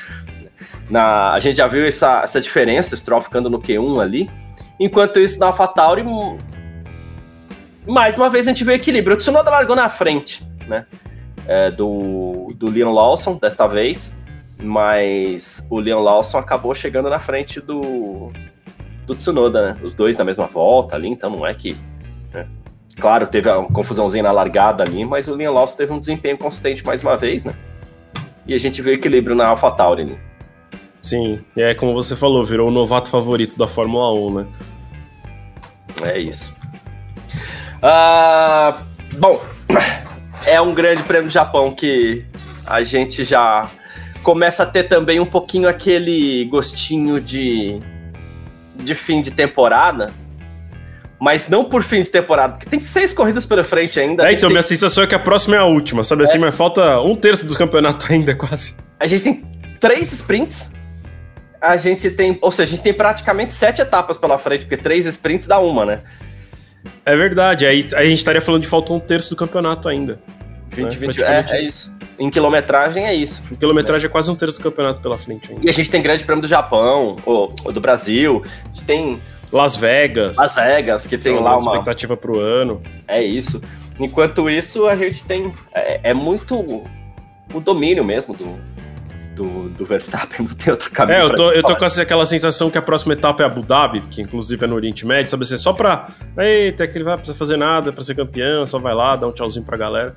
[0.89, 4.29] Na, a gente já viu essa, essa diferença, o Stroll ficando no Q1 ali.
[4.83, 6.03] Enquanto isso, na AlphaTauri,
[7.87, 9.15] mais uma vez a gente vê equilíbrio.
[9.15, 10.85] O Tsunoda largou na frente, né?
[11.47, 14.13] É, do, do Leon Lawson, desta vez.
[14.61, 18.33] Mas o Leon Lawson acabou chegando na frente do,
[19.05, 19.79] do Tsunoda, né?
[19.81, 21.77] Os dois na mesma volta ali, então não é que
[22.99, 26.85] Claro, teve uma confusãozinha na largada ali, mas o Liam Lawson teve um desempenho consistente
[26.85, 27.53] mais uma vez, né?
[28.45, 30.17] E a gente vê equilíbrio na AlphaTauri ali.
[31.03, 34.47] Sim, é como você falou, virou o novato favorito da Fórmula 1, né?
[36.01, 36.53] É isso.
[37.83, 38.79] Uh,
[39.17, 39.43] bom,
[40.47, 42.25] é um grande prêmio do Japão que
[42.65, 43.69] a gente já
[44.23, 47.79] começa a ter também um pouquinho aquele gostinho de,
[48.77, 50.09] de fim de temporada,
[51.19, 54.25] mas não por fim de temporada, porque tem seis corridas pela frente ainda.
[54.25, 54.51] É, então, tem...
[54.51, 56.31] minha sensação é que a próxima é a última, sabe assim?
[56.31, 56.35] é.
[56.35, 56.45] assim?
[56.45, 58.77] Mas falta um terço do campeonato ainda, quase.
[58.97, 59.43] A gente tem
[59.81, 60.72] três sprints.
[61.63, 62.37] A gente tem.
[62.41, 65.85] Ou seja, a gente tem praticamente sete etapas pela frente, porque três sprints dá uma,
[65.85, 66.01] né?
[67.05, 70.19] É verdade, aí, a gente estaria falando de falta um terço do campeonato ainda.
[70.71, 71.07] 20, né?
[71.07, 71.93] 20, é, é isso.
[72.19, 73.41] Em quilometragem é isso.
[73.49, 75.65] Em quilometragem é quase um terço do campeonato pela frente ainda.
[75.65, 79.21] E a gente tem grande prêmio do Japão, ou, ou do Brasil, a gente tem
[79.49, 80.35] Las Vegas.
[80.35, 82.81] Las Vegas, que tem é lá uma expectativa pro ano.
[83.07, 83.61] É isso.
[83.97, 85.53] Enquanto isso, a gente tem.
[85.73, 88.59] É, é muito o domínio mesmo do,
[89.35, 91.17] do, do, Verstappen, não tem outro caminho.
[91.17, 94.01] É, eu tô, eu tô com aquela sensação que a próxima etapa é Abu Dhabi,
[94.01, 96.07] que inclusive é no Oriente Médio, sabe assim, só pra.
[96.37, 99.31] Eita, que ele vai precisar fazer nada pra ser campeão, só vai lá, dá um
[99.31, 100.15] tchauzinho pra galera.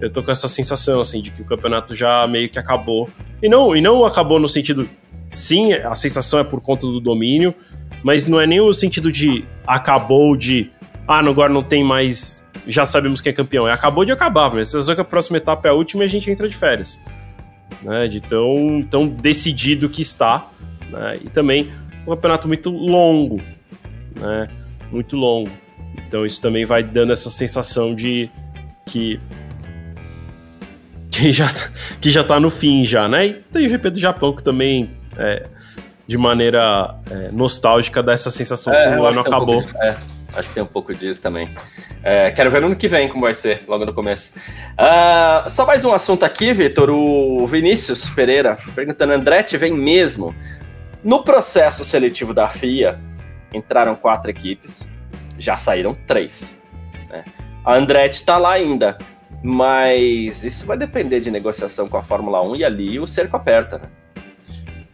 [0.00, 3.08] Eu tô com essa sensação, assim, de que o campeonato já meio que acabou.
[3.42, 4.88] E não, e não acabou no sentido.
[5.28, 7.54] Sim, a sensação é por conta do domínio,
[8.02, 10.70] mas não é nem o sentido de acabou de.
[11.06, 12.46] Ah, agora não tem mais.
[12.66, 13.66] Já sabemos quem é campeão.
[13.66, 16.08] É acabou de acabar, mas é que a próxima etapa é a última e a
[16.08, 17.00] gente entra de férias.
[17.82, 20.50] Né, de tão, tão decidido que está.
[20.90, 21.70] Né, e também
[22.06, 23.40] um campeonato muito longo.
[24.16, 24.48] Né,
[24.90, 25.50] muito longo.
[26.06, 28.30] Então isso também vai dando essa sensação de
[28.86, 29.20] que
[31.10, 31.52] que já,
[32.00, 33.26] que já tá no fim já, né?
[33.26, 35.46] E tem o GP do Japão que também é,
[36.06, 39.60] de maneira é, nostálgica dá essa sensação é, que o ano acabou.
[39.60, 39.96] Um é,
[40.34, 41.54] acho que tem um pouco disso também.
[42.02, 44.34] É, quero ver no ano que vem como vai ser, logo no começo.
[44.74, 46.90] Uh, só mais um assunto aqui, Vitor.
[46.90, 50.34] O Vinícius Pereira perguntando: Andretti vem mesmo?
[51.02, 52.98] No processo seletivo da FIA,
[53.52, 54.90] entraram quatro equipes,
[55.38, 56.56] já saíram três.
[57.08, 57.24] Né?
[57.64, 58.98] A Andretti está lá ainda.
[59.42, 63.78] Mas isso vai depender de negociação com a Fórmula 1 e ali o cerco aperta,
[63.78, 63.88] né?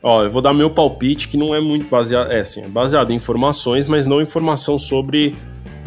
[0.06, 3.10] Ó, eu vou dar meu palpite que não é muito baseado, é assim, é baseado
[3.10, 5.34] em informações, mas não informação sobre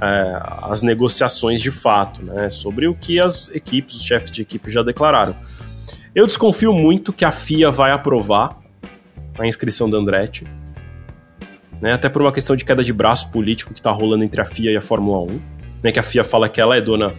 [0.01, 2.49] é, as negociações de fato, né?
[2.49, 5.35] Sobre o que as equipes, os chefes de equipe já declararam.
[6.15, 8.57] Eu desconfio muito que a FIA vai aprovar
[9.37, 10.47] a inscrição da Andretti,
[11.79, 11.93] né?
[11.93, 14.71] Até por uma questão de queda de braço político que está rolando entre a FIA
[14.71, 15.41] e a Fórmula 1,
[15.83, 15.91] né?
[15.91, 17.13] Que a FIA fala que ela é dona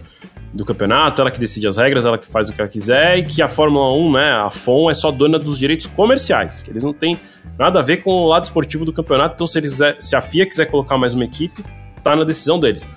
[0.53, 3.23] do campeonato, ela que decide as regras, ela que faz o que ela quiser, e
[3.23, 6.83] que a Fórmula 1, né, a FOM, é só dona dos direitos comerciais, que eles
[6.83, 7.19] não têm
[7.57, 10.45] nada a ver com o lado esportivo do campeonato, então se, eles, se a FIA
[10.45, 11.63] quiser colocar mais uma equipe,
[12.03, 12.87] tá na decisão deles.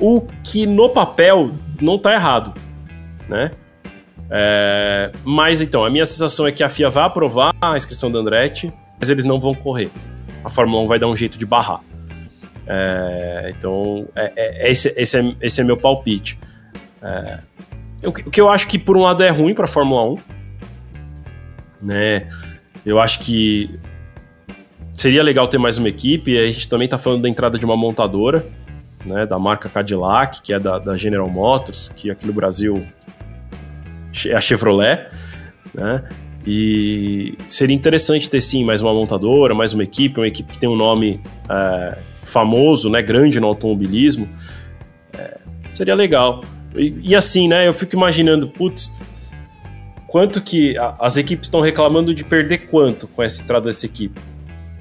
[0.00, 2.54] O que no papel não tá errado,
[3.28, 3.50] né?
[4.30, 8.18] É, mas então, a minha sensação é que a FIA vai aprovar a inscrição da
[8.18, 9.90] Andretti, mas eles não vão correr.
[10.44, 11.80] A Fórmula 1 vai dar um jeito de barrar.
[12.66, 16.38] É, então, é, é, esse, esse, é, esse é meu palpite.
[17.02, 17.38] É,
[18.04, 20.18] o que eu acho que, por um lado, é ruim para a Fórmula 1.
[21.82, 22.28] Né?
[22.84, 23.78] Eu acho que
[24.92, 26.36] seria legal ter mais uma equipe.
[26.38, 28.44] A gente também está falando da entrada de uma montadora,
[29.04, 32.84] né, da marca Cadillac, que é da, da, General Motors, que aqui no Brasil
[34.26, 35.06] é a Chevrolet.
[35.72, 36.02] Né?
[36.46, 40.68] E seria interessante ter sim mais uma montadora, mais uma equipe, uma equipe que tem
[40.68, 44.28] um nome é, famoso, né, grande no automobilismo.
[45.16, 45.38] É,
[45.74, 46.42] seria legal.
[46.74, 47.66] E, e, assim, né?
[47.66, 48.92] Eu fico imaginando, putz,
[50.06, 54.20] quanto que a, as equipes estão reclamando de perder quanto com essa entrada dessa equipe?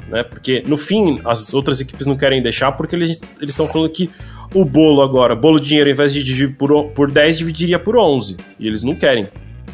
[0.08, 0.24] Né?
[0.24, 4.10] Porque no fim as outras equipes não querem deixar porque eles estão falando que
[4.54, 7.98] o bolo agora, bolo de dinheiro, ao invés de dividir por, por 10, dividiria por
[7.98, 8.38] 11.
[8.60, 9.28] E eles não querem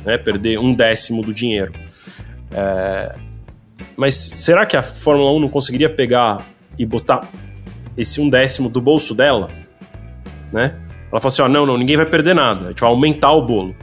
[0.04, 1.74] né, perder um décimo do dinheiro.
[2.52, 3.16] É...
[3.96, 6.46] Mas será que a Fórmula 1 não conseguiria pegar
[6.78, 7.30] e botar
[7.96, 9.52] esse um décimo do bolso dela?
[10.52, 10.76] Né?
[11.14, 12.66] Ela falou assim: ó, não, não, ninguém vai perder nada.
[12.66, 13.76] A gente vai aumentar o bolo.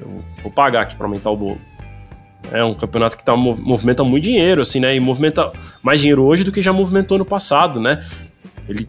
[0.00, 1.60] Eu vou pagar aqui para aumentar o bolo.
[2.52, 4.94] É um campeonato que tá, movimenta muito dinheiro, assim, né?
[4.94, 8.00] E movimenta mais dinheiro hoje do que já movimentou no passado, né?
[8.68, 8.86] Ele.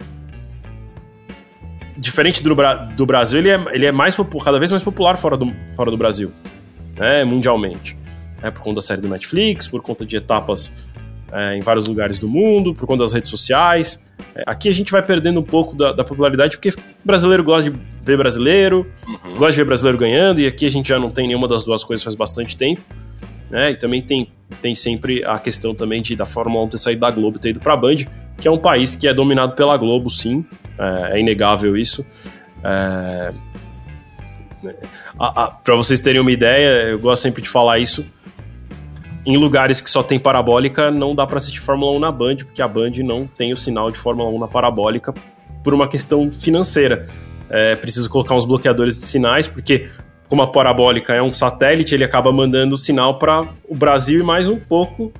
[1.97, 2.55] Diferente do,
[2.95, 5.97] do Brasil, ele é, ele é mais cada vez mais popular fora do, fora do
[5.97, 6.31] Brasil,
[6.95, 7.23] né?
[7.23, 7.97] Mundialmente.
[8.43, 10.71] É, por conta da série do Netflix, por conta de etapas
[11.31, 14.05] é, em vários lugares do mundo, por conta das redes sociais.
[14.35, 16.69] É, aqui a gente vai perdendo um pouco da, da, popularidade, porque
[17.03, 19.35] brasileiro gosta de ver brasileiro, uhum.
[19.35, 21.83] gosta de ver brasileiro ganhando, e aqui a gente já não tem nenhuma das duas
[21.83, 22.81] coisas faz bastante tempo.
[23.49, 23.71] Né?
[23.71, 24.29] E também tem,
[24.61, 27.49] tem sempre a questão também de da Fórmula 1 ter saído da Globo e ter
[27.49, 27.97] ido para a Band,
[28.37, 30.45] que é um país que é dominado pela Globo, sim,
[30.77, 32.05] é, é inegável isso.
[32.63, 33.33] É...
[35.63, 38.05] Para vocês terem uma ideia, eu gosto sempre de falar isso
[39.27, 42.61] em lugares que só tem parabólica, não dá para assistir Fórmula 1 na Band, porque
[42.61, 45.13] a Band não tem o sinal de Fórmula 1 na parabólica
[45.61, 47.09] por uma questão financeira.
[47.49, 49.89] É preciso colocar uns bloqueadores de sinais, porque
[50.29, 54.23] como a parabólica é um satélite, ele acaba mandando o sinal para o Brasil e
[54.23, 55.11] mais um pouco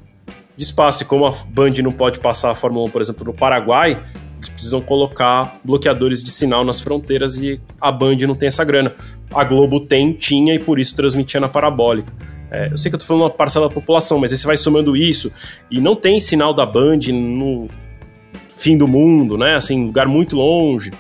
[0.56, 1.04] de espaço.
[1.04, 4.02] E como a Band não pode passar a Fórmula 1, por exemplo, no Paraguai,
[4.38, 8.94] eles precisam colocar bloqueadores de sinal nas fronteiras e a Band não tem essa grana.
[9.34, 12.14] A Globo tem, tinha e por isso transmitia na parabólica.
[12.50, 14.58] É, eu sei que eu tô falando uma parcela da população, mas aí você vai
[14.58, 15.32] somando isso
[15.70, 17.68] e não tem sinal da Band no
[18.50, 19.56] fim do mundo, né?
[19.56, 20.92] Assim, lugar muito longe,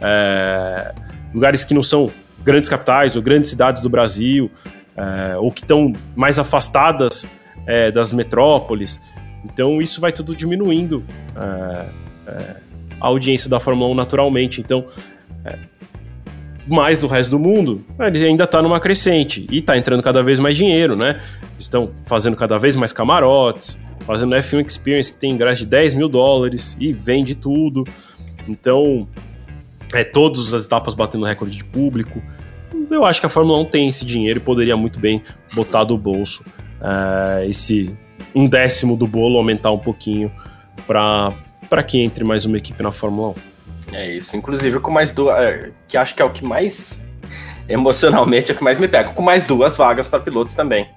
[0.00, 0.94] é,
[1.32, 2.10] lugares que não são
[2.42, 4.50] grandes capitais ou grandes cidades do Brasil,
[4.96, 7.26] é, ou que estão mais afastadas
[7.66, 9.00] é, das metrópoles.
[9.44, 11.04] Então isso vai tudo diminuindo
[11.36, 11.86] é,
[12.26, 12.56] é,
[13.00, 14.60] a audiência da Fórmula 1 naturalmente.
[14.60, 14.86] Então,
[16.66, 20.38] mais no resto do mundo, ele ainda está numa crescente e está entrando cada vez
[20.38, 21.20] mais dinheiro, né?
[21.58, 26.08] Estão fazendo cada vez mais camarotes, fazendo F1 Experience que tem ingresso de 10 mil
[26.08, 27.84] dólares e vende tudo.
[28.48, 29.08] Então,
[29.92, 32.22] é todas as etapas batendo recorde de público.
[32.90, 35.22] Eu acho que a Fórmula 1 tem esse dinheiro e poderia muito bem
[35.54, 36.44] botar do bolso
[36.80, 37.94] uh, esse
[38.34, 40.30] um décimo do bolo, aumentar um pouquinho
[40.86, 43.53] para que entre mais uma equipe na Fórmula 1.
[43.94, 47.04] É isso, inclusive com mais duas, é, que acho que é o que mais
[47.68, 50.88] emocionalmente é o que mais me pega, com mais duas vagas para pilotos também.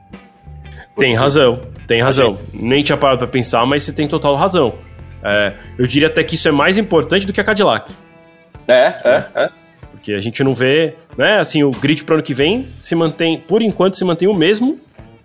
[0.97, 2.39] Tem razão, tem razão.
[2.51, 4.73] Nem tinha parado para pensar, mas você tem total razão.
[5.23, 7.93] É, eu diria até que isso é mais importante do que a Cadillac.
[8.67, 9.49] É, é, é.
[9.91, 11.39] Porque a gente não vê, né?
[11.39, 14.79] Assim, o grid para ano que vem se mantém, por enquanto, se mantém o mesmo,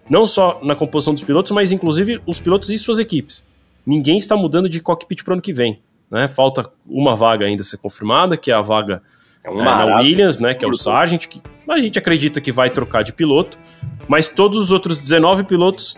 [0.09, 3.47] não só na composição dos pilotos, mas inclusive os pilotos e suas equipes.
[3.87, 5.81] Ninguém está mudando de cockpit para ano que vem.
[6.13, 6.29] Né?
[6.29, 9.03] Falta uma vaga ainda ser confirmada, que é a vaga
[9.43, 10.53] é é, na Williams, né?
[10.53, 13.59] Que é o Sargent, que a gente acredita que vai trocar de piloto,
[14.07, 15.97] mas todos os outros 19 pilotos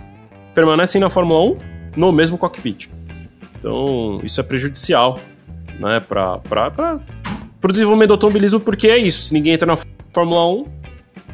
[0.55, 1.59] permanecem na Fórmula 1
[1.97, 2.89] no mesmo cockpit.
[3.59, 5.19] Então, isso é prejudicial
[5.81, 6.41] né, para
[7.63, 9.23] o desenvolvimento do automobilismo, porque é isso.
[9.23, 9.77] Se ninguém entra na
[10.13, 10.67] Fórmula 1,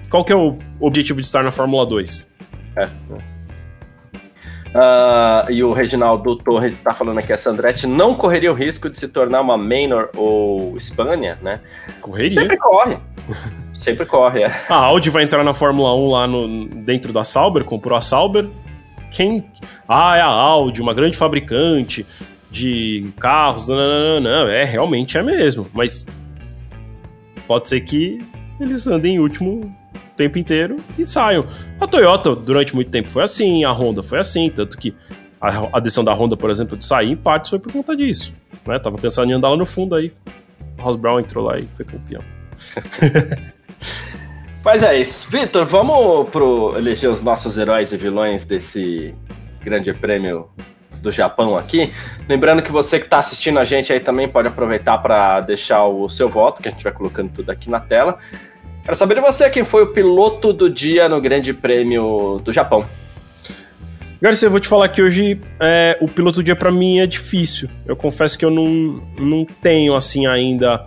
[0.08, 2.30] qual que é o objetivo de estar na Fórmula 2?
[2.76, 2.88] É.
[4.70, 8.96] Uh, e o Reginaldo Torres está falando aqui, a Sandretti não correria o risco de
[8.96, 11.60] se tornar uma Manor ou Spania, né?
[12.00, 12.42] Correria?
[12.42, 12.98] Sempre corre.
[13.74, 14.52] Sempre corre, é.
[14.68, 18.48] A Audi vai entrar na Fórmula 1 lá no, dentro da Sauber, comprou a Sauber.
[19.10, 19.44] Quem.
[19.88, 22.06] Ah, é a Audi, uma grande fabricante
[22.50, 23.68] de carros.
[23.68, 24.48] Não, não, não, não.
[24.48, 25.66] É, realmente é mesmo.
[25.72, 26.06] Mas
[27.46, 28.20] pode ser que
[28.60, 29.74] eles andem em último
[30.16, 31.46] tempo inteiro e saiam.
[31.80, 34.94] A Toyota, durante muito tempo, foi assim, a Honda foi assim, tanto que
[35.40, 38.32] a decisão da Honda, por exemplo, de sair em partes foi por conta disso.
[38.66, 38.78] Né?
[38.78, 40.12] Tava pensando em andar lá no fundo aí.
[40.78, 42.22] O Ross Brown entrou lá e foi campeão.
[44.62, 45.30] Mas é isso.
[45.30, 49.14] Vitor, vamos pro eleger os nossos heróis e vilões desse
[49.62, 50.50] grande prêmio
[51.00, 51.90] do Japão aqui.
[52.28, 56.10] Lembrando que você que está assistindo a gente aí também pode aproveitar para deixar o
[56.10, 58.18] seu voto, que a gente vai colocando tudo aqui na tela.
[58.90, 62.84] Quero saber de você quem foi o piloto do dia no Grande Prêmio do Japão.
[64.20, 67.06] Garcia, eu vou te falar que hoje é, o piloto do dia para mim é
[67.06, 67.68] difícil.
[67.86, 70.84] Eu confesso que eu não, não tenho assim ainda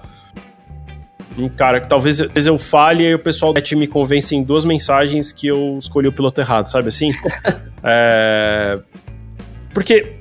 [1.38, 5.32] um cara que talvez, talvez eu fale e o pessoal me convence em duas mensagens
[5.32, 7.10] que eu escolhi o piloto errado, sabe assim?
[7.82, 8.80] é,
[9.74, 10.12] porque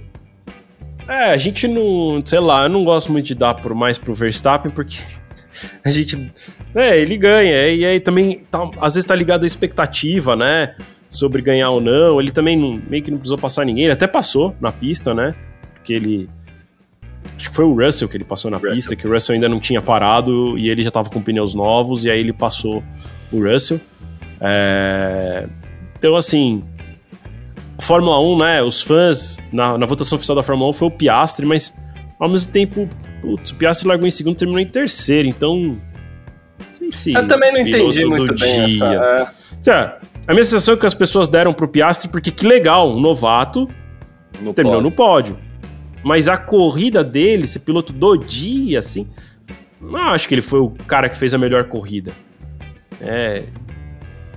[1.09, 4.15] é, a gente não, sei lá, eu não gosto muito de dar por mais pro
[4.15, 4.99] Verstappen porque
[5.85, 6.31] a gente
[6.75, 7.69] é, ele ganha.
[7.69, 10.75] E aí também, tá, às vezes tá ligado à expectativa, né?
[11.09, 12.21] Sobre ganhar ou não.
[12.21, 13.85] Ele também não, meio que não precisou passar ninguém.
[13.85, 15.35] Ele até passou na pista, né?
[15.75, 16.29] Porque ele.
[17.37, 18.73] Acho que foi o Russell que ele passou na Russell.
[18.73, 22.05] pista, que o Russell ainda não tinha parado e ele já tava com pneus novos,
[22.05, 22.83] e aí ele passou
[23.31, 23.81] o Russell.
[24.41, 25.47] É...
[25.97, 26.65] Então, assim.
[27.79, 28.63] Fórmula 1, né?
[28.63, 31.77] Os fãs, na, na votação oficial da Fórmula 1 foi o Piastri, mas
[32.19, 32.89] ao mesmo tempo,
[33.23, 35.81] putz, o Piastri largou em segundo e terminou em terceiro, então
[36.83, 39.29] esse Eu também não entendi muito bem dia.
[39.61, 39.73] essa.
[39.73, 40.13] É.
[40.27, 43.67] A minha sensação é que as pessoas deram pro Piastri porque que legal, um novato
[44.41, 44.91] no terminou pódio.
[44.91, 45.39] no pódio.
[46.05, 49.09] Mas a corrida dele, esse piloto do dia, assim,
[49.81, 52.13] não acho que ele foi o cara que fez a melhor corrida.
[53.01, 53.45] É.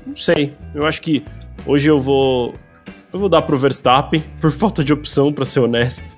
[0.06, 0.54] Não sei.
[0.74, 1.24] Eu acho que
[1.66, 2.54] hoje eu vou.
[3.12, 6.16] Eu vou dar pro Verstappen, por falta de opção, para ser honesto.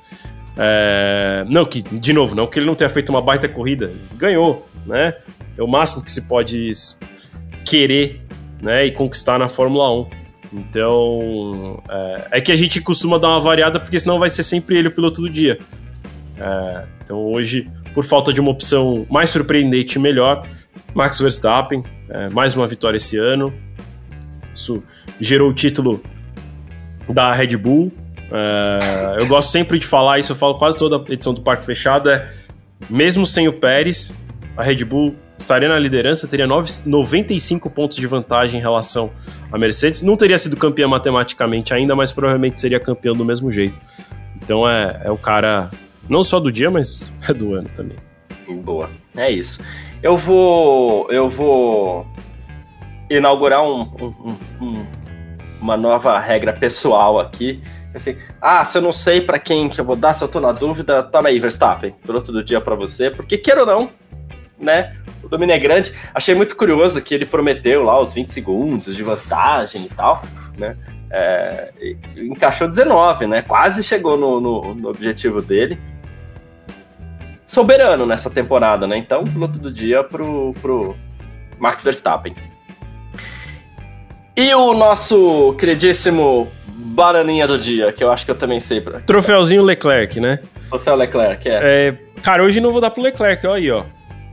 [0.57, 3.91] É, não, que, de novo, não que ele não tenha feito uma baita corrida.
[4.17, 5.13] Ganhou, né?
[5.57, 6.71] é o máximo que se pode
[7.65, 8.21] querer
[8.61, 10.07] né, e conquistar na Fórmula 1.
[10.53, 14.77] Então, é, é, que a gente costuma dar uma variada, porque senão vai ser sempre
[14.77, 15.59] ele o piloto do dia.
[16.37, 20.47] É, então, hoje, por falta de uma opção mais surpreendente e melhor,
[20.93, 23.53] Max Verstappen, é, mais uma vitória esse ano.
[24.53, 24.81] Isso
[25.19, 26.01] gerou o título
[27.09, 27.91] da Red Bull.
[28.31, 32.09] É, eu gosto sempre de falar isso, eu falo quase toda edição do Parque Fechado,
[32.09, 32.29] é
[32.89, 34.15] mesmo sem o Pérez,
[34.55, 39.11] a Red Bull estaria na liderança, teria 9, 95 pontos de vantagem em relação
[39.51, 40.01] à Mercedes.
[40.01, 43.79] Não teria sido campeã matematicamente ainda, mas provavelmente seria campeão do mesmo jeito.
[44.35, 45.69] Então é, é o cara,
[46.09, 47.97] não só do dia, mas é do ano também.
[48.63, 49.59] Boa, é isso.
[50.01, 52.07] Eu vou, eu vou
[53.09, 54.85] inaugurar um, um, um,
[55.61, 57.61] uma nova regra pessoal aqui.
[57.97, 60.39] Assim, ah, se eu não sei para quem que eu vou dar, se eu tô
[60.39, 63.89] na dúvida, toma aí, Verstappen, piloto do dia para você, porque queira ou não,
[64.59, 64.95] né?
[65.23, 65.93] O domínio é grande.
[66.13, 70.21] Achei muito curioso que ele prometeu lá os 20 segundos de vantagem e tal,
[70.57, 70.77] né?
[71.09, 71.71] É,
[72.17, 73.41] encaixou 19, né?
[73.41, 75.79] Quase chegou no, no, no objetivo dele.
[77.45, 78.97] soberano nessa temporada, né?
[78.97, 80.95] Então, piloto do dia pro, pro
[81.59, 82.35] Max Verstappen.
[84.37, 88.79] E o nosso queridíssimo bananinha do dia, que eu acho que eu também sei.
[88.79, 88.99] Pra...
[88.99, 90.39] Troféuzinho Leclerc, né?
[90.69, 91.59] Troféu Leclerc, é.
[91.59, 91.97] é.
[92.21, 93.83] Cara, hoje não vou dar pro Leclerc, olha aí, ó.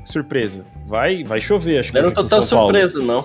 [0.05, 0.67] Surpresa.
[0.87, 1.97] Vai, vai chover, acho que.
[1.97, 3.25] Eu não tô tão surpreso, não.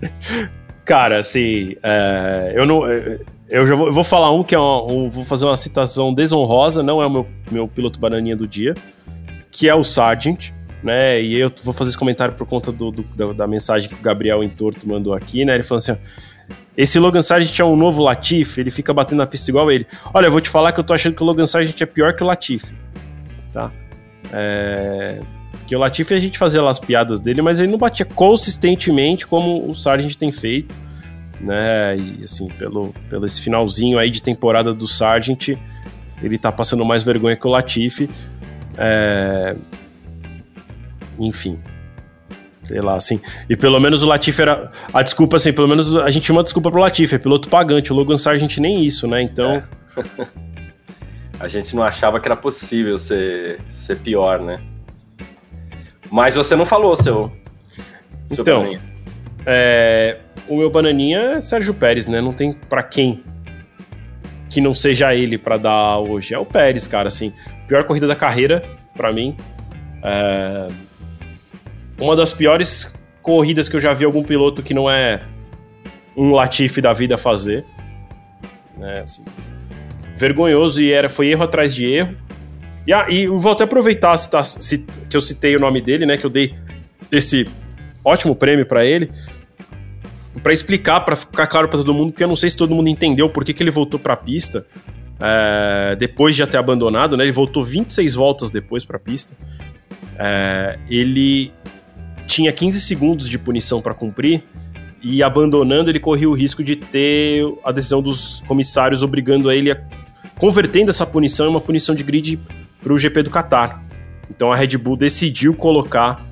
[0.84, 2.86] Cara, assim, é, eu não.
[2.86, 3.18] É,
[3.48, 6.12] eu já vou, eu vou falar um que é uma, um, vou fazer uma citação
[6.12, 8.74] desonrosa, não é o meu, meu piloto bananinha do dia,
[9.50, 10.50] que é o Sargent
[10.82, 11.20] né?
[11.20, 13.98] E eu vou fazer esse comentário por conta do, do da, da, mensagem que o
[13.98, 15.54] Gabriel Entorto mandou aqui, né?
[15.54, 15.96] Ele falou assim:
[16.76, 19.86] esse Logan Sargent é um novo Latifi, ele fica batendo na pista igual ele.
[20.14, 22.14] Olha, eu vou te falar que eu tô achando que o Logan Sargent é pior
[22.14, 22.72] que o Latifi,
[23.52, 23.72] tá?
[24.32, 25.20] É...
[25.66, 29.26] Que o Latifi a gente fazia lá as piadas dele, mas ele não batia consistentemente
[29.26, 30.74] como o Sargent tem feito,
[31.40, 31.96] né?
[31.96, 35.58] E assim, pelo, pelo esse finalzinho aí de temporada do Sargent,
[36.22, 38.08] ele tá passando mais vergonha que o Latifi.
[38.78, 39.56] É
[41.18, 41.58] enfim.
[42.68, 43.18] Sei lá, assim.
[43.48, 44.70] E pelo menos o Latifi era.
[44.92, 47.90] A desculpa, assim, pelo menos a gente tinha uma desculpa pro Latifi, é piloto pagante.
[47.90, 49.22] O Logan Sargent nem isso, né?
[49.22, 49.62] Então.
[49.96, 50.26] É.
[51.40, 54.60] a gente não achava que era possível ser, ser pior, né?
[56.10, 57.32] Mas você não falou, seu.
[58.30, 58.60] seu então.
[58.60, 58.82] Bananinha.
[59.46, 62.20] É, o meu bananinha é Sérgio Pérez, né?
[62.20, 63.24] Não tem para quem
[64.50, 66.34] que não seja ele para dar hoje.
[66.34, 67.32] É o Pérez, cara, assim.
[67.66, 68.62] Pior corrida da carreira,
[68.94, 69.34] para mim.
[70.02, 70.68] É
[71.98, 75.20] uma das piores corridas que eu já vi algum piloto que não é
[76.16, 77.64] um Latifi da vida fazer.
[78.76, 79.24] Né, assim,
[80.16, 82.16] vergonhoso e era, foi erro atrás de erro.
[82.86, 84.42] E, ah, e vou até aproveitar citar,
[85.08, 86.16] que eu citei o nome dele, né?
[86.16, 86.54] Que eu dei
[87.12, 87.48] esse
[88.04, 89.10] ótimo prêmio para ele.
[90.42, 92.88] para explicar, para ficar claro para todo mundo, porque eu não sei se todo mundo
[92.88, 94.64] entendeu por que, que ele voltou para a pista
[95.20, 97.24] é, depois de já ter abandonado, né?
[97.24, 99.34] Ele voltou 26 voltas depois para a pista.
[100.18, 101.52] É, ele
[102.28, 104.44] tinha 15 segundos de punição para cumprir
[105.02, 109.72] e abandonando ele corria o risco de ter a decisão dos comissários obrigando a ele
[109.72, 109.80] a
[110.38, 112.38] convertendo essa punição em uma punição de grid
[112.80, 113.82] para o GP do Qatar.
[114.30, 116.24] Então a Red Bull decidiu colocar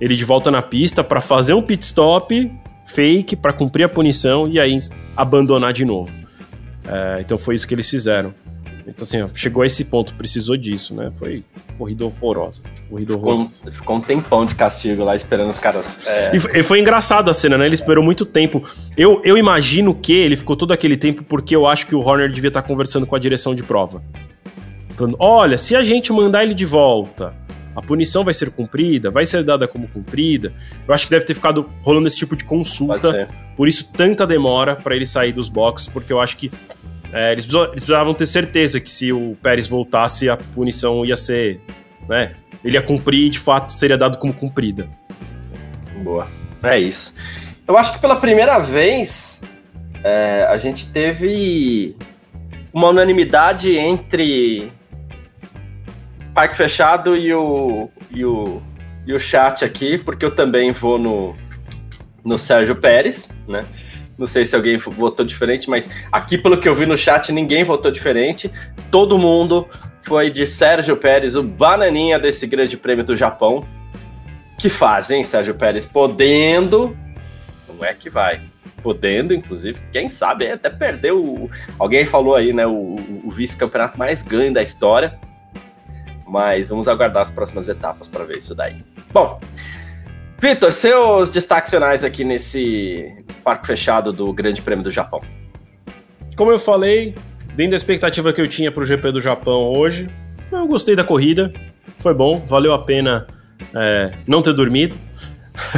[0.00, 2.50] ele de volta na pista para fazer um pit stop
[2.86, 4.76] fake para cumprir a punição e aí
[5.16, 6.14] abandonar de novo.
[6.86, 8.34] É, então foi isso que eles fizeram.
[8.86, 11.10] Então, assim, ó, chegou a esse ponto, precisou disso, né?
[11.16, 11.42] Foi
[11.76, 12.62] corrida horrorosa.
[12.88, 13.50] Corrida horrorosa.
[13.50, 16.06] Ficou, ficou um tempão de castigo lá esperando os caras.
[16.06, 16.36] É...
[16.36, 17.66] E, foi, e foi engraçado a cena, né?
[17.66, 18.62] Ele esperou muito tempo.
[18.96, 22.30] Eu, eu imagino que ele ficou todo aquele tempo porque eu acho que o Horner
[22.30, 24.02] devia estar conversando com a direção de prova.
[24.96, 27.34] Falando: olha, se a gente mandar ele de volta,
[27.74, 30.52] a punição vai ser cumprida, vai ser dada como cumprida.
[30.86, 33.28] Eu acho que deve ter ficado rolando esse tipo de consulta.
[33.56, 36.50] Por isso, tanta demora para ele sair dos boxes, porque eu acho que
[37.14, 41.60] é, eles, precisavam ter certeza que se o Pérez voltasse, a punição ia ser.
[42.08, 42.32] Né,
[42.64, 44.88] ele ia cumprir e de fato seria dado como cumprida.
[46.02, 46.26] Boa.
[46.62, 47.14] É isso.
[47.68, 49.40] Eu acho que pela primeira vez
[50.02, 51.96] é, a gente teve
[52.72, 54.72] uma unanimidade entre
[56.34, 58.60] Parque Fechado e o, e o,
[59.06, 61.36] e o chat aqui, porque eu também vou no,
[62.24, 63.60] no Sérgio Pérez, né?
[64.16, 67.64] Não sei se alguém votou diferente, mas aqui, pelo que eu vi no chat, ninguém
[67.64, 68.50] votou diferente.
[68.90, 69.68] Todo mundo
[70.02, 73.66] foi de Sérgio Pérez, o bananinha desse grande prêmio do Japão.
[74.58, 75.84] Que faz, hein, Sérgio Pérez?
[75.84, 76.96] Podendo.
[77.68, 78.42] Não é que vai.
[78.82, 81.20] Podendo, inclusive, quem sabe até perdeu.
[81.20, 81.50] O...
[81.78, 82.66] Alguém falou aí, né?
[82.66, 85.18] O, o vice-campeonato mais ganho da história.
[86.26, 88.76] Mas vamos aguardar as próximas etapas para ver isso daí.
[89.12, 89.40] Bom,
[90.44, 95.18] Vitor, seus destaques finais aqui nesse parque fechado do Grande Prêmio do Japão.
[96.36, 97.14] Como eu falei,
[97.54, 100.06] dentro da expectativa que eu tinha para o GP do Japão hoje,
[100.52, 101.50] eu gostei da corrida,
[101.98, 103.26] foi bom, valeu a pena
[103.74, 104.94] é, não ter dormido.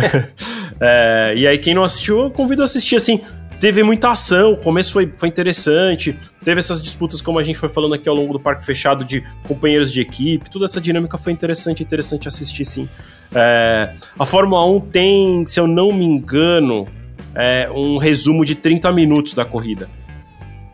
[0.83, 3.21] é, e aí, quem não assistiu, eu convido a assistir assim
[3.59, 7.69] teve muita ação, o começo foi, foi interessante, teve essas disputas, como a gente foi
[7.69, 11.33] falando aqui ao longo do parque fechado, de companheiros de equipe, toda essa dinâmica foi
[11.33, 12.89] interessante, interessante assistir sim.
[13.35, 16.87] É, a Fórmula 1 tem, se eu não me engano,
[17.35, 19.89] é, um resumo de 30 minutos da corrida.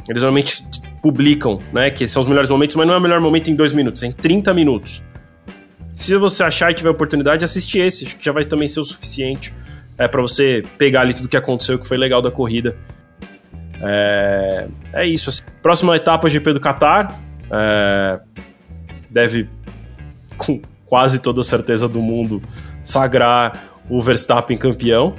[0.09, 0.65] Eles normalmente
[1.01, 3.73] publicam, né, que são os melhores momentos, mas não é o melhor momento em dois
[3.73, 5.03] minutos, é em 30 minutos.
[5.93, 8.85] Se você achar e tiver oportunidade, assiste esse, acho que já vai também ser o
[8.85, 9.53] suficiente
[9.99, 12.77] é, para você pegar ali tudo que aconteceu, que foi legal da corrida.
[13.81, 15.31] É, é isso.
[15.31, 15.43] Assim.
[15.63, 17.21] Próxima etapa, GP do Qatar.
[17.51, 18.21] É,
[19.11, 19.49] deve,
[20.37, 22.43] com quase toda certeza do mundo,
[22.83, 25.15] sagrar o Verstappen campeão.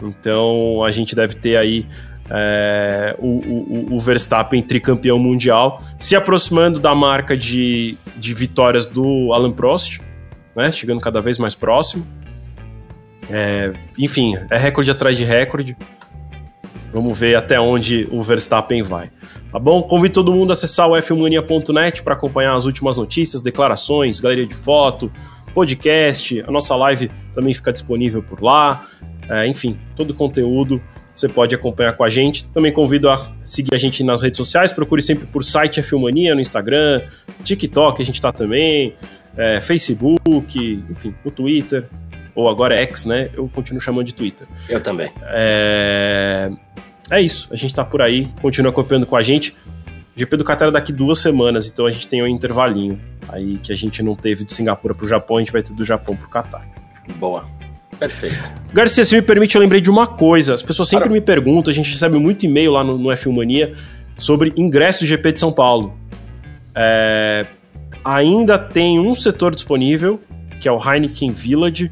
[0.00, 1.86] Então a gente deve ter aí
[2.30, 9.32] é, o, o, o, Verstappen tricampeão mundial, se aproximando da marca de de vitórias do
[9.32, 10.00] Alan Prost,
[10.54, 10.70] né?
[10.70, 12.06] Chegando cada vez mais próximo.
[13.34, 15.74] É, enfim, é recorde atrás de recorde.
[16.92, 19.10] Vamos ver até onde o Verstappen vai.
[19.50, 19.82] Tá bom?
[19.82, 24.54] Convido todo mundo a acessar o fmania.net para acompanhar as últimas notícias, declarações, galeria de
[24.54, 25.10] foto,
[25.54, 26.42] podcast.
[26.46, 28.84] A nossa live também fica disponível por lá.
[29.30, 30.78] É, enfim, todo o conteúdo
[31.14, 32.44] você pode acompanhar com a gente.
[32.46, 34.72] Também convido a seguir a gente nas redes sociais.
[34.72, 37.02] Procure sempre por site Filmania no Instagram,
[37.42, 38.94] TikTok, a gente está também,
[39.36, 41.86] é, Facebook, enfim, o Twitter,
[42.34, 43.30] ou agora X, né?
[43.34, 44.46] Eu continuo chamando de Twitter.
[44.68, 45.10] Eu também.
[45.22, 46.50] É,
[47.10, 49.56] é isso, a gente está por aí, continua acompanhando com a gente.
[50.14, 53.72] GP do Qatar é daqui duas semanas, então a gente tem um intervalinho aí que
[53.72, 56.14] a gente não teve de Singapura para o Japão, a gente vai ter do Japão
[56.14, 56.68] para o Qatar.
[57.16, 57.44] Boa.
[57.98, 58.36] Perfeito.
[58.72, 60.54] Garcia, se me permite, eu lembrei de uma coisa.
[60.54, 63.72] As pessoas sempre me perguntam, a gente recebe muito e-mail lá no, no F1 Mania
[64.16, 65.96] sobre ingresso do GP de São Paulo.
[66.74, 67.46] É,
[68.04, 70.20] ainda tem um setor disponível,
[70.60, 71.90] que é o Heineken Village,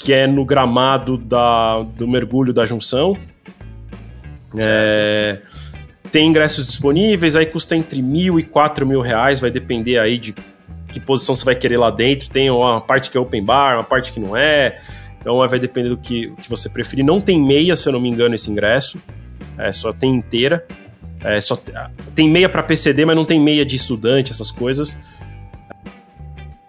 [0.00, 3.18] que é no gramado da, do mergulho da junção.
[4.56, 5.42] É,
[6.10, 10.34] tem ingressos disponíveis, aí custa entre mil e quatro mil reais, vai depender aí de
[10.90, 12.30] que posição você vai querer lá dentro.
[12.30, 14.80] Tem uma parte que é open bar, uma parte que não é.
[15.20, 17.04] Então vai depender do que, que você preferir.
[17.04, 18.98] Não tem meia, se eu não me engano, esse ingresso.
[19.58, 20.66] É, só tem inteira.
[21.22, 21.58] É, só
[22.14, 24.96] tem meia para PCD, mas não tem meia de estudante, essas coisas.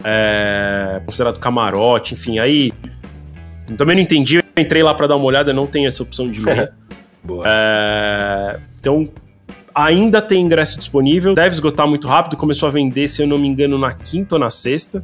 [0.03, 2.73] É, considerado camarote, enfim, aí.
[3.77, 6.41] Também não entendi, eu entrei lá para dar uma olhada, não tem essa opção de
[6.41, 6.73] meia.
[7.45, 9.09] é, então,
[9.73, 12.37] ainda tem ingresso disponível, deve esgotar muito rápido.
[12.37, 15.03] Começou a vender, se eu não me engano, na quinta ou na sexta.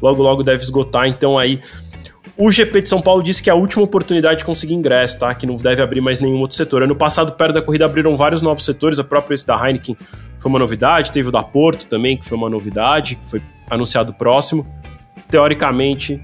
[0.00, 1.60] Logo, logo deve esgotar, então aí
[2.42, 5.34] o GP de São Paulo disse que é a última oportunidade de conseguir ingresso, tá?
[5.34, 6.82] Que não deve abrir mais nenhum outro setor.
[6.82, 8.98] Ano passado, perto da corrida, abriram vários novos setores.
[8.98, 9.94] A própria esse da Heineken
[10.38, 11.12] foi uma novidade.
[11.12, 14.66] Teve o da Porto também, que foi uma novidade, que foi anunciado próximo.
[15.30, 16.22] Teoricamente,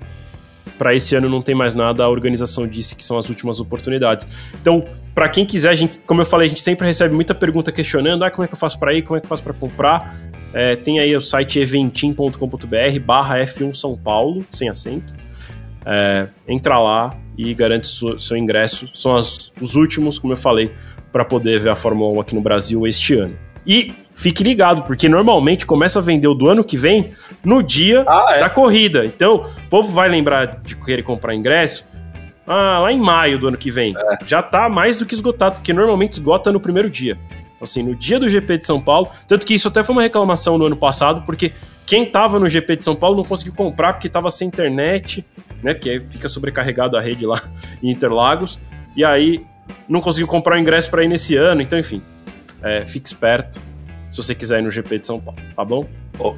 [0.78, 2.04] para esse ano não tem mais nada.
[2.04, 4.26] A organização disse que são as últimas oportunidades.
[4.60, 4.84] Então,
[5.14, 8.24] para quem quiser, a gente, como eu falei, a gente sempre recebe muita pergunta questionando:
[8.24, 9.02] ah, como é que eu faço para ir?
[9.02, 10.16] Como é que eu faço para comprar?
[10.52, 15.12] É, tem aí o site eventim.com.br/barra F1 São Paulo, sem acento
[15.86, 18.90] é, entra lá e garante seu, seu ingresso.
[18.92, 20.70] São as, os últimos, como eu falei,
[21.12, 23.38] para poder ver a Fórmula 1 aqui no Brasil este ano.
[23.64, 27.10] E fique ligado, porque normalmente começa a vender o do ano que vem
[27.44, 28.40] no dia ah, é?
[28.40, 29.04] da corrida.
[29.04, 31.84] Então, o povo vai lembrar de querer comprar ingresso
[32.46, 33.94] ah, lá em maio do ano que vem.
[33.94, 34.18] É.
[34.26, 37.18] Já tá mais do que esgotado, porque normalmente esgota no primeiro dia.
[37.40, 39.10] Então, assim, no dia do GP de São Paulo.
[39.28, 41.52] Tanto que isso até foi uma reclamação no ano passado, porque
[41.84, 45.26] quem tava no GP de São Paulo não conseguiu comprar porque tava sem internet,
[45.62, 45.74] né?
[45.74, 47.40] Porque aí fica sobrecarregado a rede lá
[47.82, 48.58] em Interlagos.
[48.96, 49.44] E aí
[49.86, 51.60] não conseguiu comprar o ingresso para ir nesse ano.
[51.60, 52.00] Então, enfim,
[52.62, 53.60] é, fique esperto
[54.16, 55.86] se você quiser ir no GP de São Paulo, tá bom?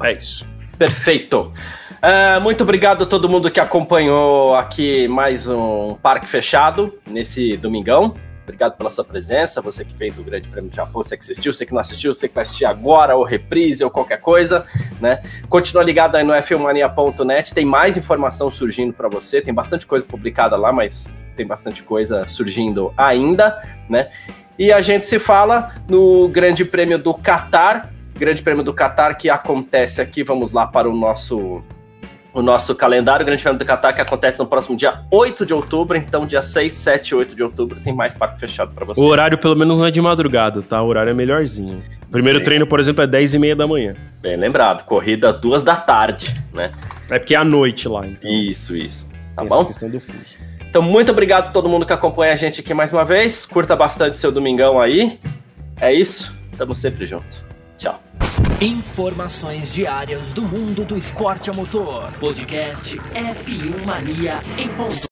[0.03, 0.45] É isso.
[0.77, 1.53] Perfeito.
[1.99, 8.13] Uh, muito obrigado a todo mundo que acompanhou aqui mais um Parque Fechado nesse domingão.
[8.43, 11.53] Obrigado pela sua presença, você que veio do Grande Prêmio de Japão, você que assistiu,
[11.53, 14.65] você que não assistiu, você que vai assistir agora, ou reprise, ou qualquer coisa,
[14.99, 15.21] né?
[15.47, 20.57] Continua ligado aí no filmania.net, tem mais informação surgindo para você, tem bastante coisa publicada
[20.57, 24.09] lá, mas tem bastante coisa surgindo ainda, né?
[24.59, 29.29] E a gente se fala no Grande Prêmio do Qatar, Grande Prêmio do Qatar que
[29.29, 31.63] acontece aqui, vamos lá para o nosso
[32.33, 35.97] o nosso calendário Grande Prêmio do Qatar, que acontece no próximo dia 8 de outubro.
[35.97, 38.99] Então, dia 6, 7 e 8 de outubro tem mais parque fechado para você.
[38.99, 40.81] O horário, pelo menos, não é de madrugada, tá?
[40.81, 41.81] O horário é melhorzinho.
[42.03, 43.95] O primeiro Bem, treino, por exemplo, é 10 e meia da manhã.
[44.21, 46.71] Bem lembrado, corrida 2 da tarde, né?
[47.09, 48.29] É porque é à noite lá, então.
[48.29, 49.09] Isso, isso.
[49.35, 49.65] Tá tem bom?
[49.65, 50.37] questão do fuso.
[50.69, 53.45] Então, muito obrigado a todo mundo que acompanha a gente aqui mais uma vez.
[53.45, 55.19] Curta bastante seu domingão aí.
[55.81, 56.39] É isso.
[56.57, 57.43] Tamo sempre junto.
[57.77, 57.99] Tchau.
[58.61, 62.11] Informações diárias do mundo do esporte a motor.
[62.19, 65.07] Podcast F1 Mania em ponto.